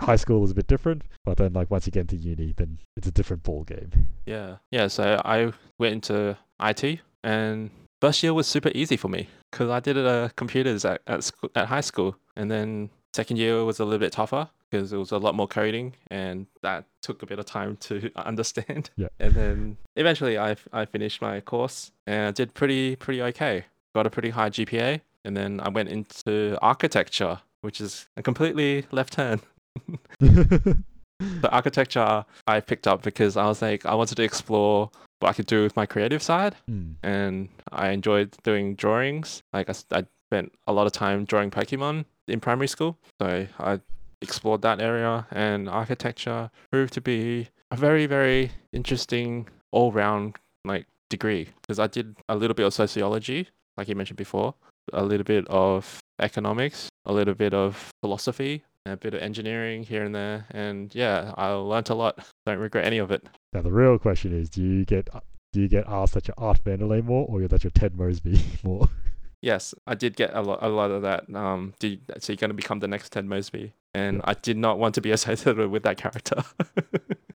high 0.00 0.16
school 0.16 0.42
is 0.44 0.50
a 0.50 0.54
bit 0.54 0.66
different, 0.66 1.02
but 1.24 1.36
then 1.36 1.52
like 1.52 1.70
once 1.70 1.86
you 1.86 1.92
get 1.92 2.00
into 2.00 2.16
uni, 2.16 2.54
then 2.56 2.78
it's 2.96 3.06
a 3.06 3.10
different 3.10 3.42
ball 3.42 3.64
game. 3.64 3.90
Yeah, 4.24 4.56
yeah. 4.70 4.86
So 4.88 5.20
I 5.24 5.52
went 5.78 5.94
into 5.94 6.36
IT, 6.62 7.00
and 7.22 7.70
first 8.00 8.22
year 8.22 8.32
was 8.32 8.46
super 8.46 8.70
easy 8.74 8.96
for 8.96 9.08
me 9.08 9.28
because 9.50 9.70
I 9.70 9.80
did 9.80 9.98
uh, 9.98 10.30
computers 10.36 10.84
at 10.84 11.02
at, 11.06 11.24
school, 11.24 11.50
at 11.54 11.66
high 11.66 11.82
school, 11.82 12.16
and 12.36 12.50
then 12.50 12.90
second 13.12 13.36
year 13.36 13.64
was 13.64 13.80
a 13.80 13.84
little 13.84 13.98
bit 13.98 14.12
tougher 14.12 14.48
because 14.70 14.92
it 14.92 14.96
was 14.96 15.12
a 15.12 15.18
lot 15.18 15.34
more 15.34 15.46
coding, 15.46 15.94
and 16.10 16.46
that 16.62 16.84
took 17.02 17.22
a 17.22 17.26
bit 17.26 17.38
of 17.38 17.44
time 17.44 17.76
to 17.76 18.10
understand. 18.16 18.90
Yeah. 18.96 19.08
And 19.20 19.34
then 19.34 19.76
eventually, 19.96 20.38
I 20.38 20.56
I 20.72 20.86
finished 20.86 21.20
my 21.20 21.40
course 21.40 21.92
and 22.06 22.28
I 22.28 22.30
did 22.30 22.54
pretty 22.54 22.96
pretty 22.96 23.22
okay. 23.22 23.66
Got 23.94 24.06
a 24.06 24.10
pretty 24.10 24.30
high 24.30 24.50
GPA, 24.50 25.02
and 25.24 25.36
then 25.36 25.60
I 25.60 25.68
went 25.68 25.88
into 25.88 26.58
architecture, 26.60 27.40
which 27.64 27.80
is 27.80 28.06
a 28.16 28.22
completely 28.22 28.84
left 28.92 29.14
turn. 29.14 29.40
The 30.20 31.48
architecture 31.50 32.24
I 32.46 32.60
picked 32.60 32.86
up 32.86 33.02
because 33.02 33.36
I 33.36 33.46
was 33.46 33.62
like, 33.62 33.86
I 33.86 33.94
wanted 33.94 34.16
to 34.16 34.22
explore 34.22 34.90
what 35.20 35.30
I 35.30 35.32
could 35.32 35.46
do 35.46 35.62
with 35.62 35.76
my 35.76 35.86
creative 35.86 36.22
side, 36.22 36.56
Mm. 36.70 36.96
and 37.02 37.48
I 37.72 37.90
enjoyed 37.90 38.36
doing 38.42 38.74
drawings. 38.74 39.42
Like 39.52 39.70
I 39.70 39.72
spent 39.72 40.52
a 40.66 40.72
lot 40.72 40.86
of 40.86 40.92
time 40.92 41.24
drawing 41.24 41.50
Pokemon 41.50 42.04
in 42.28 42.40
primary 42.40 42.66
school, 42.68 42.98
so 43.20 43.46
I 43.58 43.80
explored 44.20 44.62
that 44.62 44.80
area. 44.80 45.26
And 45.30 45.68
architecture 45.68 46.50
proved 46.70 46.92
to 46.94 47.00
be 47.00 47.48
a 47.70 47.76
very, 47.76 48.06
very 48.06 48.50
interesting 48.72 49.48
all-round 49.72 50.36
like 50.64 50.86
degree 51.10 51.48
because 51.62 51.78
I 51.78 51.86
did 51.86 52.16
a 52.28 52.34
little 52.36 52.54
bit 52.54 52.66
of 52.66 52.74
sociology, 52.74 53.48
like 53.76 53.88
you 53.88 53.94
mentioned 53.94 54.16
before, 54.18 54.54
a 54.92 55.04
little 55.04 55.24
bit 55.24 55.46
of 55.48 56.00
economics, 56.20 56.88
a 57.06 57.12
little 57.12 57.34
bit 57.34 57.54
of 57.54 57.92
philosophy, 58.02 58.64
a 58.86 58.96
bit 58.96 59.14
of 59.14 59.22
engineering 59.22 59.82
here 59.82 60.04
and 60.04 60.14
there. 60.14 60.46
And 60.50 60.94
yeah, 60.94 61.32
I 61.36 61.50
learnt 61.50 61.90
a 61.90 61.94
lot. 61.94 62.18
Don't 62.46 62.58
regret 62.58 62.84
any 62.84 62.98
of 62.98 63.10
it. 63.10 63.26
Now 63.52 63.62
the 63.62 63.72
real 63.72 63.98
question 63.98 64.38
is, 64.38 64.50
do 64.50 64.62
you 64.62 64.84
get 64.84 65.08
do 65.54 65.60
you 65.60 65.68
get 65.68 65.84
asked 65.86 66.14
that 66.14 66.26
you're 66.26 66.34
Art 66.36 66.62
Vandelay 66.64 67.02
more, 67.02 67.26
or 67.28 67.46
that 67.46 67.62
you're 67.62 67.70
Ted 67.70 67.96
Mosby 67.96 68.40
more? 68.64 68.88
Yes, 69.40 69.74
I 69.86 69.94
did 69.94 70.16
get 70.16 70.34
a 70.34 70.40
lot, 70.40 70.58
a 70.62 70.68
lot 70.68 70.90
of 70.90 71.02
that. 71.02 71.32
Um, 71.32 71.74
did, 71.78 72.00
so 72.18 72.32
you're 72.32 72.38
going 72.38 72.50
to 72.50 72.54
become 72.54 72.80
the 72.80 72.88
next 72.88 73.10
Ted 73.10 73.24
Mosby, 73.24 73.72
and 73.94 74.20
I 74.24 74.34
did 74.34 74.56
not 74.56 74.78
want 74.78 74.96
to 74.96 75.00
be 75.00 75.10
associated 75.12 75.68
with 75.68 75.84
that 75.84 75.96
character. 75.96 76.42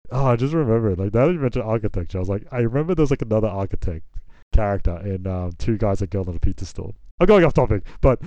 Oh, 0.09 0.25
I 0.31 0.35
just 0.35 0.53
remembered. 0.53 0.97
Like 0.97 1.13
now 1.13 1.27
that 1.27 1.33
you 1.33 1.39
mentioned 1.39 1.65
architecture, 1.65 2.17
I 2.17 2.21
was 2.21 2.29
like, 2.29 2.47
I 2.51 2.59
remember 2.59 2.95
there's 2.95 3.11
like 3.11 3.21
another 3.21 3.49
architect 3.49 4.05
character 4.51 4.97
in 5.05 5.27
um, 5.27 5.51
Two 5.59 5.77
Guys 5.77 5.99
That 5.99 6.09
Girl 6.09 6.27
at 6.27 6.35
a 6.35 6.39
Pizza 6.39 6.65
Store. 6.65 6.93
I'm 7.19 7.27
going 7.27 7.43
off 7.43 7.53
topic, 7.53 7.83
but 8.01 8.19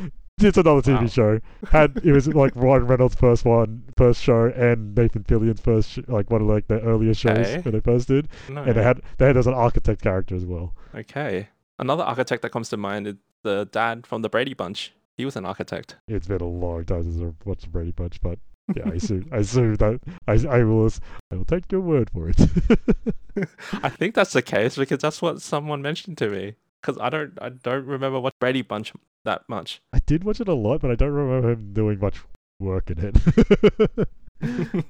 it's 0.43 0.59
another 0.59 0.83
TV 0.83 1.01
Wow. 1.03 1.07
show. 1.07 1.41
Had 1.71 2.01
it 2.05 2.13
was 2.13 2.29
like 2.29 2.53
Ryan 2.57 2.87
Reynolds' 2.87 3.15
first 3.15 3.45
one, 3.45 3.85
first 3.97 4.23
show, 4.23 4.47
and 4.57 4.95
Nathan 4.95 5.25
Fillion's 5.25 5.61
first, 5.61 5.91
sh- 5.91 5.99
like 6.09 6.31
one 6.31 6.43
of 6.43 6.47
like 6.49 6.69
the 6.69 6.81
earlier 6.81 7.15
shows 7.15 7.39
Okay. 7.39 7.61
when 7.61 7.73
they 7.75 7.81
first 7.81 8.09
did, 8.09 8.29
no. 8.49 8.63
and 8.63 8.75
they 8.75 8.83
had 8.83 9.01
they 9.19 9.27
had 9.27 9.37
as 9.37 9.47
an 9.47 9.55
architect 9.55 10.03
character 10.03 10.35
as 10.35 10.45
well. 10.45 10.75
okay. 10.95 11.49
Another 11.79 12.03
architect 12.03 12.43
that 12.43 12.51
comes 12.51 12.69
to 12.69 12.77
mind 12.77 13.07
is 13.07 13.15
the 13.43 13.67
dad 13.73 14.07
from 14.07 14.21
the 14.23 14.29
Brady 14.29 14.53
Bunch. 14.53 14.93
He 15.17 15.25
was 15.25 15.35
an 15.37 15.47
architect. 15.47 15.97
It's 16.09 16.27
been 16.27 16.41
a 16.43 16.47
long 16.47 16.85
time 16.85 17.03
since 17.05 17.21
I've 17.23 17.47
watched 17.47 17.63
the 17.63 17.69
Brady 17.69 17.93
Bunch, 17.93 18.21
but 18.21 18.39
yeah, 18.77 18.85
I 18.87 18.95
assume 18.97 19.29
I 19.33 19.39
assume 19.39 19.75
that 19.77 20.01
I 20.29 20.33
I 20.47 20.63
will 20.65 20.91
I 21.33 21.37
will 21.37 21.45
take 21.47 21.73
your 21.73 21.81
word 21.81 22.11
for 22.11 22.29
it. 22.29 22.39
I 23.83 23.89
think 23.89 24.15
that's 24.15 24.33
the 24.33 24.43
case 24.43 24.77
because 24.77 24.99
that's 25.01 25.23
what 25.23 25.41
someone 25.41 25.83
mentioned 25.83 26.19
to 26.19 26.29
me. 26.29 26.55
Because 26.81 26.97
I 26.99 27.11
don't, 27.11 27.37
I 27.43 27.51
don't 27.51 27.85
remember 27.85 28.19
what 28.21 28.33
Brady 28.41 28.63
Bunch 28.63 28.93
that 29.25 29.43
much. 29.49 29.81
I 29.93 29.99
did 30.01 30.25
watch 30.25 30.41
it 30.41 30.49
a 30.49 30.55
lot, 30.55 30.81
but 30.81 30.91
I 30.91 30.95
don't 30.95 31.13
remember 31.13 31.51
him 31.53 31.73
doing 31.73 31.99
much 31.99 32.17
work 32.59 32.91
in 32.91 32.99
it. 32.99 34.09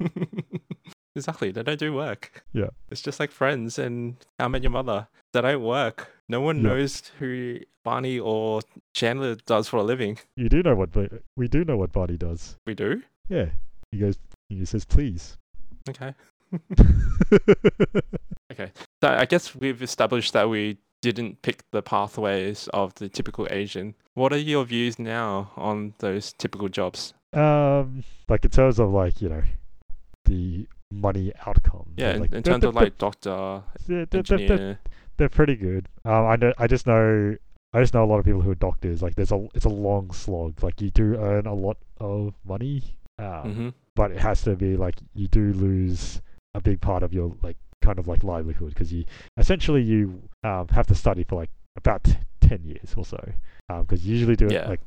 exactly. 1.16 1.50
They 1.50 1.62
don't 1.62 1.78
do 1.78 1.92
work. 1.92 2.44
Yeah. 2.52 2.68
It's 2.90 3.00
just 3.02 3.20
like 3.20 3.30
friends 3.30 3.78
and 3.78 4.16
How 4.38 4.46
I 4.46 4.48
Met 4.48 4.62
Your 4.62 4.70
Mother. 4.72 5.08
They 5.32 5.40
don't 5.40 5.62
work. 5.62 6.10
No 6.28 6.40
one 6.40 6.56
Yeah. 6.58 6.62
knows 6.62 7.02
who 7.18 7.58
Barney 7.84 8.18
or 8.18 8.60
Chandler 8.94 9.36
does 9.46 9.68
for 9.68 9.78
a 9.78 9.82
living. 9.82 10.18
You 10.36 10.48
do 10.48 10.62
know 10.62 10.74
what 10.74 10.90
we 11.36 11.48
do 11.48 11.64
know 11.64 11.76
what 11.76 11.92
Barney 11.92 12.16
does. 12.16 12.56
We 12.66 12.74
do. 12.74 13.02
Yeah, 13.28 13.46
he 13.90 13.98
goes. 13.98 14.18
He 14.48 14.64
says, 14.64 14.84
"Please." 14.84 15.36
Okay. 15.88 16.14
Okay. 18.52 18.72
So 19.00 19.08
I 19.08 19.24
guess 19.26 19.54
we've 19.54 19.80
established 19.80 20.32
that 20.32 20.50
we 20.50 20.76
didn't 21.00 21.42
pick 21.42 21.70
the 21.70 21.82
pathways 21.82 22.68
of 22.72 22.94
the 22.94 23.08
typical 23.08 23.46
Asian. 23.50 23.94
What 24.14 24.32
are 24.32 24.38
your 24.38 24.64
views 24.64 24.98
now 24.98 25.50
on 25.56 25.94
those 25.98 26.32
typical 26.32 26.68
jobs? 26.68 27.14
um, 27.32 28.02
like 28.28 28.44
in 28.44 28.50
terms 28.50 28.80
of 28.80 28.90
like 28.90 29.22
you 29.22 29.28
know, 29.28 29.42
the 30.24 30.66
money 30.90 31.32
outcome. 31.46 31.92
Yeah, 31.96 32.14
in, 32.14 32.20
like, 32.20 32.32
in 32.32 32.42
terms 32.42 32.64
of 32.64 32.74
like 32.74 32.98
doctor, 32.98 33.62
they're, 33.86 34.06
they're, 34.06 34.22
they're, 34.22 34.48
they're, 34.48 34.80
they're 35.16 35.28
pretty 35.28 35.56
good. 35.56 35.88
Um, 36.04 36.26
I 36.26 36.36
know. 36.36 36.52
I 36.58 36.66
just 36.66 36.86
know. 36.86 37.36
I 37.72 37.80
just 37.80 37.94
know 37.94 38.02
a 38.02 38.06
lot 38.06 38.18
of 38.18 38.24
people 38.24 38.40
who 38.40 38.50
are 38.50 38.56
doctors. 38.56 39.00
Like, 39.00 39.14
there's 39.14 39.32
a. 39.32 39.46
It's 39.54 39.64
a 39.64 39.70
long 39.70 40.10
slog. 40.12 40.62
Like, 40.62 40.80
you 40.80 40.90
do 40.90 41.16
earn 41.16 41.46
a 41.46 41.54
lot 41.54 41.76
of 42.00 42.34
money. 42.44 42.82
Um, 43.18 43.54
hmm 43.54 43.68
but 43.96 44.12
it 44.12 44.18
has 44.18 44.40
to 44.42 44.56
be 44.56 44.76
like 44.76 44.94
you 45.14 45.28
do 45.28 45.52
lose 45.52 46.22
a 46.54 46.60
big 46.60 46.80
part 46.80 47.02
of 47.02 47.12
your 47.12 47.36
like 47.42 47.58
kind 47.82 47.98
of 47.98 48.06
like 48.06 48.22
livelihood 48.24 48.68
because 48.74 48.92
you 48.92 49.04
essentially 49.36 49.82
you 49.82 50.22
um, 50.44 50.68
have 50.68 50.86
to 50.86 50.94
study 50.94 51.24
for 51.24 51.36
like 51.36 51.50
about 51.76 52.04
t- 52.04 52.14
10 52.40 52.64
years 52.64 52.94
or 52.96 53.04
so 53.04 53.18
because 53.80 54.04
you 54.06 54.14
usually 54.14 54.36
do 54.36 54.46
it 54.46 54.52
Yeah. 54.52 54.68
like 54.68 54.80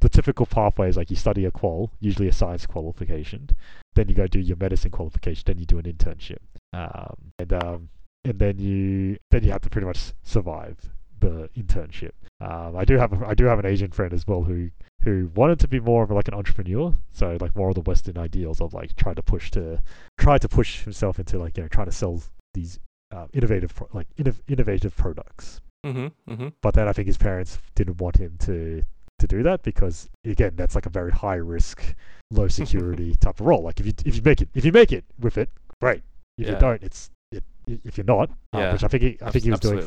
the 0.00 0.08
typical 0.08 0.46
pathway 0.46 0.88
is 0.88 0.96
like 0.96 1.10
you 1.10 1.16
study 1.16 1.44
a 1.46 1.50
qual 1.50 1.90
usually 2.00 2.28
a 2.28 2.32
science 2.32 2.66
qualification 2.66 3.48
then 3.94 4.08
you 4.08 4.14
go 4.14 4.26
do 4.26 4.38
your 4.40 4.56
medicine 4.56 4.90
qualification 4.90 5.42
then 5.46 5.58
you 5.58 5.64
do 5.66 5.78
an 5.78 5.84
internship 5.84 6.38
um, 6.72 7.16
and 7.38 7.52
um, 7.52 7.88
and 8.24 8.38
then 8.38 8.58
you 8.58 9.16
then 9.30 9.42
you 9.44 9.50
have 9.50 9.62
to 9.62 9.70
pretty 9.70 9.86
much 9.86 10.12
survive 10.22 10.76
the 11.20 11.48
internship 11.56 12.12
um, 12.40 12.74
I 12.76 12.84
do 12.84 12.96
have 12.96 13.12
a, 13.12 13.26
I 13.26 13.34
do 13.34 13.44
have 13.44 13.58
an 13.58 13.66
Asian 13.66 13.90
friend 13.90 14.12
as 14.12 14.26
well 14.26 14.42
who 14.42 14.70
who 15.02 15.30
wanted 15.34 15.58
to 15.60 15.68
be 15.68 15.80
more 15.80 16.02
of 16.02 16.10
like 16.10 16.28
an 16.28 16.34
entrepreneur, 16.34 16.92
so 17.12 17.38
like 17.40 17.56
more 17.56 17.70
of 17.70 17.74
the 17.74 17.80
Western 17.80 18.18
ideals 18.18 18.60
of 18.60 18.74
like 18.74 18.94
trying 18.96 19.14
to 19.14 19.22
push 19.22 19.50
to 19.52 19.82
try 20.18 20.36
to 20.36 20.46
push 20.48 20.82
himself 20.84 21.18
into 21.18 21.38
like 21.38 21.56
you 21.56 21.62
know 21.62 21.68
trying 21.68 21.86
to 21.86 21.92
sell 21.92 22.22
these 22.54 22.78
uh, 23.12 23.26
innovative 23.32 23.74
pro- 23.74 23.88
like 23.92 24.06
innov- 24.16 24.40
innovative 24.48 24.96
products. 24.96 25.60
hmm 25.84 26.08
hmm 26.28 26.48
But 26.62 26.74
then 26.74 26.88
I 26.88 26.92
think 26.92 27.06
his 27.06 27.18
parents 27.18 27.58
didn't 27.74 28.00
want 28.00 28.16
him 28.16 28.36
to 28.40 28.82
to 29.18 29.26
do 29.26 29.42
that 29.42 29.62
because 29.62 30.08
again 30.24 30.52
that's 30.56 30.74
like 30.74 30.86
a 30.86 30.90
very 30.90 31.12
high 31.12 31.34
risk, 31.36 31.94
low 32.30 32.48
security 32.60 33.14
type 33.16 33.40
of 33.40 33.46
role. 33.46 33.62
Like 33.62 33.80
if 33.80 33.86
you 33.86 33.92
if 34.04 34.16
you 34.16 34.22
make 34.22 34.40
it 34.40 34.48
if 34.54 34.64
you 34.64 34.72
make 34.72 34.92
it 34.92 35.04
with 35.18 35.36
it, 35.38 35.50
great. 35.80 36.02
If 36.38 36.46
you 36.48 36.54
don't, 36.60 36.82
it's 36.82 37.10
it, 37.32 37.44
if 37.66 37.98
you're 37.98 38.04
not, 38.06 38.30
uh, 38.52 38.58
which 38.72 38.84
I 38.84 38.88
think 38.88 39.02
he, 39.02 39.18
I 39.20 39.30
think 39.30 39.44
he 39.44 39.50
was 39.50 39.60
doing 39.60 39.78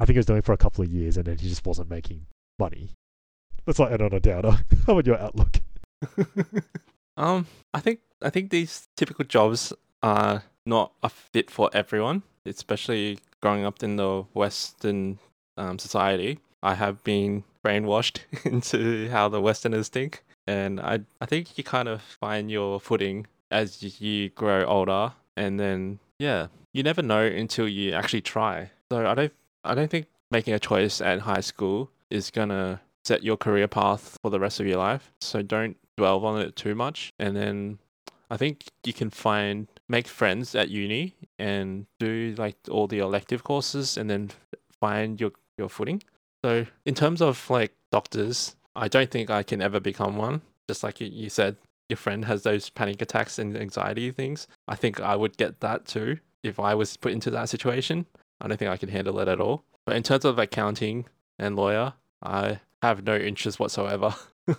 I 0.00 0.04
think 0.06 0.14
he 0.14 0.18
was 0.18 0.26
doing 0.26 0.42
for 0.42 0.52
a 0.52 0.56
couple 0.56 0.82
of 0.84 0.90
years 0.90 1.16
and 1.16 1.26
then 1.26 1.36
he 1.38 1.48
just 1.48 1.66
wasn't 1.66 1.90
making 1.90 2.26
money. 2.58 2.90
Let's 3.66 3.78
not 3.78 3.92
end 3.92 4.00
on 4.02 4.12
a 4.14 4.20
downer. 4.20 4.52
How 4.86 4.92
about 4.94 5.06
your 5.06 5.18
outlook? 5.18 5.60
um, 7.16 7.46
I 7.74 7.80
think 7.80 8.00
I 8.22 8.30
think 8.30 8.50
these 8.50 8.88
typical 8.96 9.24
jobs 9.24 9.72
are 10.02 10.42
not 10.68 10.92
a 11.02 11.08
fit 11.08 11.50
for 11.50 11.70
everyone, 11.72 12.22
especially 12.44 13.18
growing 13.40 13.64
up 13.64 13.82
in 13.82 13.96
the 13.96 14.24
Western 14.34 15.18
um, 15.56 15.78
society. 15.78 16.38
I 16.62 16.74
have 16.74 17.02
been 17.02 17.44
brainwashed 17.64 18.18
into 18.44 19.08
how 19.08 19.28
the 19.28 19.40
Westerners 19.40 19.88
think, 19.88 20.22
and 20.46 20.80
I 20.80 21.00
I 21.20 21.26
think 21.26 21.56
you 21.56 21.64
kind 21.64 21.88
of 21.88 22.02
find 22.02 22.50
your 22.50 22.78
footing 22.80 23.26
as 23.50 24.00
you 24.00 24.28
grow 24.30 24.64
older, 24.64 25.12
and 25.36 25.58
then 25.58 25.98
yeah, 26.18 26.48
you 26.72 26.82
never 26.82 27.02
know 27.02 27.24
until 27.24 27.66
you 27.66 27.92
actually 27.92 28.22
try. 28.22 28.70
So 28.92 29.06
I 29.06 29.14
don't 29.14 29.32
I 29.64 29.74
don't 29.74 29.90
think 29.90 30.06
making 30.30 30.54
a 30.54 30.58
choice 30.58 31.00
at 31.00 31.20
high 31.20 31.40
school 31.40 31.90
is 32.10 32.30
gonna 32.30 32.80
set 33.04 33.22
your 33.22 33.36
career 33.36 33.68
path 33.68 34.18
for 34.22 34.30
the 34.30 34.40
rest 34.40 34.60
of 34.60 34.66
your 34.66 34.78
life. 34.78 35.12
So 35.20 35.42
don't 35.42 35.76
dwell 35.96 36.24
on 36.24 36.40
it 36.40 36.56
too 36.56 36.74
much. 36.74 37.12
And 37.18 37.36
then 37.36 37.78
I 38.30 38.36
think 38.36 38.64
you 38.84 38.92
can 38.92 39.10
find 39.10 39.68
make 39.88 40.06
friends 40.06 40.54
at 40.54 40.68
uni 40.68 41.14
and 41.38 41.86
do 41.98 42.34
like 42.36 42.56
all 42.70 42.86
the 42.86 42.98
elective 42.98 43.44
courses 43.44 43.96
and 43.96 44.10
then 44.10 44.30
find 44.80 45.20
your 45.20 45.32
your 45.56 45.68
footing. 45.68 46.02
So 46.44 46.66
in 46.84 46.94
terms 46.94 47.20
of 47.20 47.48
like 47.50 47.72
doctors, 47.90 48.56
I 48.76 48.88
don't 48.88 49.10
think 49.10 49.30
I 49.30 49.42
can 49.42 49.60
ever 49.60 49.80
become 49.80 50.16
one. 50.16 50.42
Just 50.68 50.82
like 50.82 51.00
you, 51.00 51.30
said, 51.30 51.56
your 51.88 51.96
friend 51.96 52.26
has 52.26 52.42
those 52.42 52.68
panic 52.68 53.00
attacks 53.00 53.38
and 53.38 53.56
anxiety 53.56 54.10
things. 54.10 54.46
I 54.68 54.76
think 54.76 55.00
I 55.00 55.16
would 55.16 55.36
get 55.38 55.60
that 55.60 55.86
too 55.86 56.18
if 56.42 56.60
I 56.60 56.74
was 56.74 56.96
put 56.98 57.12
into 57.12 57.30
that 57.30 57.48
situation. 57.48 58.06
I 58.40 58.46
don't 58.46 58.58
think 58.58 58.70
I 58.70 58.76
can 58.76 58.90
handle 58.90 59.18
it 59.18 59.28
at 59.28 59.40
all. 59.40 59.64
But 59.86 59.96
in 59.96 60.02
terms 60.02 60.26
of 60.26 60.38
accounting 60.38 61.06
and 61.38 61.56
lawyer, 61.56 61.94
I 62.22 62.60
have 62.82 63.04
no 63.04 63.16
interest 63.16 63.58
whatsoever. 63.58 64.14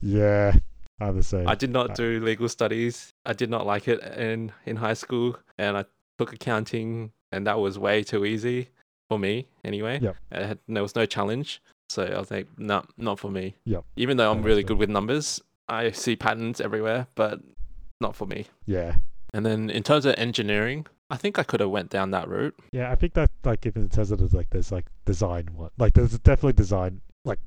Yeah, 0.00 0.56
I'm 1.04 1.16
the 1.16 1.22
same. 1.22 1.48
I 1.48 1.54
did 1.54 1.70
not 1.70 1.90
I- 1.90 1.94
do 1.94 2.20
legal 2.20 2.48
studies. 2.48 3.12
I 3.24 3.32
did 3.32 3.50
not 3.50 3.66
like 3.66 3.88
it 3.88 4.00
in 4.18 4.52
in 4.66 4.76
high 4.76 4.94
school, 4.94 5.36
and 5.58 5.76
I 5.76 5.84
took 6.18 6.32
accounting, 6.32 7.12
and 7.32 7.46
that 7.46 7.58
was 7.58 7.78
way 7.78 8.02
too 8.02 8.24
easy 8.24 8.68
for 9.08 9.18
me 9.18 9.46
anyway. 9.64 10.00
Had, 10.32 10.58
there 10.68 10.82
was 10.82 10.94
no 10.96 11.06
challenge, 11.06 11.60
so 11.88 12.04
I 12.04 12.18
was 12.18 12.30
like, 12.30 12.46
no, 12.58 12.84
not 12.96 13.18
for 13.18 13.30
me. 13.30 13.54
Yep. 13.64 13.84
Even 13.96 14.16
though 14.16 14.30
I'm 14.32 14.42
really 14.42 14.62
good 14.62 14.78
with 14.78 14.88
numbers, 14.90 15.40
I 15.68 15.90
see 15.90 16.16
patterns 16.16 16.60
everywhere, 16.60 17.06
but 17.14 17.40
not 18.00 18.14
for 18.16 18.26
me. 18.26 18.46
yeah, 18.66 18.96
And 19.32 19.44
then 19.46 19.70
in 19.70 19.82
terms 19.82 20.04
of 20.06 20.14
engineering, 20.18 20.86
I 21.10 21.16
think 21.16 21.38
I 21.38 21.42
could 21.42 21.60
have 21.60 21.70
went 21.70 21.90
down 21.90 22.10
that 22.12 22.28
route. 22.28 22.54
yeah. 22.72 22.90
I 22.90 22.94
think 22.96 23.14
that 23.14 23.30
like 23.44 23.66
if 23.66 23.76
in 23.76 23.88
terms 23.88 24.10
of 24.10 24.20
like 24.34 24.50
there's 24.50 24.72
like 24.72 24.86
design 25.04 25.48
one, 25.54 25.70
like 25.78 25.92
there's 25.94 26.18
definitely 26.18 26.54
design 26.54 27.00
like 27.24 27.38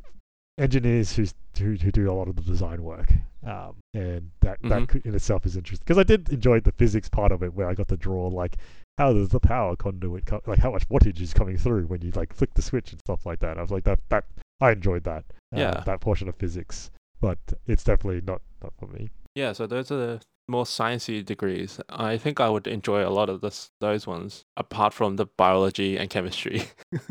engineers 0.58 1.16
who 1.16 1.26
who 1.58 1.76
do 1.92 2.12
a 2.12 2.14
lot 2.14 2.28
of 2.28 2.36
the 2.36 2.44
design 2.44 2.84
work. 2.84 3.12
Um, 3.44 3.78
and 3.96 4.30
that 4.42 4.62
Mhm. 4.62 4.70
that 4.92 5.06
in 5.06 5.16
itself 5.16 5.46
is 5.46 5.58
interesting 5.58 5.84
because 5.86 5.98
I 5.98 6.04
did 6.04 6.30
enjoy 6.30 6.60
the 6.60 6.72
physics 6.74 7.10
part 7.10 7.32
of 7.32 7.42
it 7.42 7.54
where 7.56 7.68
I 7.70 7.74
got 7.74 7.88
to 7.88 7.98
draw 7.98 8.28
like 8.28 8.58
how 9.00 9.14
does 9.14 9.30
the 9.30 9.40
power 9.40 9.76
conduit 9.76 10.26
co- 10.26 10.42
like 10.46 10.60
how 10.60 10.72
much 10.72 10.88
wattage 10.90 11.20
is 11.22 11.34
coming 11.34 11.58
through 11.58 11.86
when 11.88 12.02
you 12.02 12.12
like 12.12 12.34
flick 12.34 12.54
the 12.54 12.62
switch 12.62 12.92
and 12.92 13.00
stuff 13.00 13.26
like 13.26 13.40
that. 13.40 13.58
I 13.58 13.62
was 13.62 13.72
like 13.72 13.86
that 13.86 14.00
that 14.10 14.26
I 14.62 14.72
enjoyed 14.72 15.04
that. 15.06 15.24
uh, 15.56 15.60
Yeah. 15.60 15.84
that 15.86 16.02
portion 16.02 16.28
of 16.28 16.36
physics, 16.36 16.92
but 17.22 17.40
it's 17.68 17.84
definitely 17.84 18.22
not 18.22 18.42
not 18.62 18.74
for 18.78 18.88
me. 18.88 19.10
Yeah, 19.36 19.54
so 19.54 19.66
those 19.68 19.92
are 19.92 19.98
the 19.98 20.22
more 20.50 20.66
sciencey 20.66 21.24
degrees. 21.26 21.80
I 21.90 22.18
think 22.18 22.40
I 22.40 22.50
would 22.50 22.68
enjoy 22.68 23.06
a 23.08 23.10
lot 23.10 23.30
of 23.30 23.42
this, 23.42 23.70
those 23.80 24.06
ones, 24.08 24.44
apart 24.58 24.94
from 24.94 25.16
the 25.16 25.26
biology 25.38 25.96
and 25.98 26.10
chemistry. 26.10 26.64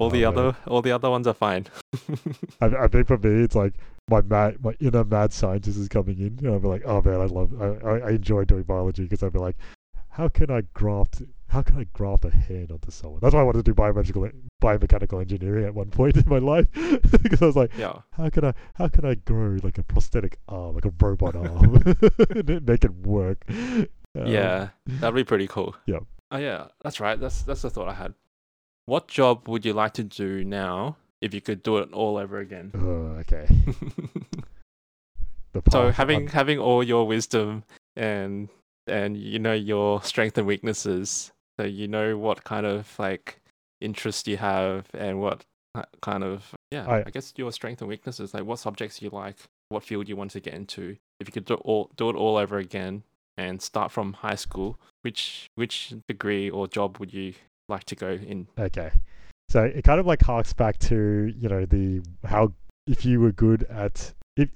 all 0.00 0.08
the 0.10 0.24
Oh, 0.24 0.30
other, 0.30 0.56
all 0.66 0.82
the 0.82 0.92
other 0.92 1.10
ones 1.10 1.26
are 1.26 1.34
fine. 1.34 1.66
I, 2.60 2.66
I 2.66 2.88
think 2.88 3.06
for 3.06 3.18
me, 3.18 3.44
it's 3.44 3.54
like 3.54 3.74
my 4.08 4.22
mad, 4.22 4.64
my 4.64 4.74
inner 4.80 5.04
mad 5.04 5.32
scientist 5.32 5.78
is 5.78 5.88
coming 5.88 6.18
in, 6.18 6.38
and 6.38 6.48
I'll 6.48 6.58
be 6.58 6.68
like, 6.68 6.82
oh 6.86 7.02
man, 7.02 7.20
I 7.20 7.26
love, 7.26 7.52
I, 7.60 8.06
I, 8.06 8.10
enjoy 8.12 8.44
doing 8.44 8.62
biology 8.62 9.02
because 9.02 9.22
I'll 9.22 9.30
be 9.30 9.38
like, 9.38 9.56
how 10.08 10.28
can 10.28 10.50
I 10.50 10.62
graft, 10.72 11.22
how 11.48 11.60
can 11.60 11.78
I 11.78 11.84
graft 11.92 12.24
a 12.24 12.30
hand 12.30 12.72
onto 12.72 12.90
someone? 12.90 13.20
That's 13.20 13.34
why 13.34 13.40
I 13.40 13.44
wanted 13.44 13.64
to 13.64 13.72
do 13.72 13.74
biomedical, 13.74 14.32
biomechanical 14.62 15.20
engineering 15.20 15.66
at 15.66 15.74
one 15.74 15.90
point 15.90 16.16
in 16.16 16.24
my 16.26 16.38
life 16.38 16.66
because 17.22 17.42
I 17.42 17.46
was 17.46 17.56
like, 17.56 17.70
yeah, 17.76 17.98
how 18.12 18.30
can 18.30 18.46
I, 18.46 18.54
how 18.74 18.88
can 18.88 19.04
I 19.04 19.16
grow 19.16 19.58
like 19.62 19.76
a 19.76 19.82
prosthetic 19.84 20.38
arm, 20.48 20.76
like 20.76 20.86
a 20.86 20.92
robot 20.98 21.36
arm, 21.36 21.82
and 22.30 22.66
make 22.66 22.84
it 22.84 22.94
work? 23.06 23.44
Um, 23.48 23.86
yeah, 24.26 24.70
that'd 24.86 25.14
be 25.14 25.24
pretty 25.24 25.46
cool. 25.46 25.76
Yeah. 25.86 26.00
Oh 26.32 26.38
yeah, 26.38 26.68
that's 26.82 27.00
right. 27.00 27.18
That's 27.18 27.42
that's 27.42 27.62
the 27.62 27.70
thought 27.70 27.88
I 27.88 27.94
had. 27.94 28.14
What 28.90 29.06
job 29.06 29.46
would 29.46 29.64
you 29.64 29.72
like 29.72 29.94
to 29.94 30.02
do 30.02 30.42
now 30.42 30.96
if 31.20 31.32
you 31.32 31.40
could 31.40 31.62
do 31.62 31.76
it 31.76 31.92
all 31.92 32.16
over 32.16 32.40
again? 32.40 32.72
uh, 32.74 33.20
okay. 33.20 33.46
So 35.70 35.92
having 35.92 36.22
I'm- 36.22 36.28
having 36.28 36.58
all 36.58 36.82
your 36.82 37.06
wisdom 37.06 37.62
and 37.94 38.48
and 38.88 39.16
you 39.16 39.38
know 39.38 39.52
your 39.52 40.02
strengths 40.02 40.38
and 40.38 40.46
weaknesses 40.46 41.30
so 41.58 41.66
you 41.66 41.86
know 41.86 42.18
what 42.18 42.42
kind 42.42 42.66
of 42.66 42.92
like 42.98 43.40
interest 43.80 44.26
you 44.26 44.38
have 44.38 44.86
and 44.94 45.20
what 45.20 45.44
kind 46.02 46.24
of 46.24 46.52
yeah 46.72 46.88
I- 46.88 47.04
I, 47.06 47.10
guess 47.10 47.32
your 47.36 47.52
strengths 47.52 47.82
and 47.82 47.88
weaknesses 47.88 48.34
like 48.34 48.44
what 48.44 48.58
subjects 48.58 49.02
you 49.02 49.10
like 49.10 49.36
what 49.68 49.84
field 49.84 50.08
you 50.08 50.16
want 50.16 50.32
to 50.32 50.40
get 50.40 50.54
into 50.54 50.96
if 51.20 51.28
you 51.28 51.32
could 51.32 51.44
do 51.44 51.54
all 51.54 51.90
do 51.96 52.10
it 52.10 52.16
all 52.16 52.36
over 52.36 52.58
again 52.58 53.04
and 53.36 53.62
start 53.62 53.92
from 53.92 54.14
high 54.14 54.36
school 54.36 54.78
which 55.02 55.48
which 55.56 55.94
degree 56.08 56.50
or 56.50 56.66
job 56.66 56.98
would 56.98 57.12
you 57.12 57.34
like 57.70 57.84
to 57.84 57.96
go 57.96 58.10
in 58.10 58.46
Okay. 58.58 58.90
So 59.48 59.64
it 59.64 59.82
kind 59.82 59.98
of 59.98 60.06
like 60.06 60.22
harks 60.22 60.52
back 60.52 60.78
to, 60.80 61.32
you 61.36 61.48
know, 61.48 61.64
the 61.66 62.02
how 62.24 62.52
if 62.86 63.04
you 63.04 63.20
were 63.20 63.32
good 63.32 63.64
at 63.64 64.12
if 64.36 64.48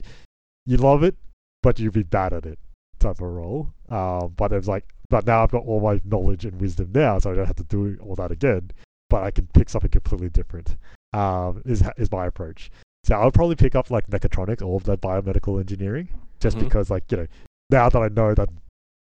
you 0.67 0.77
love 0.77 1.03
it, 1.03 1.17
but 1.63 1.79
you'd 1.79 1.93
be 1.95 2.03
bad 2.03 2.33
at 2.33 2.47
it 2.47 2.59
type 3.01 3.21
of 3.21 3.29
role. 3.29 3.71
Um, 3.89 4.35
but 4.37 4.53
it's 4.53 4.69
like 4.69 4.85
but 5.11 5.27
now 5.27 5.43
I've 5.43 5.51
got 5.51 5.65
all 5.65 5.81
my 5.81 6.01
knowledge 6.05 6.45
and 6.45 6.61
wisdom 6.61 6.91
now, 6.95 7.19
so 7.19 7.31
I 7.31 7.35
don't 7.35 7.47
have 7.47 7.57
to 7.57 7.65
do 7.65 7.97
all 8.03 8.15
that 8.17 8.31
again. 8.31 8.71
But 9.11 9.23
I 9.25 9.31
can 9.31 9.47
pick 9.49 9.69
something 9.69 9.91
completely 9.91 10.29
different. 10.31 10.77
Um, 11.13 11.63
is 11.65 11.83
is 11.97 12.11
my 12.11 12.27
approach. 12.27 12.71
So 13.05 13.15
I'll 13.15 13.31
probably 13.31 13.57
pick 13.57 13.75
up 13.75 13.91
like 13.91 14.07
mechatronics 14.09 14.63
or 14.63 14.81
that 14.81 15.01
biomedical 15.01 15.61
engineering, 15.61 16.09
just 16.41 16.57
Mhm. 16.57 16.61
because 16.61 16.89
like, 16.89 17.05
you 17.11 17.19
know, 17.19 17.27
now 17.71 17.89
that 17.89 18.01
I 18.01 18.09
know 18.09 18.35
that 18.35 18.49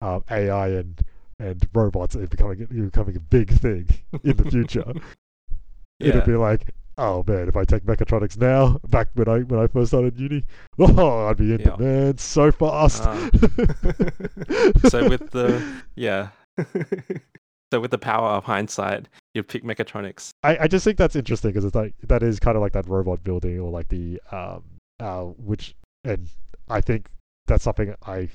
um, 0.01 0.23
AI 0.29 0.67
and 0.67 1.01
and 1.39 1.67
robots 1.73 2.15
are 2.15 2.25
becoming 2.27 2.65
becoming 2.65 3.15
a 3.15 3.19
big 3.19 3.51
thing 3.51 3.87
in 4.23 4.37
the 4.37 4.49
future. 4.49 4.85
It'll 5.99 6.21
be 6.21 6.35
like, 6.35 6.75
oh 6.99 7.23
man, 7.27 7.47
if 7.47 7.57
I 7.57 7.65
take 7.65 7.83
mechatronics 7.83 8.37
now, 8.37 8.79
back 8.87 9.09
when 9.15 9.27
I 9.27 9.39
when 9.39 9.59
I 9.59 9.67
first 9.67 9.89
started 9.89 10.19
uni, 10.19 10.43
oh, 10.79 11.27
I'd 11.27 11.37
be 11.37 11.53
in 11.53 11.59
Yeah. 11.59 11.75
demand 11.75 12.19
so 12.19 12.51
fast. 12.51 13.05
Um, 13.05 13.31
so 14.89 15.09
with 15.09 15.31
the 15.31 15.63
yeah. 15.95 16.29
so 17.73 17.79
with 17.79 17.91
the 17.91 17.97
power 17.97 18.29
of 18.29 18.43
hindsight, 18.43 19.07
you 19.33 19.43
pick 19.43 19.63
mechatronics. 19.63 20.29
I, 20.43 20.57
I 20.61 20.67
just 20.67 20.83
think 20.85 20.97
that's 20.97 21.15
interesting 21.15 21.49
because 21.49 21.65
it's 21.65 21.75
like 21.75 21.95
that 22.03 22.23
is 22.23 22.39
kind 22.39 22.55
of 22.55 22.61
like 22.61 22.73
that 22.73 22.87
robot 22.87 23.23
building 23.23 23.59
or 23.59 23.71
like 23.71 23.89
the 23.89 24.21
um 24.31 24.63
uh 24.99 25.21
which 25.23 25.75
and 26.03 26.27
I 26.69 26.81
think 26.81 27.07
that's 27.47 27.63
something 27.63 27.93
I 28.05 28.29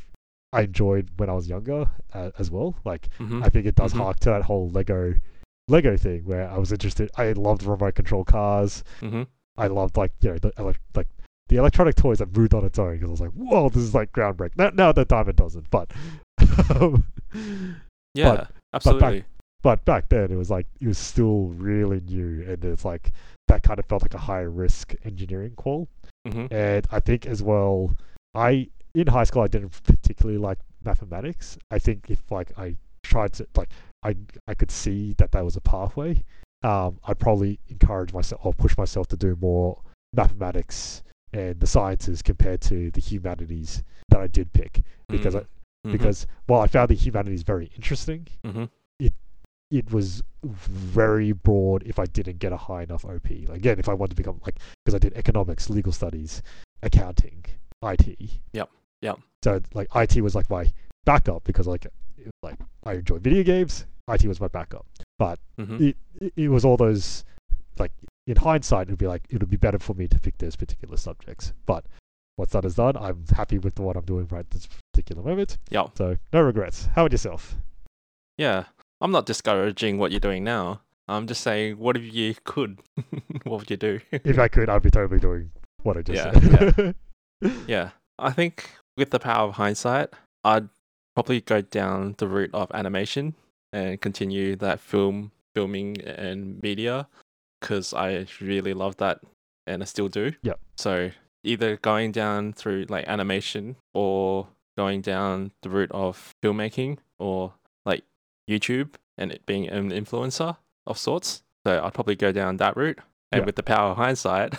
I 0.52 0.62
enjoyed 0.62 1.08
when 1.16 1.30
I 1.30 1.32
was 1.32 1.48
younger 1.48 1.86
uh, 2.12 2.30
as 2.38 2.50
well. 2.50 2.74
Like 2.84 3.08
Mhm. 3.18 3.42
I 3.44 3.48
think 3.48 3.66
it 3.66 3.74
does 3.74 3.92
Mhm. 3.94 3.98
hark 3.98 4.20
to 4.20 4.30
that 4.30 4.42
whole 4.42 4.68
Lego 4.70 5.14
Lego 5.68 5.96
thing 5.96 6.24
where 6.24 6.48
I 6.50 6.58
was 6.58 6.72
interested. 6.72 7.10
I 7.16 7.32
loved 7.32 7.62
remote 7.62 7.94
control 7.94 8.24
cars. 8.24 8.82
Mhm. 9.00 9.26
I 9.56 9.66
loved 9.68 9.96
like 9.96 10.12
you 10.20 10.30
know 10.30 10.38
the 10.38 10.50
elec 10.52 10.76
like 10.94 11.08
the 11.48 11.56
electronic 11.56 11.94
toys 11.96 12.18
that 12.18 12.36
moved 12.36 12.54
on 12.54 12.64
its 12.64 12.78
own 12.78 12.92
because 12.94 13.08
I 13.08 13.10
was 13.10 13.20
like, 13.20 13.30
whoa, 13.32 13.68
this 13.68 13.82
is 13.82 13.94
like 13.94 14.12
groundbreaking. 14.12 14.56
Now, 14.56 14.70
now 14.72 14.92
the 14.92 15.04
Diamond 15.04 15.36
doesn't, 15.36 15.70
but 15.70 15.90
Yeah, 18.14 18.46
absolutely. 18.74 19.24
but 19.62 19.84
back 19.84 20.08
then 20.08 20.30
it 20.30 20.36
was 20.36 20.50
like 20.50 20.66
it 20.80 20.86
was 20.86 20.98
still 20.98 21.46
really 21.56 22.00
new 22.00 22.44
and 22.46 22.62
it's 22.64 22.84
like 22.84 23.12
that 23.48 23.62
kind 23.62 23.78
of 23.78 23.86
felt 23.86 24.02
like 24.02 24.14
a 24.14 24.18
high 24.18 24.40
risk 24.42 24.94
engineering 25.04 25.52
qual 25.56 25.88
hmm 26.26 26.46
and 26.50 26.86
i 26.90 27.00
think 27.00 27.26
as 27.26 27.42
well 27.42 27.94
i 28.34 28.68
in 28.94 29.06
high 29.06 29.24
school 29.24 29.42
i 29.42 29.46
didn't 29.46 29.70
particularly 29.84 30.38
like 30.38 30.58
mathematics 30.84 31.58
i 31.70 31.78
think 31.78 32.10
if 32.10 32.30
like 32.30 32.52
i 32.58 32.74
tried 33.02 33.32
to 33.32 33.46
like 33.56 33.70
i 34.02 34.14
i 34.48 34.54
could 34.54 34.70
see 34.70 35.14
that 35.18 35.32
that 35.32 35.44
was 35.44 35.56
a 35.56 35.60
pathway 35.60 36.22
um 36.62 36.98
i'd 37.06 37.18
probably 37.18 37.58
encourage 37.68 38.12
myself 38.12 38.40
or 38.44 38.52
push 38.52 38.76
myself 38.76 39.06
to 39.08 39.16
do 39.16 39.36
more 39.40 39.80
mathematics 40.14 41.02
and 41.32 41.58
the 41.60 41.66
sciences 41.66 42.20
compared 42.22 42.60
to 42.60 42.90
the 42.90 43.00
humanities 43.00 43.82
that 44.08 44.20
i 44.20 44.26
did 44.26 44.52
pick 44.52 44.82
because 45.08 45.34
I, 45.34 45.40
Mhm. 45.86 45.92
because 45.92 46.26
while 46.46 46.60
i 46.60 46.66
found 46.68 46.90
the 46.90 46.94
humanities 46.94 47.42
very 47.42 47.70
interesting 47.74 48.28
Mhm. 48.44 48.68
it 49.70 49.90
was 49.90 50.22
very 50.46 51.32
broad 51.32 51.82
if 51.86 51.98
I 51.98 52.04
didn't 52.04 52.38
get 52.40 52.52
a 52.52 52.58
high 52.58 52.82
enough 52.82 53.06
OP. 53.06 53.46
Like, 53.48 53.56
again, 53.56 53.78
if 53.78 53.88
I 53.88 53.94
wanted 53.94 54.10
to 54.10 54.16
become 54.16 54.38
like, 54.44 54.58
because 54.84 54.94
I 54.94 54.98
did 54.98 55.14
economics, 55.14 55.70
legal 55.70 55.92
studies, 55.92 56.42
accounting, 56.82 57.42
IT. 57.82 58.38
Yep, 58.52 58.68
yep. 59.02 59.18
So 59.44 59.60
like 59.74 59.88
IT 59.94 60.20
was 60.22 60.34
like 60.34 60.48
my 60.48 60.72
backup 61.04 61.44
because 61.44 61.66
like, 61.66 61.86
like 62.42 62.56
I 62.84 62.94
enjoy 62.94 63.18
video 63.18 63.42
games. 63.42 63.84
IT 64.08 64.24
was 64.26 64.40
my 64.40 64.48
backup, 64.48 64.86
but 65.18 65.38
Mhm. 65.60 65.80
it, 65.80 65.96
it 66.20 66.32
it 66.36 66.48
was 66.48 66.64
all 66.64 66.76
those 66.76 67.24
like 67.78 67.92
in 68.26 68.36
hindsight 68.36 68.88
it 68.88 68.90
would 68.92 68.98
be 68.98 69.06
like 69.06 69.22
it 69.30 69.38
would 69.40 69.50
be 69.50 69.56
better 69.56 69.78
for 69.78 69.94
me 69.94 70.06
to 70.08 70.18
pick 70.20 70.38
those 70.38 70.56
particular 70.56 70.96
subjects. 70.96 71.52
But 71.66 71.84
what's 72.36 72.52
done 72.52 72.64
is 72.64 72.74
done. 72.76 72.96
I'm 72.96 73.24
happy 73.36 73.58
with 73.58 73.78
what 73.78 73.96
I'm 73.96 74.04
doing 74.04 74.26
right 74.30 74.48
this 74.50 74.68
particular 74.92 75.22
moment. 75.22 75.58
Yeah. 75.70 75.86
So 75.96 76.16
no 76.32 76.40
regrets. 76.42 76.86
How 76.94 77.02
about 77.02 77.12
yourself? 77.12 77.56
Yeah, 78.38 78.64
I'm 79.00 79.10
not 79.12 79.26
discouraging 79.26 79.98
what 79.98 80.10
you're 80.10 80.20
doing 80.20 80.42
now. 80.44 80.80
I'm 81.08 81.26
just 81.26 81.42
saying, 81.42 81.78
what 81.78 81.96
if 81.96 82.12
you 82.14 82.34
could? 82.44 82.78
what 83.44 83.58
would 83.60 83.70
you 83.70 83.76
do? 83.76 84.00
if 84.12 84.38
I 84.38 84.48
could, 84.48 84.68
I'd 84.68 84.82
be 84.82 84.90
totally 84.90 85.20
doing 85.20 85.50
what 85.82 85.96
I 85.96 86.02
just 86.02 86.16
Yeah, 86.24 86.72
said. 86.72 86.94
yeah, 87.66 87.90
I 88.18 88.30
think 88.30 88.70
with 88.96 89.10
the 89.10 89.18
power 89.18 89.48
of 89.48 89.54
hindsight, 89.54 90.10
I'd 90.44 90.68
probably 91.14 91.40
go 91.40 91.60
down 91.60 92.14
the 92.18 92.28
route 92.28 92.50
of 92.52 92.70
animation 92.72 93.34
and 93.72 94.00
continue 94.00 94.56
that 94.56 94.80
film 94.80 95.32
filming 95.54 96.00
and 96.00 96.62
media 96.62 97.08
because 97.60 97.94
I 97.94 98.26
really 98.40 98.74
love 98.74 98.96
that 98.98 99.20
and 99.66 99.82
I 99.82 99.86
still 99.86 100.08
do. 100.08 100.32
Yep. 100.42 100.60
So 100.76 101.10
either 101.44 101.76
going 101.76 102.12
down 102.12 102.52
through 102.52 102.86
like 102.88 103.06
animation 103.06 103.76
or 103.94 104.48
going 104.76 105.00
down 105.00 105.52
the 105.62 105.70
route 105.70 105.92
of 105.92 106.34
filmmaking 106.42 106.98
or 107.18 107.52
like 107.84 108.04
YouTube 108.48 108.94
and 109.18 109.32
it 109.32 109.46
being 109.46 109.68
an 109.68 109.90
influencer 109.90 110.56
of 110.86 110.98
sorts. 110.98 111.42
So 111.66 111.82
I'd 111.82 111.94
probably 111.94 112.16
go 112.16 112.32
down 112.32 112.56
that 112.56 112.76
route. 112.76 112.98
And 113.32 113.40
Yeah. 113.40 113.46
with 113.46 113.56
the 113.56 113.62
power 113.62 113.90
of 113.92 113.96
hindsight, 113.96 114.54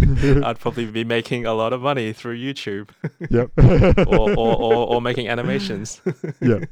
I'd 0.44 0.58
probably 0.58 0.86
be 0.86 1.04
making 1.04 1.46
a 1.46 1.54
lot 1.54 1.72
of 1.72 1.80
money 1.80 2.12
through 2.12 2.38
YouTube 2.38 2.90
yep. 3.30 3.50
or, 4.06 4.30
or, 4.36 4.56
or, 4.56 4.74
or 4.94 5.00
making 5.00 5.28
animations. 5.28 6.00
Yeah. 6.40 6.64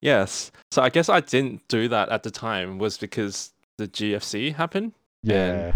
yes. 0.00 0.50
So 0.70 0.82
I 0.82 0.88
guess 0.88 1.08
I 1.08 1.20
didn't 1.20 1.66
do 1.68 1.88
that 1.88 2.08
at 2.08 2.22
the 2.22 2.30
time 2.30 2.78
was 2.78 2.96
because 2.96 3.52
the 3.78 3.86
GFC 3.88 4.54
happened 4.54 4.92
yeah. 5.22 5.74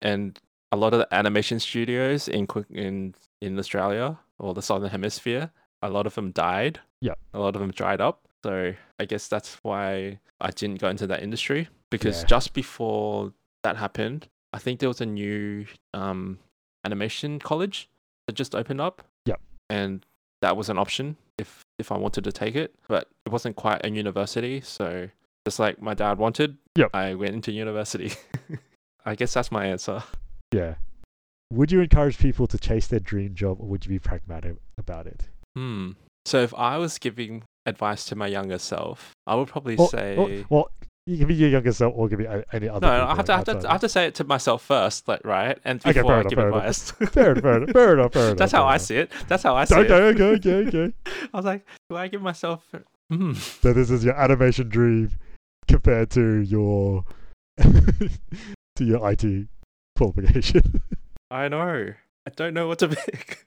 and 0.00 0.38
a 0.72 0.76
lot 0.76 0.94
of 0.94 0.98
the 1.00 1.14
animation 1.14 1.60
studios 1.60 2.28
in 2.28 2.46
in 2.70 3.14
in 3.40 3.58
Australia 3.58 4.18
or 4.38 4.54
the 4.54 4.62
southern 4.62 4.90
hemisphere, 4.90 5.50
a 5.82 5.90
lot 5.90 6.06
of 6.06 6.14
them 6.14 6.30
died. 6.32 6.80
Yep. 7.02 7.18
A 7.34 7.38
lot 7.38 7.54
of 7.54 7.60
them 7.60 7.70
dried 7.70 8.00
up. 8.00 8.26
So 8.44 8.74
I 8.98 9.04
guess 9.04 9.28
that's 9.28 9.54
why 9.62 10.18
I 10.40 10.50
didn't 10.50 10.80
go 10.80 10.88
into 10.88 11.06
that 11.06 11.22
industry 11.22 11.68
because 11.90 12.20
Yeah. 12.22 12.26
just 12.26 12.52
before 12.54 13.32
that 13.62 13.76
happened, 13.76 14.28
I 14.52 14.58
think 14.58 14.80
there 14.80 14.88
was 14.88 15.00
a 15.00 15.06
new 15.06 15.66
um, 15.94 16.38
animation 16.84 17.38
college 17.38 17.88
that 18.26 18.34
just 18.34 18.54
opened 18.54 18.80
up. 18.80 19.02
Yep. 19.26 19.40
And 19.70 20.04
that 20.40 20.56
was 20.56 20.68
an 20.68 20.78
option 20.78 21.16
if 21.38 21.62
if 21.78 21.90
I 21.92 21.96
wanted 21.96 22.24
to 22.24 22.32
take 22.32 22.54
it, 22.54 22.74
but 22.88 23.08
it 23.26 23.32
wasn't 23.32 23.56
quite 23.56 23.84
a 23.84 23.90
university, 23.90 24.60
so 24.60 25.08
just 25.46 25.58
like 25.58 25.80
my 25.82 25.94
dad 25.94 26.18
wanted, 26.18 26.56
Yep. 26.76 26.90
I 26.94 27.14
went 27.14 27.34
into 27.34 27.50
university. 27.52 28.12
I 29.04 29.14
guess 29.16 29.34
that's 29.34 29.50
my 29.50 29.66
answer. 29.66 30.02
Yeah. 30.52 30.74
Would 31.52 31.72
you 31.72 31.80
encourage 31.80 32.18
people 32.18 32.46
to 32.46 32.58
chase 32.58 32.86
their 32.86 33.00
dream 33.00 33.34
job 33.34 33.58
or 33.60 33.66
would 33.68 33.84
you 33.84 33.88
be 33.90 33.98
pragmatic 33.98 34.56
about 34.78 35.06
it? 35.06 35.22
Hmm. 35.56 35.92
So 36.24 36.40
if 36.42 36.54
I 36.54 36.78
was 36.78 36.98
giving 36.98 37.42
advice 37.66 38.04
to 38.06 38.16
my 38.16 38.26
younger 38.26 38.58
self, 38.58 39.12
I 39.26 39.34
would 39.34 39.48
probably 39.48 39.76
Or- 39.76 39.88
say 39.88 40.16
or- 40.16 40.44
well, 40.50 40.70
you 41.06 41.18
can 41.18 41.26
be 41.26 41.34
your 41.34 41.48
younger 41.48 41.72
self 41.72 41.92
or 41.96 42.08
give 42.08 42.20
me 42.20 42.26
any 42.52 42.68
other 42.68 42.86
no. 42.86 43.06
I 43.06 43.16
have 43.16 43.24
to, 43.24 43.32
I 43.32 43.36
have 43.36 43.44
to, 43.46 43.68
I 43.68 43.72
have 43.72 43.80
to 43.80 43.88
say 43.88 44.06
it 44.06 44.14
to 44.16 44.24
myself 44.24 44.62
first, 44.62 45.08
like 45.08 45.24
right, 45.24 45.58
and 45.64 45.80
Okay, 45.80 45.92
before 45.94 46.10
fair 46.10 46.16
I 46.16 46.20
enough, 46.20 46.30
give 46.30 46.36
fair 46.38 46.48
enough. 46.48 46.58
advice. 46.60 46.90
Fair 47.12 47.32
enough, 47.32 47.42
fair 47.42 47.56
enough, 47.56 47.72
fair 47.72 47.92
enough, 47.94 48.12
fair 48.12 48.24
enough. 48.26 48.38
That's 48.38 48.52
how 48.52 48.64
I 48.64 48.74
enough. 48.74 48.82
see 48.82 48.96
it. 48.98 49.10
That's 49.26 49.42
how 49.42 49.56
I 49.56 49.64
see 49.64 49.74
Okay, 49.74 49.94
it. 49.94 50.20
okay, 50.20 50.24
okay, 50.24 50.54
okay. 50.68 50.78
Okay. 50.78 50.94
I 51.34 51.36
was 51.36 51.44
like, 51.44 51.66
do 51.90 51.96
I 51.96 52.06
give 52.08 52.22
myself? 52.22 52.64
Hmm. 53.10 53.32
So 53.34 53.72
this 53.72 53.90
is 53.90 54.04
your 54.04 54.14
animation 54.14 54.68
dream 54.68 55.10
compared 55.66 56.10
to 56.10 56.40
your 56.42 57.04
to 57.58 58.84
your 58.84 59.10
IT 59.10 59.48
qualification. 59.96 60.82
I 61.32 61.48
know. 61.48 61.94
I 62.26 62.30
don't 62.36 62.54
know 62.54 62.68
what 62.68 62.78
to 62.78 62.88
pick 62.88 63.44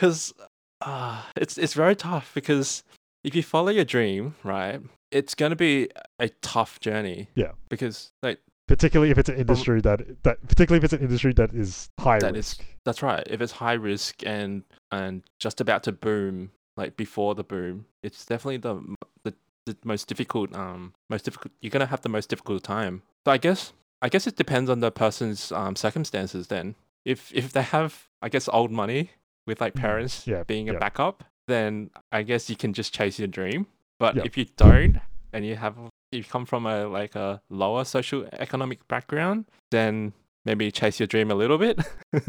because 0.00 0.32
uh, 0.80 1.22
it's 1.36 1.58
it's 1.58 1.74
very 1.74 1.94
tough 1.94 2.32
because 2.34 2.82
if 3.22 3.34
you 3.34 3.42
follow 3.42 3.70
your 3.70 3.84
dream, 3.84 4.34
right, 4.42 4.80
it's 5.10 5.34
going 5.34 5.50
to 5.50 5.56
be 5.56 5.90
a 6.18 6.30
tough 6.40 6.80
journey. 6.80 7.28
Yeah. 7.34 7.52
Because 7.68 8.12
like 8.22 8.38
particularly 8.66 9.10
if 9.10 9.18
it's 9.18 9.28
an 9.28 9.36
industry 9.36 9.82
that 9.82 10.22
that 10.22 10.40
particularly 10.48 10.78
if 10.78 10.84
it's 10.84 10.94
an 10.94 11.00
industry 11.00 11.34
that 11.34 11.52
is 11.52 11.90
high 11.98 12.18
That 12.18 12.30
is- 12.30 12.56
risk. 12.58 12.64
That's 12.86 13.02
right. 13.02 13.26
If 13.28 13.42
it's 13.42 13.52
high 13.52 13.74
risk 13.74 14.22
and 14.24 14.62
and 14.90 15.22
just 15.38 15.60
about 15.60 15.82
to 15.82 15.92
boom, 15.92 16.50
like 16.78 16.96
before 16.96 17.34
the 17.34 17.44
boom, 17.44 17.84
it's 18.02 18.24
definitely 18.24 18.56
the 18.56 18.96
the, 19.24 19.34
the 19.66 19.76
most 19.84 20.08
difficult. 20.08 20.54
Um, 20.56 20.94
most 21.10 21.26
difficult. 21.26 21.52
You're 21.60 21.70
gonna 21.70 21.86
have 21.86 22.00
the 22.00 22.08
most 22.08 22.30
difficult 22.30 22.62
time. 22.62 23.02
So 23.26 23.32
I 23.32 23.36
guess 23.36 23.74
I 24.00 24.08
guess 24.08 24.26
it 24.26 24.36
depends 24.36 24.70
on 24.70 24.80
the 24.80 24.90
person's 24.90 25.52
um 25.52 25.76
circumstances. 25.76 26.46
Then, 26.46 26.74
if 27.04 27.30
if 27.34 27.52
they 27.52 27.62
have, 27.62 28.08
I 28.22 28.30
guess, 28.30 28.48
old 28.48 28.70
money 28.70 29.10
with 29.46 29.60
like 29.60 29.74
Mm, 29.74 29.80
parents 29.80 30.26
yeah, 30.26 30.42
being 30.44 30.68
a 30.68 30.72
yeah. 30.74 30.78
backup, 30.78 31.24
then 31.48 31.90
I 32.12 32.22
guess 32.22 32.48
you 32.50 32.56
can 32.56 32.72
just 32.72 32.92
chase 32.94 33.18
your 33.18 33.28
dream. 33.28 33.66
But 33.98 34.16
Yep. 34.16 34.26
if 34.26 34.36
you 34.38 34.46
don't, 34.56 34.98
and 35.32 35.44
you 35.46 35.56
have 35.56 35.76
you 36.12 36.24
come 36.24 36.44
from 36.46 36.66
a 36.66 36.86
like 36.86 37.14
a 37.14 37.40
lower 37.50 37.84
social 37.84 38.26
economic 38.32 38.86
background, 38.88 39.44
then 39.70 40.12
maybe 40.44 40.70
chase 40.72 40.98
your 40.98 41.06
dream 41.06 41.30
a 41.30 41.34
little 41.34 41.58
bit 41.58 41.78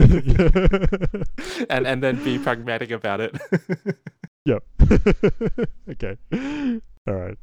and 1.70 1.88
and 1.88 2.04
then 2.04 2.22
be 2.24 2.38
pragmatic 2.38 2.92
about 2.92 3.22
it. 3.22 3.36
yep. 4.46 4.64
okay. 5.90 6.18
All 7.08 7.14
right. 7.16 7.38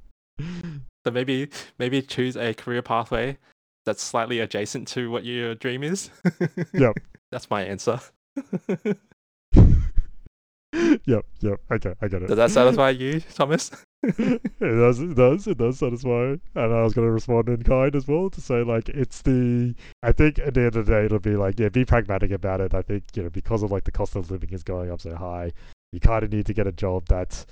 so 1.05 1.11
maybe 1.11 1.49
maybe 1.79 2.03
choose 2.03 2.37
a 2.37 2.55
career 2.55 2.83
pathway 2.83 3.39
that's 3.87 4.03
slightly 4.03 4.39
adjacent 4.41 4.87
to 4.89 5.11
what 5.11 5.25
your 5.25 5.55
dream 5.55 5.83
is. 5.83 6.11
Yep. 6.75 6.99
That's 7.33 7.49
my 7.51 7.65
answer. 7.65 8.01
yep. 11.07 11.25
Yep. 11.41 11.61
Okay. 11.71 11.95
I 12.01 12.09
get 12.09 12.23
it. 12.23 12.29
Does 12.29 12.37
that 12.37 12.51
satisfy 12.51 12.91
you, 12.91 13.21
Thomas? 13.21 13.71
it 14.03 14.41
does, 14.61 15.01
it 15.01 15.17
does, 15.17 15.47
it 15.49 15.59
does 15.59 15.79
satisfy. 15.79 16.37
And 16.55 16.75
I 16.75 16.83
was 16.83 16.95
going 16.95 17.07
to 17.07 17.13
respond 17.13 17.49
in 17.49 17.63
kind 17.65 17.97
as 17.97 18.07
well 18.07 18.31
to 18.31 18.41
say, 18.41 18.63
like, 18.63 18.89
it's 18.89 19.23
the. 19.23 19.75
I 20.03 20.13
think 20.13 20.39
at 20.39 20.55
the 20.55 20.61
end 20.61 20.77
of 20.77 20.87
the 20.87 20.93
day, 20.93 21.05
it'll 21.07 21.19
be 21.19 21.37
like, 21.37 21.59
yeah, 21.59 21.69
be 21.69 21.85
pragmatic 21.85 22.31
about 22.31 22.61
it. 22.61 22.75
I 22.75 22.83
think, 22.83 23.05
you 23.15 23.25
know, 23.25 23.31
because 23.31 23.63
of 23.63 23.73
like 23.73 23.85
the 23.85 23.93
cost 23.93 24.15
of 24.15 24.31
living 24.31 24.51
is 24.51 24.63
going 24.63 24.91
up 24.91 25.01
so 25.01 25.17
high, 25.17 25.53
you 25.93 26.01
kind 26.01 26.23
of 26.23 26.33
need 26.33 26.47
to 26.47 26.55
get 26.55 26.67
a 26.67 26.73
job 26.73 27.07
that, 27.09 27.45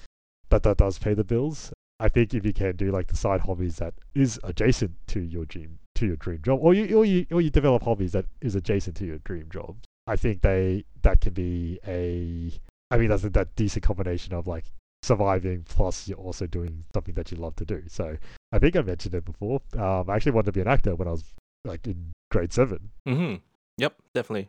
that 0.51 0.62
that 0.62 0.77
does 0.77 0.99
pay 0.99 1.15
the 1.15 1.25
bills. 1.25 1.73
I 1.99 2.09
think 2.09 2.35
if 2.35 2.45
you 2.45 2.53
can 2.53 2.77
do 2.77 2.91
like 2.91 3.09
the 3.09 3.17
side 3.17 3.41
hobbies 3.41 3.77
that 3.77 3.95
is 4.15 4.39
adjacent 4.45 4.93
to 5.09 5.21
your 5.21 5.47
dream 5.47 5.79
to 5.97 6.07
your 6.07 6.17
dream 6.17 6.43
job, 6.45 6.61
or 6.62 6.75
you 6.75 6.97
or 6.97 7.05
you 7.05 7.27
or 7.31 7.41
you 7.41 7.51
develop 7.51 7.83
hobbies 7.83 8.12
that 8.12 8.27
is 8.41 8.55
adjacent 8.55 8.97
to 8.99 9.07
your 9.07 9.19
dream 9.19 9.49
job, 9.51 9.77
I 10.07 10.17
think 10.17 10.43
they 10.43 10.85
that 11.03 11.21
can 11.21 11.33
be 11.33 11.81
a. 11.87 12.53
I 12.90 12.96
mean, 12.99 13.09
that's 13.09 13.25
a, 13.25 13.31
that 13.31 13.55
decent 13.57 13.85
combination 13.85 14.35
of 14.35 14.46
like 14.46 14.64
surviving 15.03 15.62
plus 15.68 16.09
you're 16.09 16.18
also 16.18 16.46
doing 16.46 16.85
something 16.94 17.14
that 17.14 17.31
you 17.31 17.37
love 17.37 17.55
to 17.57 17.64
do. 17.64 17.83
So 17.88 18.16
I 18.53 18.59
think 18.59 18.77
I 18.77 18.83
mentioned 18.83 19.14
it 19.14 19.25
before. 19.25 19.61
Um, 19.79 20.09
I 20.11 20.16
actually 20.16 20.33
wanted 20.33 20.46
to 20.46 20.53
be 20.53 20.61
an 20.61 20.68
actor 20.68 20.94
when 20.94 21.09
I 21.09 21.12
was 21.12 21.25
like 21.64 21.87
in 21.87 22.12
grade 22.31 22.53
seven. 22.53 22.90
Mm-hmm. 23.09 23.37
Yep, 23.79 23.94
definitely. 24.14 24.49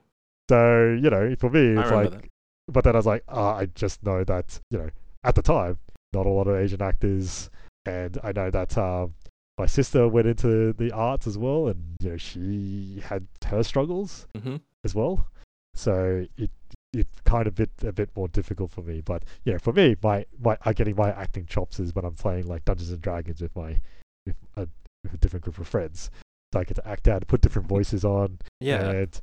So 0.50 0.98
you 1.02 1.10
know, 1.10 1.36
for 1.38 1.50
me, 1.50 1.80
it's 1.80 1.92
like, 1.92 2.12
that. 2.12 2.26
but 2.68 2.84
then 2.84 2.96
I 2.96 3.00
was 3.00 3.06
like, 3.06 3.24
ah, 3.28 3.56
I 3.58 3.66
just 3.68 4.04
know 4.04 4.24
that 4.24 4.60
you 4.72 4.78
know, 4.78 4.90
at 5.24 5.36
the 5.36 5.42
time, 5.42 5.78
not 6.14 6.26
a 6.26 6.30
lot 6.30 6.48
of 6.48 6.56
Asian 6.56 6.82
actors, 6.82 7.50
and 7.86 8.18
I 8.24 8.32
know 8.32 8.50
that 8.50 8.78
um, 8.78 9.14
my 9.58 9.66
sister 9.66 10.08
went 10.08 10.28
into 10.28 10.72
the 10.74 10.92
arts 10.92 11.28
as 11.28 11.38
well, 11.38 11.68
and 11.68 11.84
you 12.00 12.12
know, 12.12 12.18
she 12.18 13.02
had 13.04 13.28
her 13.48 13.64
struggles 13.64 14.28
Mm-hmm. 14.38 14.58
as 14.86 14.96
well. 14.96 15.28
So 15.74 16.26
it 16.38 16.50
it 16.98 17.08
kind 17.26 17.48
of 17.48 17.56
bit 17.56 17.70
a 17.84 17.92
bit 17.92 18.10
more 18.16 18.28
difficult 18.28 18.72
for 18.72 18.82
me. 18.82 19.02
But 19.02 19.24
yeah, 19.46 19.58
for 19.58 19.74
me, 19.74 19.96
my 20.02 20.26
my 20.40 20.58
I 20.66 20.74
getting 20.74 20.96
my 20.96 21.12
acting 21.12 21.46
chops 21.46 21.80
is 21.80 21.94
when 21.94 22.06
I'm 22.06 22.16
playing 22.16 22.48
like 22.48 22.66
Dungeons 22.66 22.92
and 22.92 23.02
Dragons 23.02 23.42
with 23.42 23.56
my 23.56 23.80
with 24.26 24.36
a, 24.56 24.68
with 25.04 25.14
a 25.14 25.18
different 25.18 25.44
group 25.44 25.58
of 25.60 25.68
friends. 25.68 26.10
So 26.54 26.60
I 26.60 26.64
get 26.64 26.76
to 26.76 26.88
act 26.88 27.08
out, 27.08 27.28
put 27.28 27.42
different 27.42 27.68
voices 27.68 28.06
on, 28.06 28.40
Yeah. 28.62 28.90
and 28.90 29.22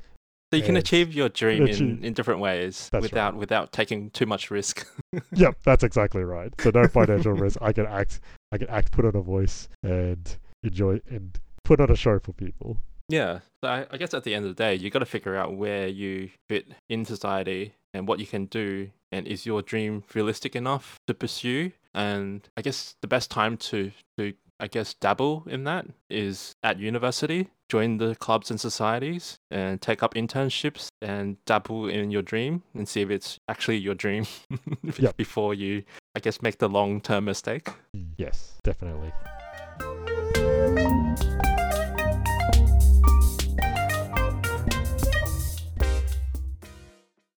so 0.52 0.58
you 0.58 0.62
can 0.62 0.76
achieve 0.76 1.14
your 1.14 1.28
dream 1.30 1.62
in, 1.62 1.68
achieve- 1.68 2.04
in 2.04 2.12
different 2.12 2.40
ways 2.40 2.90
without 2.92 3.32
right. 3.32 3.40
without 3.40 3.72
taking 3.72 4.10
too 4.10 4.26
much 4.26 4.50
risk. 4.50 4.86
yep, 5.32 5.56
that's 5.64 5.82
exactly 5.82 6.22
right. 6.22 6.52
So 6.60 6.70
no 6.70 6.86
financial 6.86 7.32
risk. 7.32 7.58
I 7.60 7.72
can 7.72 7.86
act, 7.86 8.20
I 8.52 8.58
can 8.58 8.68
act, 8.68 8.92
put 8.92 9.04
on 9.04 9.16
a 9.16 9.20
voice, 9.20 9.68
and 9.82 10.36
enjoy 10.62 11.00
and 11.10 11.38
put 11.64 11.80
on 11.80 11.90
a 11.90 11.96
show 11.96 12.18
for 12.20 12.32
people. 12.34 12.78
Yeah. 13.08 13.40
So 13.62 13.68
I, 13.68 13.86
I 13.90 13.96
guess 13.96 14.14
at 14.14 14.24
the 14.24 14.34
end 14.34 14.44
of 14.46 14.54
the 14.56 14.62
day, 14.62 14.74
you 14.74 14.90
got 14.90 15.00
to 15.00 15.06
figure 15.06 15.36
out 15.36 15.56
where 15.56 15.88
you 15.88 16.30
fit 16.48 16.66
in 16.88 17.04
society 17.04 17.74
and 17.92 18.08
what 18.08 18.18
you 18.18 18.26
can 18.26 18.46
do. 18.46 18.90
And 19.12 19.26
is 19.26 19.46
your 19.46 19.62
dream 19.62 20.02
realistic 20.14 20.56
enough 20.56 20.98
to 21.06 21.14
pursue? 21.14 21.72
And 21.94 22.48
I 22.56 22.62
guess 22.62 22.96
the 23.00 23.06
best 23.06 23.30
time 23.30 23.56
to, 23.58 23.92
to 24.18 24.32
I 24.58 24.66
guess, 24.66 24.94
dabble 24.94 25.44
in 25.46 25.64
that 25.64 25.86
is 26.10 26.54
at 26.62 26.78
university. 26.78 27.48
Join 27.68 27.98
the 27.98 28.14
clubs 28.16 28.50
and 28.50 28.60
societies 28.60 29.38
and 29.50 29.80
take 29.80 30.02
up 30.02 30.14
internships 30.14 30.88
and 31.00 31.36
dabble 31.44 31.88
in 31.88 32.10
your 32.10 32.22
dream 32.22 32.62
and 32.74 32.88
see 32.88 33.00
if 33.00 33.10
it's 33.10 33.38
actually 33.48 33.78
your 33.78 33.94
dream 33.94 34.26
Yep. 34.98 35.16
before 35.16 35.54
you, 35.54 35.82
I 36.14 36.20
guess, 36.20 36.42
make 36.42 36.58
the 36.58 36.68
long 36.68 37.00
term 37.00 37.24
mistake. 37.24 37.68
Yes, 38.16 38.54
definitely. 38.62 39.12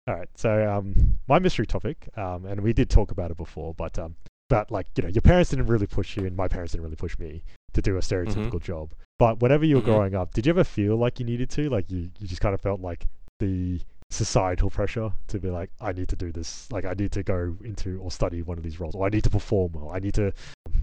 All 0.08 0.14
right, 0.16 0.30
so 0.36 0.72
um, 0.72 1.18
my 1.28 1.40
mystery 1.40 1.66
topic, 1.66 2.08
um, 2.16 2.46
and 2.46 2.62
we 2.62 2.74
did 2.74 2.92
talk 2.92 3.10
about 3.10 3.32
it 3.32 3.38
before, 3.38 3.74
but 3.74 3.98
um, 3.98 4.16
that 4.50 4.70
like 4.70 4.86
you 4.96 5.04
know, 5.04 5.10
your 5.10 5.24
parents 5.24 5.50
didn't 5.50 5.66
really 5.66 5.88
push 5.88 6.16
you, 6.16 6.26
and 6.28 6.36
my 6.36 6.48
parents 6.48 6.74
didn't 6.74 6.84
really 6.84 6.96
push 6.96 7.18
me 7.18 7.44
to 7.74 7.82
do 7.82 7.98
a 7.98 8.02
stereotypical 8.02 8.62
job. 8.62 8.94
But 9.18 9.40
whenever 9.42 9.66
you 9.66 9.78
were 9.78 9.82
Mhm. 9.82 9.86
growing 9.86 10.16
up, 10.16 10.34
did 10.34 10.46
you 10.46 10.52
ever 10.52 10.64
feel 10.64 10.96
like 10.96 11.20
you 11.20 11.26
needed 11.26 11.50
to, 11.52 11.70
like 11.70 11.90
you, 11.90 12.12
you 12.20 12.28
just 12.28 12.40
kind 12.42 12.54
of 12.54 12.62
felt 12.62 12.82
like 12.82 13.08
the 13.40 13.82
societal 14.12 14.70
pressure 14.70 15.12
to 15.28 15.40
be 15.40 15.50
like, 15.50 15.72
I 15.82 15.92
need 15.92 16.10
to 16.10 16.16
do 16.16 16.32
this, 16.32 16.72
like 16.72 16.86
I 16.86 16.94
need 16.94 17.12
to 17.14 17.24
go 17.24 17.58
into 17.64 18.00
or 18.00 18.12
study 18.12 18.44
one 18.44 18.60
of 18.60 18.64
these 18.64 18.80
roles, 18.80 18.94
or 18.94 19.08
I 19.08 19.10
need 19.10 19.24
to 19.24 19.32
perform, 19.32 19.76
or 19.76 19.96
I 19.96 20.00
need 20.00 20.14
to 20.16 20.32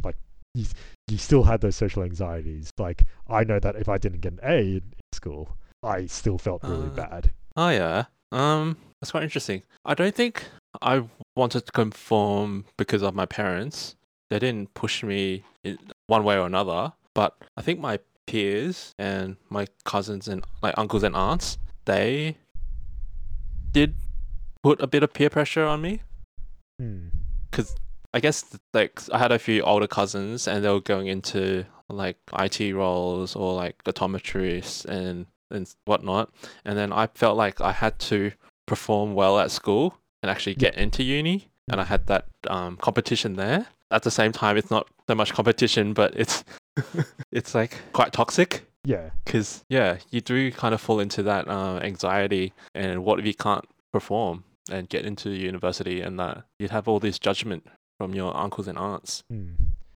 like 0.03 0.17
you, 0.55 0.67
you 1.07 1.17
still 1.17 1.45
had 1.45 1.61
those 1.61 1.77
social 1.77 2.03
anxieties. 2.03 2.71
Like 2.77 3.05
I 3.29 3.45
know 3.45 3.61
that 3.61 3.77
if 3.77 3.89
I 3.89 3.99
didn't 3.99 4.21
get 4.21 4.33
an 4.33 4.41
A 4.43 4.59
in 4.79 4.83
school, 5.13 5.57
I 5.85 6.07
still 6.07 6.39
felt 6.39 6.63
really 6.65 6.89
Uh, 6.89 6.97
bad. 6.97 7.31
Oh 7.57 7.69
yeah. 7.69 8.07
Um, 8.33 8.77
that's 9.03 9.11
quite 9.11 9.25
interesting. 9.25 9.65
I 9.85 9.95
don't 9.95 10.15
think 10.15 10.45
I 10.81 11.03
wanted 11.35 11.67
to 11.67 11.73
conform 11.73 12.67
because 12.77 13.03
of 13.03 13.17
my 13.17 13.27
parents. 13.27 13.97
They 14.31 14.39
didn't 14.39 14.75
push 14.75 15.03
me 15.03 15.43
in 15.65 15.77
one 16.07 16.23
way 16.23 16.39
or 16.39 16.47
another. 16.47 16.93
But 17.13 17.37
I 17.57 17.63
think 17.63 17.81
my 17.81 17.99
peers 18.29 18.95
and 19.01 19.39
my 19.51 19.67
cousins 19.85 20.29
and 20.29 20.45
like 20.63 20.75
uncles 20.79 21.03
and 21.03 21.17
aunts, 21.17 21.59
they 21.85 22.37
did 23.73 23.97
put 24.63 24.81
a 24.81 24.87
bit 24.87 25.03
of 25.03 25.13
peer 25.13 25.31
pressure 25.31 25.65
on 25.65 25.83
me. 25.83 26.03
Hmm. 26.79 27.09
Cause 27.51 27.75
I 28.15 28.21
guess 28.21 28.57
like 28.73 29.01
I 29.13 29.19
had 29.19 29.33
a 29.33 29.39
few 29.41 29.63
older 29.63 29.89
cousins 29.89 30.47
and 30.47 30.65
they 30.65 30.69
were 30.69 30.81
going 30.81 31.09
into 31.09 31.67
like 31.89 32.19
IT 32.39 32.73
roles 32.73 33.35
or 33.35 33.53
like 33.55 33.83
optometrists 33.83 34.85
and 34.85 35.27
and 35.51 35.75
whatnot. 35.87 36.31
And 36.65 36.79
then 36.79 36.93
I 36.93 37.09
felt 37.09 37.37
like 37.37 37.61
I 37.61 37.73
had 37.73 37.99
to 37.99 38.31
perform 38.73 39.15
well 39.15 39.39
at 39.39 39.51
school 39.51 39.85
and 40.23 40.31
actually 40.31 40.55
get 40.55 40.75
into 40.77 41.03
uni. 41.03 41.49
And 41.71 41.79
I 41.81 41.85
had 41.85 42.07
that 42.07 42.25
um, 42.49 42.77
competition 42.79 43.35
there. 43.37 43.67
At 43.91 44.03
the 44.03 44.11
same 44.11 44.33
time, 44.33 44.57
it's 44.57 44.71
not 44.71 44.87
so 45.07 45.15
much 45.15 45.33
competition, 45.35 45.93
but 45.93 46.11
it's 46.23 46.43
it's 47.39 47.55
like 47.55 47.73
quite 47.93 48.13
toxic 48.13 48.51
Yeah. 48.85 49.11
because 49.25 49.63
yeah, 49.69 49.99
you 50.11 50.21
do 50.23 50.51
kind 50.53 50.75
of 50.75 50.81
fall 50.81 51.01
into 51.01 51.23
that 51.25 51.47
uh, 51.49 51.79
anxiety. 51.83 52.53
And 52.75 53.05
what 53.05 53.19
if 53.21 53.27
you 53.27 53.35
can't 53.35 53.67
perform 53.93 54.45
and 54.71 54.89
get 54.89 55.05
into 55.05 55.29
university, 55.31 56.01
and 56.01 56.19
that 56.19 56.45
you'd 56.59 56.71
have 56.71 56.89
all 56.89 56.99
this 57.01 57.19
judgment 57.19 57.67
from 57.99 58.15
your 58.15 58.35
uncles 58.37 58.69
and 58.69 58.79
aunts. 58.79 59.23
Hmm. 59.29 59.55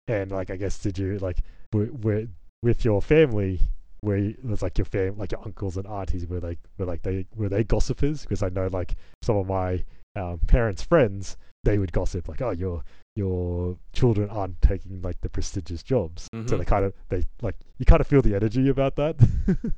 And 0.07 0.31
like, 0.31 0.49
I 0.51 0.57
guess, 0.57 0.77
did 0.79 0.97
you 0.99 1.17
like 1.19 1.37
w- 1.71 1.93
w- 1.93 2.27
with 2.61 2.83
your 2.83 3.01
family? 3.01 3.59
Where 4.05 4.17
you- 4.17 4.29
it 4.37 4.45
was 4.45 4.61
like 4.61 4.77
your 4.77 4.85
fam, 4.85 5.17
like 5.17 5.31
your 5.31 5.41
uncles 5.45 5.77
and 5.77 5.87
aunties, 5.87 6.25
were 6.27 6.39
like 6.39 6.59
were 6.77 6.85
like 6.85 7.01
they 7.01 7.25
were 7.35 7.49
they 7.49 7.63
gossipers? 7.63 8.21
Because 8.21 8.43
I 8.43 8.49
know 8.49 8.67
like 8.67 8.95
some 9.23 9.37
of 9.37 9.47
my 9.47 9.83
um, 10.15 10.39
parents' 10.47 10.81
friends, 10.83 11.35
they 11.63 11.77
would 11.77 11.91
gossip 11.91 12.27
like, 12.27 12.41
oh, 12.41 12.51
your 12.51 12.83
your 13.15 13.77
children 13.93 14.29
aren't 14.29 14.61
taking 14.61 15.01
like 15.01 15.19
the 15.21 15.29
prestigious 15.29 15.81
jobs. 15.83 16.27
So 16.33 16.37
Mhm. 16.39 16.57
they 16.59 16.65
kind 16.65 16.85
of 16.85 16.93
they 17.09 17.23
like 17.41 17.55
you 17.79 17.85
kind 17.85 17.99
of 18.01 18.07
feel 18.07 18.21
the 18.21 18.35
energy 18.35 18.69
about 18.69 18.95
that. 18.97 19.15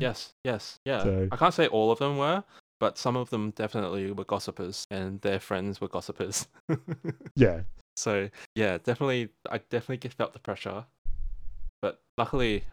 Yes, 0.00 0.34
yes, 0.42 0.80
yeah. 0.84 1.02
So- 1.04 1.28
I 1.30 1.36
can't 1.36 1.54
say 1.54 1.68
all 1.68 1.92
of 1.92 2.00
them 2.00 2.18
were, 2.18 2.42
but 2.80 2.98
some 2.98 3.16
of 3.16 3.30
them 3.30 3.50
definitely 3.52 4.10
were 4.10 4.24
gossipers, 4.24 4.84
and 4.90 5.20
their 5.20 5.38
friends 5.38 5.80
were 5.80 5.86
gossipers. 5.88 6.48
yeah. 7.36 7.60
so 7.96 8.28
yeah, 8.56 8.78
definitely, 8.78 9.28
I 9.48 9.58
definitely 9.58 10.08
felt 10.10 10.32
the 10.32 10.40
pressure, 10.40 10.86
but 11.80 12.00
luckily, 12.18 12.64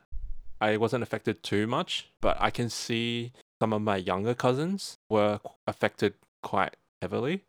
I 0.63 0.77
wasn't 0.77 1.03
affected 1.03 1.43
too 1.43 1.67
much. 1.67 2.09
But 2.21 2.37
I 2.39 2.49
can 2.49 2.69
see 2.69 3.33
some 3.61 3.73
of 3.73 3.81
my 3.81 3.97
younger 3.97 4.33
cousins 4.33 4.97
were 5.09 5.39
affected 5.67 6.13
quite 6.41 6.75
heavily. 7.01 7.43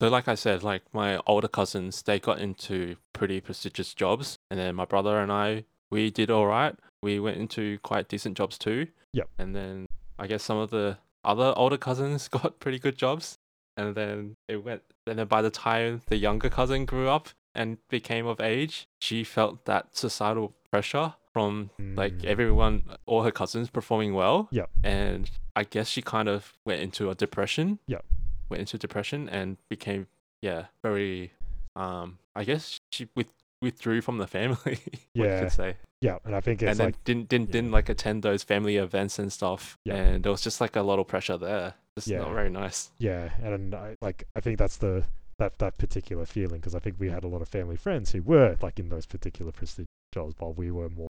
So, 0.00 0.08
like 0.08 0.28
I 0.28 0.34
said, 0.34 0.62
like 0.62 0.82
my 0.92 1.18
older 1.26 1.48
cousins, 1.48 2.02
they 2.02 2.18
got 2.18 2.40
into 2.40 2.96
pretty 3.12 3.40
prestigious 3.40 3.94
jobs, 3.94 4.38
and 4.50 4.58
then 4.58 4.74
my 4.76 4.84
brother 4.84 5.18
and 5.18 5.32
I, 5.32 5.64
we 5.90 6.10
did 6.10 6.30
all 6.30 6.46
right. 6.46 6.74
We 7.02 7.18
went 7.18 7.38
into 7.38 7.78
quite 7.80 8.08
decent 8.08 8.36
jobs 8.36 8.58
too. 8.58 8.88
Yep. 9.12 9.28
And 9.38 9.56
then 9.56 9.86
I 10.18 10.26
guess 10.26 10.42
some 10.42 10.58
of 10.58 10.70
the 10.70 10.98
other 11.24 11.52
older 11.56 11.78
cousins 11.78 12.28
got 12.38 12.60
pretty 12.60 12.78
good 12.78 12.96
jobs, 12.96 13.38
and 13.76 13.94
then 13.94 14.36
it 14.48 14.64
went. 14.64 14.82
And 15.06 15.18
then 15.18 15.26
by 15.26 15.42
the 15.42 15.50
time 15.50 16.02
the 16.06 16.16
younger 16.16 16.50
cousin 16.50 16.84
grew 16.84 17.08
up 17.08 17.30
and 17.54 17.78
became 17.88 18.26
of 18.26 18.40
age, 18.40 18.86
she 19.00 19.24
felt 19.24 19.64
that 19.64 19.96
societal 19.96 20.54
pressure 20.70 21.14
from 21.38 21.70
like 21.96 22.14
Mm. 22.18 22.24
everyone, 22.24 22.82
all 23.06 23.22
her 23.22 23.30
cousins 23.30 23.70
performing 23.70 24.12
well. 24.14 24.48
Yep. 24.50 24.68
And 24.82 25.30
I 25.54 25.62
guess 25.64 25.86
she 25.88 26.02
kind 26.02 26.28
of 26.28 26.52
went 26.64 26.80
into 26.82 27.10
a 27.10 27.14
depression. 27.14 27.78
Yep. 27.86 28.04
Went 28.50 28.60
into 28.60 28.76
depression 28.78 29.28
and 29.28 29.56
became 29.68 30.06
yeah 30.42 30.66
very 30.82 31.32
um 31.76 32.18
I 32.34 32.42
guess 32.44 32.80
she 32.90 33.08
with 33.14 33.28
withdrew 33.62 34.00
from 34.00 34.18
the 34.18 34.26
family. 34.26 34.78
Yeah. 35.14 35.40
could 35.40 35.52
say. 35.52 35.76
Yeah, 36.00 36.18
and 36.24 36.34
I 36.36 36.40
think 36.40 36.62
it's 36.62 36.70
and 36.70 36.78
then 36.78 36.86
like 36.88 37.04
didn't 37.04 37.28
didn't 37.28 37.48
yeah. 37.48 37.52
didn't 37.52 37.72
like 37.78 37.88
attend 37.88 38.22
those 38.22 38.42
family 38.44 38.76
events 38.76 39.18
and 39.18 39.32
stuff. 39.32 39.78
Yeah. 39.84 39.94
And 39.96 40.22
there 40.24 40.32
was 40.32 40.42
just 40.42 40.60
like 40.60 40.74
a 40.76 40.82
lot 40.82 40.98
of 40.98 41.06
pressure 41.06 41.36
there. 41.38 41.74
Just 41.96 42.08
Yeah. 42.08 42.18
not 42.22 42.32
very 42.34 42.50
nice. 42.50 42.90
Yeah, 42.98 43.30
and 43.42 43.74
I, 43.74 43.96
like 44.00 44.24
I 44.36 44.40
think 44.40 44.58
that's 44.58 44.76
the 44.78 45.04
that 45.38 45.58
that 45.58 45.76
particular 45.78 46.24
feeling 46.26 46.58
because 46.60 46.74
I 46.74 46.80
think 46.80 46.96
we 46.98 47.10
had 47.10 47.24
a 47.24 47.28
lot 47.28 47.42
of 47.42 47.48
family 47.48 47.76
friends 47.76 48.12
who 48.12 48.22
were 48.22 48.56
like 48.62 48.78
in 48.82 48.88
those 48.88 49.06
particular 49.06 49.52
prestigious 49.52 49.86
jobs 50.14 50.34
while 50.38 50.52
we 50.52 50.70
were 50.70 50.88
more 50.88 51.08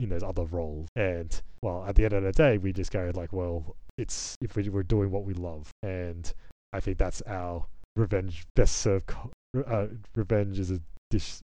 in 0.00 0.08
those 0.08 0.22
other 0.22 0.44
roles. 0.44 0.88
And 0.96 1.40
well, 1.62 1.84
at 1.86 1.94
the 1.94 2.04
end 2.04 2.14
of 2.14 2.24
the 2.24 2.32
day, 2.32 2.58
we 2.58 2.72
just 2.72 2.90
go 2.90 3.10
like, 3.14 3.32
well, 3.32 3.76
it's 3.98 4.36
if 4.40 4.56
we 4.56 4.68
we're 4.68 4.82
doing 4.82 5.10
what 5.10 5.24
we 5.24 5.34
love, 5.34 5.70
and 5.82 6.32
I 6.72 6.80
think 6.80 6.98
that's 6.98 7.22
our 7.22 7.66
revenge 7.96 8.44
best 8.56 8.78
served. 8.78 9.12
Uh, 9.66 9.86
revenge 10.14 10.58
is 10.58 10.70
a 10.70 10.80
dish 11.10 11.40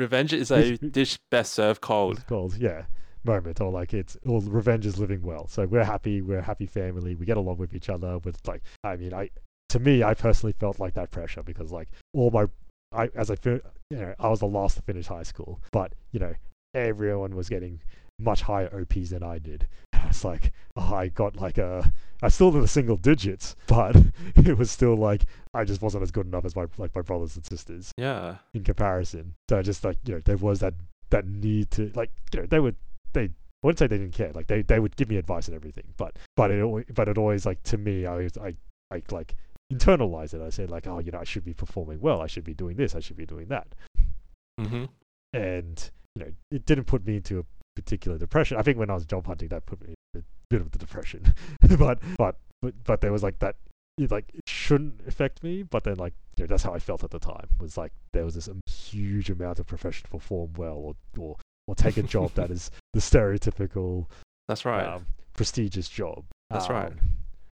Revenge 0.00 0.32
is 0.32 0.50
a 0.50 0.78
dish 0.78 1.18
best 1.30 1.52
served 1.52 1.82
cold. 1.82 2.26
Called 2.26 2.56
yeah 2.56 2.84
moment 3.22 3.60
or 3.60 3.70
like 3.70 3.92
it's 3.92 4.16
or 4.24 4.40
revenge 4.40 4.86
is 4.86 4.98
living 4.98 5.20
well. 5.20 5.46
So 5.46 5.66
we're 5.66 5.84
happy. 5.84 6.22
We're 6.22 6.38
a 6.38 6.42
happy 6.42 6.64
family. 6.64 7.14
We 7.14 7.26
get 7.26 7.36
along 7.36 7.58
with 7.58 7.74
each 7.74 7.90
other. 7.90 8.16
With 8.18 8.38
like 8.48 8.62
I 8.82 8.96
mean 8.96 9.12
I 9.12 9.28
to 9.68 9.78
me 9.78 10.02
I 10.02 10.14
personally 10.14 10.54
felt 10.58 10.80
like 10.80 10.94
that 10.94 11.10
pressure 11.10 11.42
because 11.42 11.70
like 11.70 11.88
all 12.14 12.30
my 12.30 12.46
I 12.92 13.10
as 13.14 13.30
I 13.30 13.36
you 13.44 13.60
know 13.90 14.14
I 14.18 14.28
was 14.28 14.40
the 14.40 14.46
last 14.46 14.76
to 14.76 14.82
finish 14.82 15.06
high 15.06 15.22
school, 15.22 15.60
but 15.70 15.92
you 16.12 16.20
know 16.20 16.34
everyone 16.74 17.34
was 17.36 17.48
getting 17.48 17.80
much 18.18 18.42
higher 18.42 18.68
OPs 18.78 19.10
than 19.10 19.22
I 19.22 19.38
did. 19.38 19.66
It's 20.08 20.24
like 20.24 20.52
oh, 20.76 20.94
I 20.94 21.08
got 21.08 21.36
like 21.36 21.58
a 21.58 21.92
I 22.22 22.28
still 22.28 22.50
did 22.50 22.62
the 22.62 22.68
single 22.68 22.96
digits, 22.96 23.54
but 23.66 23.94
it 24.36 24.56
was 24.56 24.70
still 24.70 24.96
like 24.96 25.26
I 25.52 25.64
just 25.64 25.82
wasn't 25.82 26.02
as 26.02 26.10
good 26.10 26.26
enough 26.26 26.44
as 26.46 26.56
my 26.56 26.64
like 26.78 26.94
my 26.94 27.02
brothers 27.02 27.36
and 27.36 27.44
sisters 27.44 27.92
Yeah. 27.98 28.36
in 28.54 28.64
comparison. 28.64 29.34
So 29.50 29.58
I 29.58 29.62
just 29.62 29.84
like 29.84 29.98
you 30.06 30.14
know, 30.14 30.20
there 30.24 30.38
was 30.38 30.60
that 30.60 30.72
that 31.10 31.26
need 31.26 31.70
to 31.72 31.92
like 31.94 32.10
you 32.32 32.40
know 32.40 32.46
they 32.46 32.60
would 32.60 32.76
they 33.12 33.24
I 33.24 33.30
wouldn't 33.62 33.78
say 33.78 33.86
they 33.88 33.98
didn't 33.98 34.14
care 34.14 34.32
like 34.32 34.46
they, 34.46 34.62
they 34.62 34.80
would 34.80 34.96
give 34.96 35.10
me 35.10 35.16
advice 35.16 35.48
and 35.48 35.54
everything, 35.54 35.84
but 35.98 36.16
but 36.34 36.50
it 36.50 36.62
always, 36.62 36.86
but 36.94 37.08
it 37.08 37.18
always 37.18 37.44
like 37.44 37.62
to 37.64 37.76
me 37.76 38.06
I 38.06 38.14
was 38.16 38.38
I 38.38 38.54
I 38.90 39.02
like 39.10 39.34
internalize 39.70 40.32
it. 40.32 40.40
I 40.40 40.48
said 40.48 40.70
like 40.70 40.86
oh 40.86 40.98
you 40.98 41.10
know 41.12 41.18
I 41.20 41.24
should 41.24 41.44
be 41.44 41.52
performing 41.54 42.00
well. 42.00 42.22
I 42.22 42.26
should 42.26 42.44
be 42.44 42.54
doing 42.54 42.76
this. 42.76 42.94
I 42.94 43.00
should 43.00 43.18
be 43.18 43.26
doing 43.26 43.48
that. 43.48 43.68
Mm-hmm. 44.58 44.84
And 45.34 45.90
you 46.16 46.24
know 46.24 46.32
it 46.50 46.66
didn't 46.66 46.84
put 46.84 47.06
me 47.06 47.16
into 47.16 47.38
a 47.40 47.44
particular 47.76 48.18
depression. 48.18 48.56
I 48.56 48.62
think 48.62 48.78
when 48.78 48.90
I 48.90 48.94
was 48.94 49.04
job 49.04 49.26
hunting 49.26 49.48
that 49.48 49.66
put 49.66 49.80
me 49.80 49.94
in 50.14 50.20
a 50.20 50.24
bit 50.48 50.60
of 50.60 50.70
the 50.70 50.78
depression, 50.78 51.34
but 51.78 51.98
but 52.16 52.36
but 52.62 52.74
but 52.84 53.00
there 53.00 53.12
was 53.12 53.22
like 53.22 53.38
that 53.40 53.56
it, 53.98 54.10
like 54.10 54.30
it 54.34 54.42
shouldn't 54.46 55.06
affect 55.06 55.42
me, 55.42 55.62
but 55.62 55.84
then 55.84 55.96
like 55.96 56.14
you 56.36 56.44
know, 56.44 56.46
that's 56.48 56.62
how 56.62 56.74
I 56.74 56.78
felt 56.78 57.04
at 57.04 57.10
the 57.10 57.18
time. 57.18 57.48
Was 57.58 57.76
like 57.76 57.92
there 58.12 58.24
was 58.24 58.34
this 58.34 58.48
um, 58.48 58.60
huge 58.66 59.30
amount 59.30 59.58
of 59.58 59.66
pressure 59.66 60.02
to 60.02 60.08
perform 60.08 60.52
well 60.56 60.76
or 60.76 60.94
or, 61.18 61.36
or 61.66 61.74
take 61.74 61.96
a 61.96 62.02
job 62.02 62.32
that 62.34 62.50
is 62.56 62.70
the 62.92 63.00
stereotypical 63.00 64.06
That's 64.48 64.64
right. 64.64 64.86
um, 64.86 65.06
prestigious 65.34 65.88
job. 65.88 66.24
That's 66.50 66.68
right. 66.68 66.92
Um, 66.92 66.98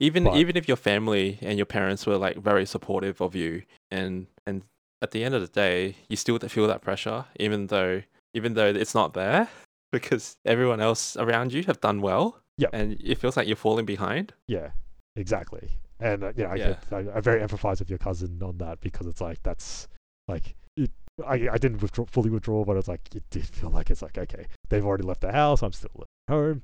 even 0.00 0.24
but- 0.24 0.36
even 0.36 0.56
if 0.56 0.66
your 0.66 0.76
family 0.76 1.38
and 1.42 1.58
your 1.58 1.66
parents 1.66 2.06
were 2.06 2.16
like 2.16 2.36
very 2.38 2.66
supportive 2.66 3.20
of 3.20 3.34
you 3.34 3.62
and 3.90 4.26
and 4.46 4.62
at 5.02 5.12
the 5.12 5.22
end 5.24 5.34
of 5.34 5.40
the 5.42 5.48
day 5.48 5.96
you 6.08 6.16
still 6.16 6.38
feel 6.38 6.66
that 6.66 6.82
pressure 6.82 7.24
even 7.38 7.68
though 7.68 8.02
even 8.34 8.54
though 8.54 8.66
it's 8.66 8.94
not 8.94 9.14
there 9.14 9.48
because 9.92 10.36
everyone 10.44 10.80
else 10.80 11.16
around 11.16 11.52
you 11.52 11.62
have 11.64 11.80
done 11.80 12.00
well 12.00 12.36
Yep. 12.58 12.70
and 12.74 12.92
it 13.00 13.16
feels 13.16 13.36
like 13.36 13.46
you're 13.46 13.56
falling 13.56 13.86
behind 13.86 14.34
Yeah, 14.46 14.70
exactly. 15.16 15.70
And 15.98 16.22
uh, 16.24 16.32
you 16.36 16.44
know, 16.44 16.50
I, 16.50 16.54
Yeah. 16.56 16.76
I, 16.92 16.98
I 17.16 17.20
very 17.20 17.40
empathize 17.40 17.78
with 17.78 17.88
your 17.90 17.98
cousin 17.98 18.40
on 18.42 18.58
that 18.58 18.80
because 18.80 19.06
it's 19.06 19.20
like 19.20 19.42
that's 19.42 19.88
like 20.28 20.54
it. 20.76 20.90
I, 21.26 21.48
I 21.52 21.58
didn't 21.58 21.82
withdraw, 21.82 22.04
fully 22.06 22.30
withdraw, 22.30 22.64
but 22.64 22.76
it's 22.76 22.88
like 22.88 23.00
it 23.14 23.22
did 23.30 23.46
feel 23.46 23.70
like 23.70 23.90
it's 23.90 24.02
like 24.02 24.16
okay, 24.18 24.46
they've 24.68 24.84
already 24.84 25.04
left 25.04 25.20
the 25.22 25.32
house. 25.32 25.62
I'm 25.62 25.72
still 25.72 25.90
at 26.28 26.32
home. 26.32 26.62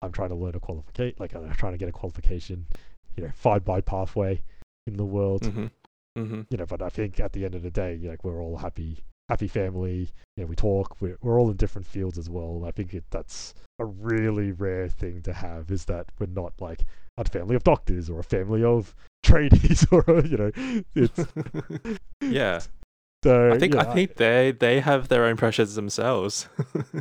I'm 0.00 0.10
trying 0.12 0.30
to 0.30 0.34
learn 0.34 0.54
a 0.56 0.60
qualification, 0.60 1.16
like 1.18 1.34
I'm 1.34 1.52
trying 1.54 1.72
to 1.72 1.78
get 1.78 1.88
a 1.88 1.92
qualification. 1.92 2.66
You 3.16 3.24
know, 3.24 3.30
find 3.34 3.64
my 3.66 3.80
pathway 3.80 4.42
in 4.86 4.96
the 4.96 5.04
world. 5.04 5.42
mm-hmm. 5.42 5.66
Mm-hmm. 6.18 6.42
You 6.50 6.56
know, 6.58 6.66
but 6.66 6.82
I 6.82 6.88
think 6.88 7.20
at 7.20 7.32
the 7.32 7.44
end 7.44 7.54
of 7.54 7.62
the 7.62 7.70
day, 7.70 7.98
like 8.02 8.24
we're 8.24 8.40
all 8.42 8.56
happy, 8.58 8.98
happy 9.28 9.48
family. 9.48 10.08
You 10.36 10.44
know, 10.44 10.46
we 10.46 10.56
talk. 10.56 11.00
We're 11.00 11.18
we're 11.22 11.40
all 11.40 11.50
in 11.50 11.56
different 11.56 11.86
fields 11.86 12.18
as 12.18 12.28
well. 12.28 12.64
I 12.66 12.70
think 12.70 12.94
it, 12.94 13.04
that's 13.10 13.54
a 13.78 13.84
really 13.84 14.52
rare 14.52 14.88
thing 14.88 15.22
to 15.22 15.32
have 15.32 15.70
is 15.70 15.84
that 15.86 16.10
we're 16.18 16.26
not 16.26 16.52
like 16.60 16.84
a 17.18 17.24
family 17.24 17.56
of 17.56 17.64
doctors 17.64 18.08
or 18.08 18.20
a 18.20 18.24
family 18.24 18.64
of 18.64 18.94
tradies 19.24 19.86
or 19.92 20.24
you 20.26 20.36
know 20.36 20.50
it's 20.94 21.98
yeah 22.20 22.60
so 23.24 23.52
I 23.52 23.58
think 23.58 23.74
yeah, 23.74 23.80
I 23.80 23.94
think 23.94 24.16
they 24.16 24.52
they 24.52 24.80
have 24.80 25.08
their 25.08 25.24
own 25.24 25.36
pressures 25.36 25.74
themselves. 25.74 26.48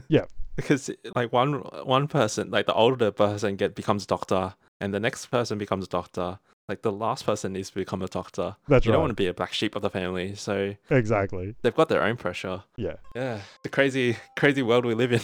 Yeah. 0.08 0.26
Because 0.56 0.92
like 1.16 1.32
one 1.32 1.54
one 1.86 2.08
person, 2.08 2.52
like 2.52 2.66
the 2.66 2.74
older 2.74 3.12
person 3.12 3.56
get 3.56 3.74
becomes 3.74 4.04
a 4.04 4.08
doctor 4.08 4.54
and 4.80 4.94
the 4.94 5.00
next 5.00 5.28
person 5.28 5.58
becomes 5.58 5.86
a 5.86 5.90
doctor. 5.90 6.40
Like 6.72 6.84
the 6.84 6.92
last 6.94 7.26
person 7.26 7.52
needs 7.52 7.68
to 7.72 7.76
become 7.76 8.02
a 8.02 8.08
doctor. 8.08 8.56
that's 8.70 8.86
you 8.86 8.92
right 8.92 8.96
don't 8.96 9.02
want 9.02 9.10
to 9.10 9.16
be 9.16 9.28
a 9.28 9.34
black 9.34 9.52
sheep 9.52 9.76
of 9.76 9.82
the 9.82 9.90
family. 9.90 10.36
So 10.36 10.74
exactly 10.90 11.54
they've 11.64 11.76
got 11.76 11.90
their 11.90 12.02
own 12.02 12.16
pressure. 12.16 12.64
yeah 12.78 12.94
Yeah. 13.14 13.42
The 13.64 13.68
crazy 13.68 14.16
crazy 14.38 14.62
world 14.62 14.86
we 14.86 14.94
live 14.94 15.12
in. 15.12 15.22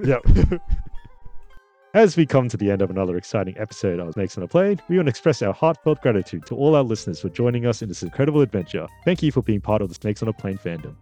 yep 0.04 0.24
As 1.94 2.16
we 2.16 2.26
come 2.26 2.48
to 2.48 2.56
the 2.56 2.72
end 2.72 2.82
of 2.82 2.90
another 2.90 3.16
exciting 3.16 3.54
episode 3.58 4.00
of 4.00 4.12
Snakes 4.14 4.36
on 4.36 4.42
a 4.42 4.48
Plane, 4.48 4.80
we 4.88 4.96
want 4.96 5.06
to 5.06 5.10
express 5.10 5.40
our 5.40 5.52
heartfelt 5.52 6.00
gratitude 6.02 6.46
to 6.46 6.56
all 6.56 6.74
our 6.74 6.82
listeners 6.82 7.20
for 7.20 7.28
joining 7.28 7.64
us 7.64 7.80
in 7.80 7.88
this 7.88 8.02
incredible 8.02 8.40
adventure. 8.40 8.88
Thank 9.04 9.22
you 9.22 9.30
for 9.30 9.42
being 9.42 9.60
part 9.60 9.82
of 9.82 9.88
the 9.88 9.94
Snakes 9.94 10.20
on 10.20 10.28
a 10.28 10.32
Plane 10.32 10.58
fandom. 10.58 10.96